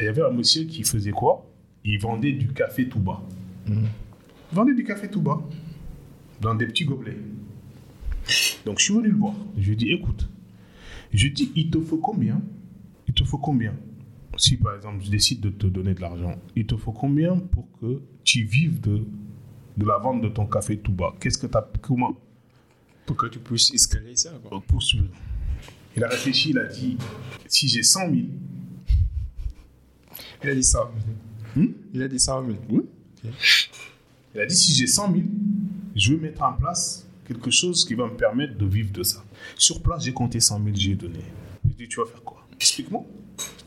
[0.00, 1.46] il y avait un monsieur qui faisait quoi?
[1.84, 3.22] Il vendait du café tout bas.
[3.66, 3.84] Mm.
[4.52, 5.40] Il vendait du café tout bas
[6.40, 7.16] dans des petits gobelets.
[8.66, 9.34] Donc je suis venu le voir.
[9.56, 10.28] Je lui ai dit, écoute,
[11.16, 12.40] je dit, il te faut combien?
[13.08, 13.74] Il te faut combien?
[14.38, 17.66] Si par exemple je décide de te donner de l'argent, il te faut combien pour
[17.80, 19.02] que tu vives de,
[19.78, 21.14] de la vente de ton café tout bas?
[21.20, 22.14] Qu'est-ce que tu as Comment?
[23.06, 24.32] Pour que tu puisses escaler ça.
[24.44, 24.60] Quoi.
[24.66, 25.08] Pour suivre.
[25.96, 26.98] Il a réfléchi, il a dit
[27.46, 28.12] si j'ai 100 000,
[30.42, 30.78] Il a dit 100
[31.56, 31.68] 000.
[31.94, 32.58] Il a dit 100 000.
[32.70, 32.82] oui.
[34.34, 35.22] Il a dit si j'ai 100 000,
[35.94, 39.22] je vais mettre en place quelque chose qui va me permettre de vivre de ça.
[39.56, 41.20] Sur place, j'ai compté 100 000, j'ai donné.
[41.68, 42.46] J'ai dit tu vas faire quoi?
[42.54, 43.04] Explique-moi.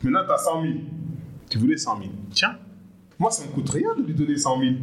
[0.02, 0.74] Maintenant, tu as 100 000.
[1.48, 2.10] Tu voulais 100 000.
[2.32, 2.58] Tiens,
[3.18, 4.74] moi, ça me coûte rien de lui donner 100 000.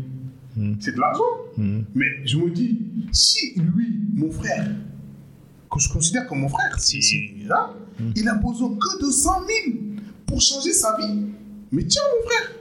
[0.80, 1.24] C'est de l'argent.
[1.58, 2.80] Mais je me dis,
[3.12, 4.68] si lui, mon frère,
[5.72, 7.44] que je considère comme mon frère, Si, si.
[7.46, 7.74] là,
[8.16, 9.78] il a besoin que de 100 000
[10.26, 11.26] pour changer sa vie.
[11.72, 12.52] Mais tiens, mon frère,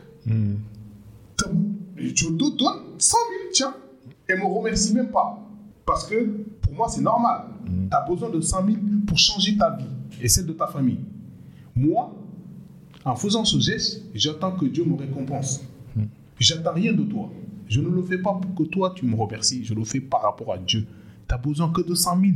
[1.97, 3.75] je te donne 100 000, tiens,
[4.29, 5.46] et me remercie même pas.
[5.87, 6.25] Parce que
[6.61, 7.45] pour moi, c'est normal.
[7.65, 8.77] Tu as besoin de 100 000
[9.07, 9.85] pour changer ta vie
[10.21, 10.99] et celle de ta famille.
[11.75, 12.15] Moi,
[13.05, 15.63] en faisant ce geste, j'attends que Dieu me récompense.
[16.39, 17.31] J'attends rien de toi.
[17.69, 19.65] Je ne le fais pas pour que toi, tu me remercies.
[19.65, 20.83] Je le fais par rapport à Dieu.
[20.83, 22.33] Tu n'as besoin que de 100 000.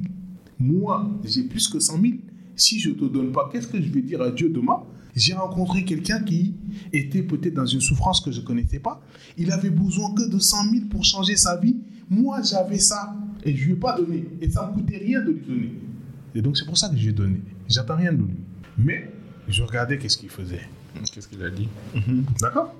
[0.59, 2.15] Moi, j'ai plus que 100 000.
[2.55, 4.83] Si je ne te donne pas, qu'est-ce que je vais dire à Dieu demain?
[5.17, 6.55] J'ai rencontré quelqu'un qui
[6.93, 9.01] était peut-être dans une souffrance que je ne connaissais pas.
[9.37, 11.77] Il avait besoin que de 100 000 pour changer sa vie.
[12.09, 14.25] Moi, j'avais ça et je ne lui ai pas donné.
[14.41, 15.73] Et ça ne me coûtait rien de lui donner.
[16.35, 17.41] Et donc, c'est pour ça que je lui ai donné.
[17.69, 18.37] J'attends rien de lui.
[18.79, 19.11] Mais
[19.49, 20.61] je regardais qu'est-ce qu'il faisait.
[21.13, 21.69] Qu'est-ce qu'il a dit
[22.41, 22.75] D'accord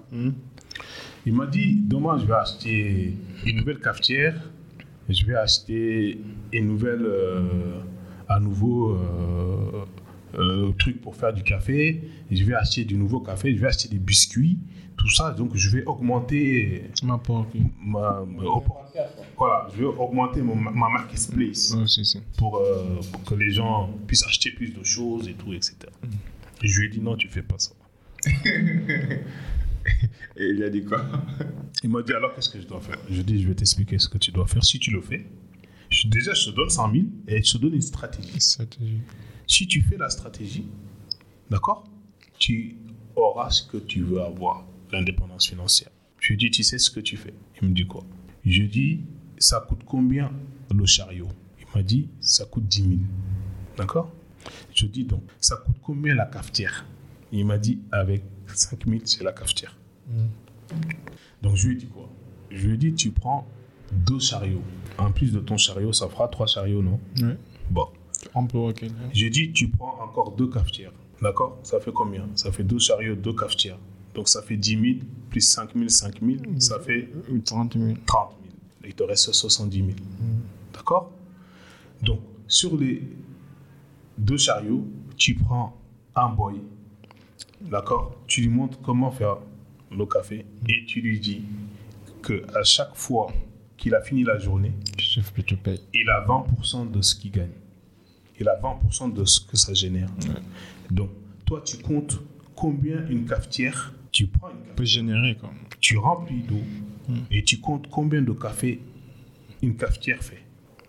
[1.27, 3.15] Il m'a dit demain, je vais acheter
[3.47, 4.51] une nouvelle cafetière.
[5.09, 6.21] Je vais acheter
[6.53, 7.81] une nouvelle, euh,
[8.29, 9.85] un nouveau euh,
[10.39, 12.03] euh, truc pour faire du café.
[12.31, 13.55] Je vais acheter du nouveau café.
[13.55, 14.59] Je vais acheter des biscuits.
[14.97, 15.33] Tout ça.
[15.33, 17.47] Donc, je vais augmenter Ma part.
[17.85, 18.43] ma, ma-
[19.41, 22.21] voilà, je vais augmenter mon- ma marketplace Non, si, si.
[22.37, 25.77] pour, euh, pour que les gens puissent acheter plus de choses et tout, etc.
[26.63, 27.73] Et je lui ai dit non, tu fais pas ça.
[30.37, 31.05] Et il a dit quoi?
[31.83, 32.99] Il m'a dit alors qu'est-ce que je dois faire?
[33.09, 34.63] Je lui ai dit je vais t'expliquer ce que tu dois faire.
[34.65, 35.27] Si tu le fais,
[35.89, 38.41] je- déjà je te donne 100 000 et je te donne une stratégie.
[38.41, 39.01] Stratégie.
[39.47, 40.67] Si tu fais la stratégie,
[41.51, 41.85] d'accord?
[42.39, 42.77] Tu
[43.17, 45.91] auras ce que tu veux avoir, l'indépendance financière.
[46.21, 48.05] Je lui ai dit tu sais ce que tu fais Il me dit quoi?
[48.45, 49.01] Je lui ai dit
[49.41, 50.31] ça coûte combien
[50.73, 51.27] le chariot?
[51.59, 52.95] Il m'a dit ça coûte 10 000.
[53.77, 54.13] D'accord?
[54.73, 56.87] Je dit donc ça coûte combien la cafetière?
[57.33, 58.23] Il m'a dit avec
[58.55, 59.77] 5 000 c'est la cafetière.
[61.43, 62.09] Donc je lui ai dit quoi?
[62.51, 63.49] Je lui ai dit tu prends
[63.93, 64.63] deux chariots.
[64.99, 67.01] En plus de ton chariot, ça fera trois chariots, non?
[67.21, 67.37] Ouais.
[67.71, 67.89] Bon.
[68.35, 68.85] On peut ok.
[69.13, 70.93] J'ai dit, tu prends encore deux cafetières.
[71.23, 71.59] D'accord?
[71.63, 72.29] Ça fait combien?
[72.35, 73.79] Ça fait deux chariots, deux cafetières.
[74.15, 74.83] Donc ça fait 10 000,
[75.31, 77.09] plus 5 000, 5 000, ça fait
[77.45, 77.95] 30 000.
[78.07, 78.40] 30 000.
[78.85, 79.91] Il te reste 70 000.
[80.73, 81.13] D'accord?
[82.03, 83.03] Donc, sur les
[84.17, 84.87] deux chariots,
[85.17, 85.77] tu prends
[86.15, 86.55] un boy.
[87.61, 88.17] D'accord?
[88.27, 89.37] Tu lui montres comment faire
[89.91, 91.43] le café et tu lui dis
[92.23, 93.29] que à chaque fois
[93.77, 94.73] qu'il a fini la journée,
[95.95, 97.51] il a 20% de ce qu'il gagne.
[98.39, 100.09] Il a 20% de ce que ça génère.
[100.91, 101.11] Donc,
[101.45, 102.21] toi, tu comptes
[102.55, 105.51] combien une cafetière, tu prends une cafetière, peut générer quoi.
[105.81, 106.63] tu remplis d'eau
[107.31, 108.81] et tu comptes combien de café
[109.63, 110.43] une cafetière fait?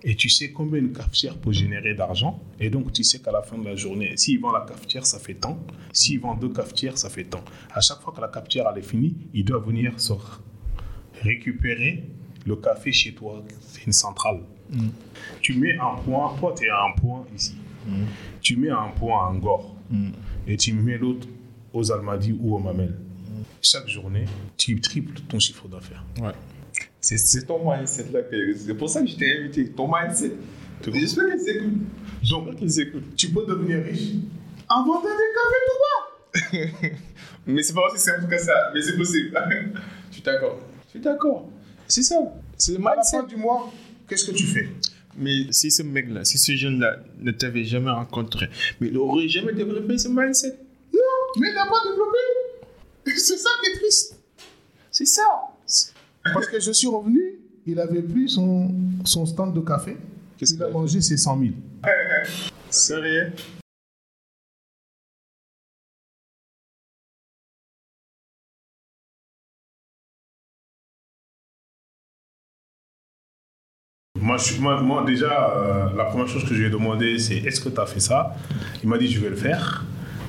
[0.03, 2.41] Et tu sais combien une cafetière peut générer d'argent?
[2.59, 5.19] Et donc, tu sais qu'à la fin de la journée, s'il vend la cafetière, ça
[5.19, 5.63] fait tant.
[5.93, 7.43] S'il vend deux cafetières, ça fait tant.
[7.71, 10.13] À chaque fois que la cafetière elle est finie, il doit venir se
[11.21, 12.09] récupérer
[12.47, 13.43] le café chez toi.
[13.59, 14.39] C'est une centrale.
[15.41, 17.55] Tu mets un point, toi, tu es à un point ici.
[18.41, 19.75] Tu mets un point à Angor.
[20.47, 21.27] Et tu mets l'autre
[21.73, 22.97] aux Almadies ou aux Mamelles.
[23.61, 24.25] Chaque journée,
[24.57, 26.03] tu triples ton chiffre d'affaires.
[26.21, 26.31] Ouais.
[26.99, 28.21] C'est, c'est ton mindset là.
[28.23, 29.69] que- C'est pour ça que je t'ai invité.
[29.71, 30.33] Ton mindset.
[30.93, 32.29] J'espère qu'ils écoutent.
[32.29, 33.15] Donc, Qu'ils écoutent.
[33.15, 34.13] tu peux devenir riche
[34.69, 36.97] en vendant des cafés tout bas.
[37.47, 38.71] Mais c'est pas aussi simple que ça.
[38.73, 39.31] Mais c'est possible.
[40.09, 40.59] je suis d'accord.
[40.85, 41.49] Je suis d'accord.
[41.87, 42.15] C'est ça.
[42.57, 43.17] C'est le À la mindset.
[43.17, 43.71] fin du mois,
[44.07, 44.69] qu'est-ce que tu fais?
[45.17, 48.47] Mais si ce mec-là, si ce jeune-là ne t'avait jamais rencontré,
[48.79, 50.57] mais il n'aurait jamais développé ce mindset.
[50.93, 50.99] Non,
[51.39, 52.17] mais il n'a pas développé.
[53.05, 54.19] C'est ça qui est triste.
[54.91, 55.23] C'est ça.
[56.33, 58.71] Parce que je suis revenu, il avait plus son,
[59.05, 59.97] son stand de café.
[60.37, 61.51] Qu'est-ce il qu'il a a mangé ses 100 000.
[62.69, 63.31] Sérieux?
[74.19, 77.37] Moi, je- moi, moi, déjà, euh, la première chose que je lui ai demandé, c'est
[77.37, 78.35] est-ce que tu as fait ça?
[78.83, 79.83] Il m'a dit je vais le faire.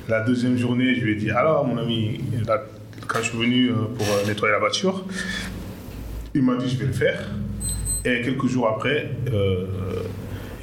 [0.09, 2.61] La deuxième journée, je lui ai dit alors, mon ami, là,
[3.07, 5.05] quand je suis venu euh, pour euh, nettoyer la voiture,
[6.35, 7.29] il m'a dit je vais le faire.
[8.03, 9.65] Et quelques jours après, euh,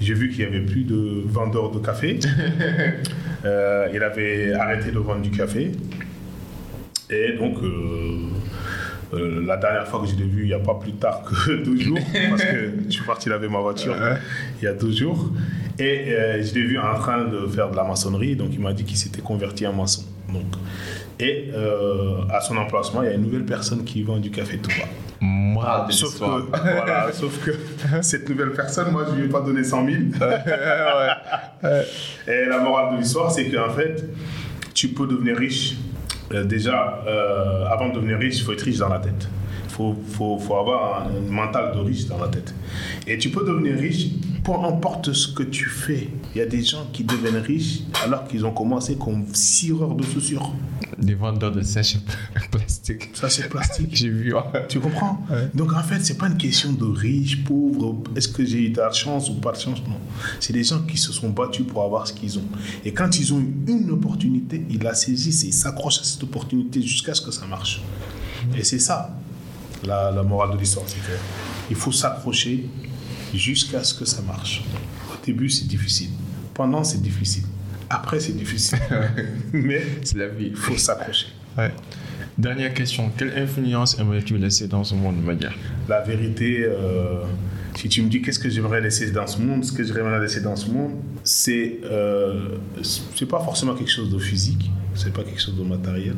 [0.01, 2.19] j'ai vu qu'il n'y avait plus de vendeurs de café.
[3.43, 5.73] Euh, il avait arrêté de vendre du café.
[7.09, 7.57] Et donc,
[9.13, 11.57] Euh, la dernière fois que je l'ai vu, il n'y a pas plus tard que
[11.65, 11.99] deux jours,
[12.31, 13.97] parce que je suis parti laver ma voiture
[14.61, 15.31] il y a deux jours.
[15.81, 18.75] Et euh, je l'ai vu en train de faire de la maçonnerie, donc il m'a
[18.75, 20.03] dit qu'il s'était converti en maçon.
[20.31, 20.45] Donc,
[21.19, 24.59] et euh, à son emplacement, il y a une nouvelle personne qui vend du café
[24.59, 24.87] tout bas.
[25.21, 26.39] Moral de Sauf l'histoire.
[26.51, 27.51] que, voilà, sauf que
[28.03, 29.97] cette nouvelle personne, moi, je ne lui ai pas donné 100 000.
[32.29, 34.05] Et la morale de l'histoire, c'est qu'en fait,
[34.75, 35.77] tu peux devenir riche.
[36.33, 39.29] Euh, déjà, euh, avant de devenir riche, il faut être riche dans la tête.
[39.65, 42.55] Il faut, faut, faut avoir un mental de riche dans la tête.
[43.07, 44.07] Et tu peux devenir riche,
[44.45, 46.09] peu importe ce que tu fais.
[46.35, 50.03] Il y a des gens qui deviennent riches alors qu'ils ont commencé comme cireurs de
[50.05, 50.53] chaussures.
[50.99, 51.97] Des vendeurs de sèche
[52.51, 53.11] plastique.
[53.15, 53.89] Ça, c'est plastique.
[53.93, 54.35] J'ai vu.
[54.35, 54.43] ouais.
[54.69, 55.25] Tu comprends?
[55.31, 55.49] Ouais.
[55.55, 58.79] Donc en fait, c'est pas une question de riche, pauvre, est-ce que j'ai eu de
[58.81, 59.97] la chance ou pas de chance, non.
[60.39, 62.45] C'est des gens qui se sont battus pour avoir ce qu'ils ont.
[62.85, 66.23] Et quand ils ont eu une opportunité, ils la saisissent et ils s'accrochent à cette
[66.23, 67.83] opportunité jusqu'à ce que ça marche.
[68.57, 69.17] Et c'est ça,
[69.85, 71.17] la, la morale de l'histoire, c'est que
[71.71, 72.67] il faut s'accrocher
[73.35, 74.63] jusqu'à ce que ça marche.
[75.13, 76.11] Au début, c'est difficile.
[76.55, 77.45] Pendant, c'est difficile.
[77.89, 78.79] Après, c'est difficile.
[79.53, 80.49] Mais C'est la vie.
[80.51, 81.27] il faut s'accrocher.
[81.59, 81.73] Ouais.
[82.39, 83.11] Dernière question.
[83.17, 85.51] Quelle influence aimerais-tu laisser dans ce monde média?
[85.89, 87.25] La vérité, euh,
[87.77, 90.41] si tu me dis qu'est-ce que j'aimerais laisser dans ce monde, ce que j'aimerais laisser
[90.41, 90.93] dans ce monde,
[91.25, 96.15] c'est euh, c'est pas forcément quelque chose de physique, c'est pas quelque chose de matériel.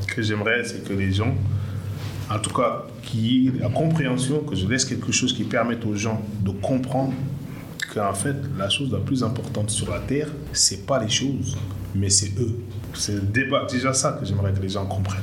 [0.00, 1.34] Ce que j'aimerais, c'est que les gens,
[2.30, 6.20] en tout cas, qui la compréhension, que je laisse quelque chose qui permette aux gens
[6.42, 7.12] de comprendre
[7.94, 11.56] qu'en fait, la chose la plus importante sur la terre, c'est pas les choses,
[11.94, 12.58] mais c'est eux.
[12.94, 15.22] C'est le débat, déjà ça que j'aimerais que les gens comprennent.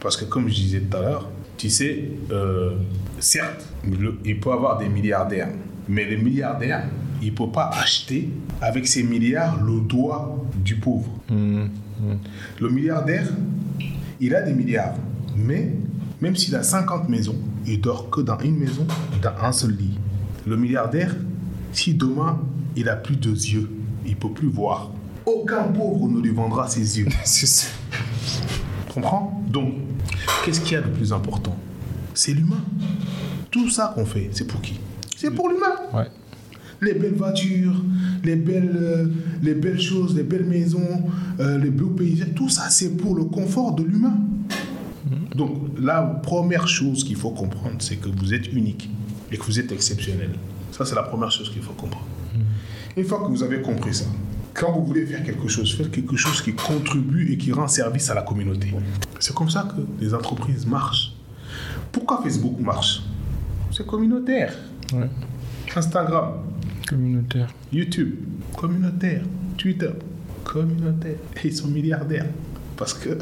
[0.00, 2.72] Parce que comme je disais tout à l'heure, tu sais, euh,
[3.18, 5.48] certes, le- il peut avoir des milliardaires,
[5.88, 6.84] mais les milliardaires,
[7.22, 8.30] il ne peut pas acheter
[8.62, 11.10] avec ses milliards le doigt du pauvre.
[12.60, 13.26] Le milliardaire,
[14.20, 14.94] il a des milliards,
[15.36, 15.72] mais
[16.20, 17.36] même s'il a 50 maisons,
[17.66, 18.86] il dort que dans une maison,
[19.22, 19.98] dans un seul lit.
[20.46, 21.14] Le milliardaire,
[21.72, 22.40] si demain
[22.76, 23.70] il a plus de yeux,
[24.06, 24.90] il peut plus voir.
[25.26, 27.08] Aucun pauvre ne lui vendra ses yeux.
[27.24, 27.66] C'est ça.
[28.86, 29.42] Tu comprends?
[29.48, 29.74] Donc,
[30.44, 31.56] qu'est-ce qu'il y a de plus important?
[32.14, 32.60] C'est l'humain.
[33.50, 34.78] Tout ça qu'on fait, c'est pour qui?
[35.16, 35.74] C'est pour l'humain.
[35.92, 36.06] Ouais.
[36.80, 37.82] Les belles voitures,
[38.24, 39.06] les belles, euh,
[39.42, 41.04] les belles choses, les belles maisons,
[41.40, 44.16] euh, les beaux paysages, tout ça, c'est pour le confort de l'humain.
[45.34, 48.90] Donc, la première chose qu'il faut comprendre, c'est que vous êtes unique
[49.32, 50.30] et que vous êtes exceptionnel.
[50.72, 52.06] Ça, c'est la première chose qu'il faut comprendre.
[52.96, 54.04] Une fois que vous avez compris ça,
[54.52, 58.10] quand vous voulez faire quelque chose, faites quelque chose qui contribue et qui rend service
[58.10, 58.74] à la communauté.
[59.18, 61.12] C'est comme ça que les entreprises marchent.
[61.92, 63.02] Pourquoi Facebook marche?
[63.72, 64.52] C'est communautaire.
[64.92, 65.08] Ouais.
[65.74, 66.32] Instagram,
[66.88, 67.48] Communautaire.
[67.72, 68.16] YouTube,
[68.56, 69.22] communautaire.
[69.56, 69.90] Twitter,
[70.42, 71.16] communautaire.
[71.36, 72.26] Et ils sont milliardaires.
[72.76, 73.16] Parce que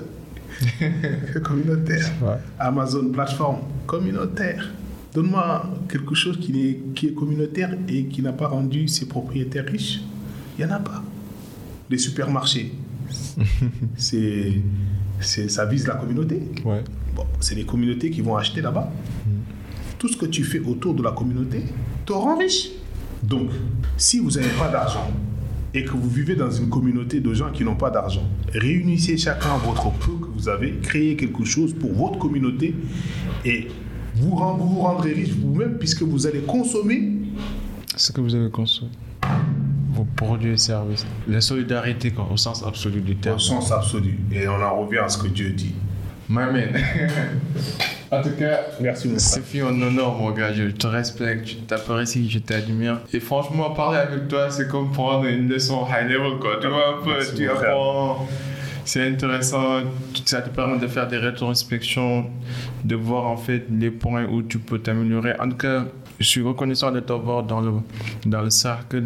[1.44, 2.10] communautaire.
[2.58, 4.70] Amazon plateforme, communautaire.
[5.14, 9.66] Donne-moi quelque chose qui est, qui est communautaire et qui n'a pas rendu ses propriétaires
[9.66, 10.00] riches.
[10.58, 11.02] Il n'y en a pas.
[11.90, 12.74] Les supermarchés,
[13.96, 14.52] c'est,
[15.20, 16.42] c'est, ça vise la communauté.
[16.64, 16.84] Ouais.
[17.14, 18.92] Bon, c'est les communautés qui vont acheter là-bas.
[19.98, 21.64] Tout ce que tu fais autour de la communauté
[22.04, 22.70] te rend riche.
[23.22, 23.50] Donc,
[23.96, 25.10] si vous n'avez pas d'argent
[25.74, 28.22] et que vous vivez dans une communauté de gens qui n'ont pas d'argent,
[28.52, 32.74] réunissez chacun votre peu que vous avez, créez quelque chose pour votre communauté
[33.44, 33.68] et
[34.16, 37.12] vous rend- vous, vous rendrez riche vous-même puisque vous allez consommer.
[37.96, 38.84] Ce que vous avez conçu.
[39.92, 41.04] Vos produits et services.
[41.26, 43.36] La solidarité quoi, au sens absolu du terme.
[43.36, 44.18] Au sens absolu.
[44.32, 45.74] Et on en revient à ce que Dieu dit.
[46.28, 46.76] My man.
[48.10, 50.52] en tout cas, Merci, c'est fait un honneur, mon gars.
[50.52, 53.00] Je te respecte, je t'apprécie, je t'admire.
[53.12, 56.58] Et franchement, parler avec toi, c'est comme prendre une leçon high level, quoi.
[56.60, 58.28] Tu vois un peu, Merci, tu apprends.
[58.84, 59.80] C'est intéressant,
[60.24, 62.30] ça te permet de faire des rétrospections,
[62.84, 65.34] de voir en fait les points où tu peux t'améliorer.
[65.38, 65.84] En tout cas,
[66.18, 67.72] je suis reconnaissant de t'avoir dans le,
[68.26, 69.04] dans le cercle.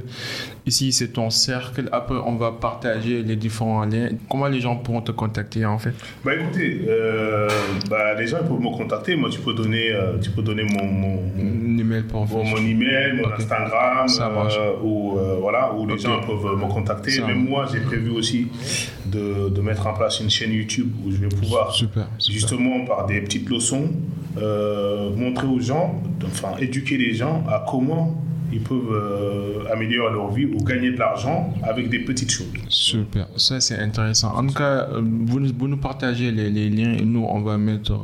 [0.65, 1.89] Ici, c'est ton cercle.
[1.93, 4.09] Après, on va partager les différents liens.
[4.31, 5.93] Comment les gens pourront te contacter en fait?
[6.25, 7.49] Bah écoutez, euh,
[7.91, 9.17] bah, les gens peuvent me contacter.
[9.17, 13.33] Moi, tu peux donner, euh, tu peux donner mon, mon, email pour mon email, mon.
[13.33, 14.57] Instagram, Ça marche.
[14.59, 17.11] euh, ou euh, voilà, où les gens peuvent me contacter.
[17.11, 18.49] Ça Même moi, j'ai prévu aussi
[19.07, 22.41] de, de mettre en place une chaîne YouTube où je vais pouvoir Super, super.
[22.41, 23.91] justement par des petites leçons
[24.39, 28.19] euh, montrer aux gens, enfin éduquer les gens à comment
[28.55, 32.49] ils peuvent euh, améliorer leur vie ou gagner de l'argent avec des petites choses.
[32.69, 34.35] Super, ça c'est intéressant.
[34.37, 37.41] En tout cas, euh, vous, nous- vous nous partagez les, les liens et nous, on
[37.41, 37.99] va mettre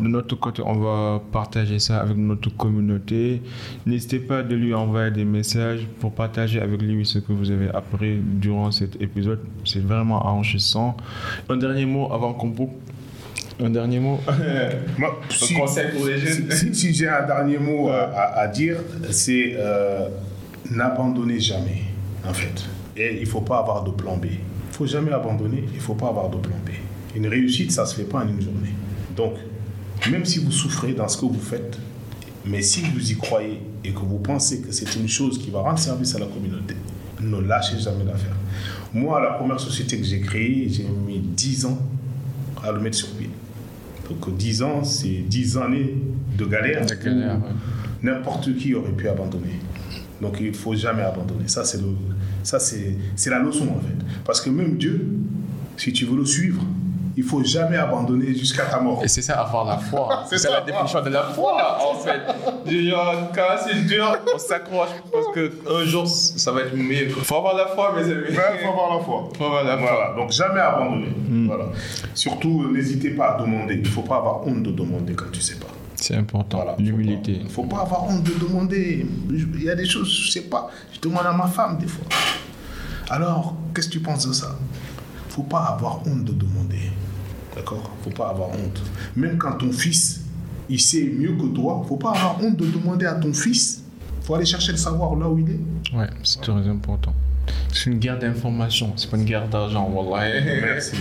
[0.00, 3.42] de notre côté, on va partager ça avec notre communauté.
[3.84, 7.68] N'hésitez pas de lui envoyer des messages pour partager avec lui ce que vous avez
[7.70, 9.40] appris durant cet épisode.
[9.64, 10.96] C'est vraiment enrichissant.
[11.48, 12.74] Un dernier mot avant qu'on boucle.
[13.62, 14.18] Un dernier mot
[14.98, 18.48] Moi, si, conseil pour les jeunes si- si j'ai un dernier mot à, à- à
[18.48, 18.76] dire,
[19.10, 20.08] c'est euh,
[20.70, 21.82] n'abandonnez jamais,
[22.28, 22.64] en fait.
[22.96, 24.24] Et il ne faut pas avoir de plan B.
[24.26, 24.30] Il
[24.70, 26.70] ne faut jamais abandonner, il ne faut pas avoir de plan B.
[27.16, 28.74] Une réussite, ça ne se fait pas en une journée.
[29.16, 29.34] Donc,
[30.10, 31.78] même si vous souffrez dans ce que vous faites,
[32.44, 35.60] mais si vous y croyez et que vous pensez que c'est une chose qui va
[35.60, 36.74] rendre service à la communauté,
[37.20, 38.34] ne lâchez jamais l'affaire.
[38.92, 41.78] Moi, la première société que j'ai créée, j'ai mis 10 ans
[42.62, 43.30] à le mettre sur pied.
[44.08, 45.94] Donc 10 ans, c'est 10 années
[46.38, 46.84] de galère.
[47.36, 47.52] Ouais.
[48.02, 49.60] N'importe qui aurait pu abandonner.
[50.20, 51.46] Donc il ne faut jamais abandonner.
[51.48, 51.96] Ça, c'est le-
[52.42, 53.96] ça, c'est c'est la leçon en fait.
[54.24, 55.06] Parce que même Dieu,
[55.76, 56.62] si tu veux le suivre,
[57.16, 59.02] il faut jamais abandonner jusqu'à ta mort.
[59.04, 60.24] Et c'est ça, avoir la foi.
[60.28, 60.50] C'est ça.
[60.50, 62.20] la définition de la foi, en fait.
[63.34, 67.08] Quand c'est dur, on s'accroche parce qu'un jour, ça va être mieux.
[67.10, 68.24] Faut avoir la foi, mes amis.
[68.28, 69.28] Il faut avoir la foi.
[69.36, 69.90] Faut avoir la foi.
[69.90, 71.08] Voilà, donc jamais abandonner.
[71.46, 71.66] Voilà.
[72.14, 73.74] Surtout, euh, n'hésitez pas à demander.
[73.74, 75.66] Il ne faut pas avoir honte de demander quand tu ne sais pas.
[75.96, 77.32] C'est important, l'humilité.
[77.32, 79.06] Il ne faut pas avoir honte de demander.
[79.30, 80.68] Il y a des choses, je ne sais pas.
[80.92, 82.04] Je demande à ma femme des fois.
[83.08, 84.56] Alors, qu'est-ce que tu penses de ça?
[84.58, 86.90] Il ne faut pas avoir honte de demander.
[87.54, 88.82] D'accord Il ne faut pas avoir honte.
[89.16, 90.20] Même quand ton fils,
[90.68, 93.32] il sait mieux que toi, il ne faut pas avoir honte de demander à ton
[93.32, 93.82] fils.
[94.20, 95.96] Il faut aller chercher le savoir là où il est.
[95.96, 97.14] Ouais, c'est très important.
[97.72, 100.40] C'est une guerre d'information, c'est pas une guerre d'argent, wallah.
[100.62, 100.96] Merci.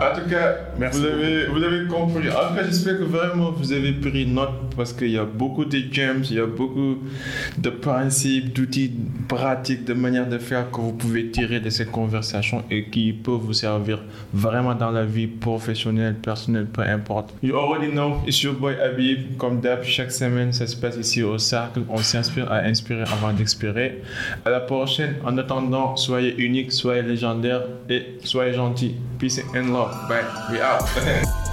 [0.00, 2.28] En tout cas, Merci vous, avez, vous avez compris.
[2.28, 5.64] En tout cas, j'espère que vraiment vous avez pris note parce qu'il y a beaucoup
[5.64, 6.98] de gems, il y a beaucoup
[7.58, 8.92] de principes, d'outils
[9.28, 13.34] pratiques, de manières de faire que vous pouvez tirer de cette conversation et qui peuvent
[13.34, 14.02] vous servir
[14.32, 17.34] vraiment dans la vie professionnelle, personnelle, peu importe.
[17.42, 19.36] You already know, it's your boy Habib.
[19.36, 21.82] Comme d'hab, chaque semaine, ça se passe ici au Cercle.
[21.88, 24.02] On s'inspire à inspirer avant d'expirer.
[24.44, 25.14] À la prochaine.
[25.24, 28.94] En attendant, soyez unique, soyez légendaire et soyez gentil.
[29.22, 30.08] Peace and love.
[30.08, 30.48] Bye.
[30.50, 30.82] We out.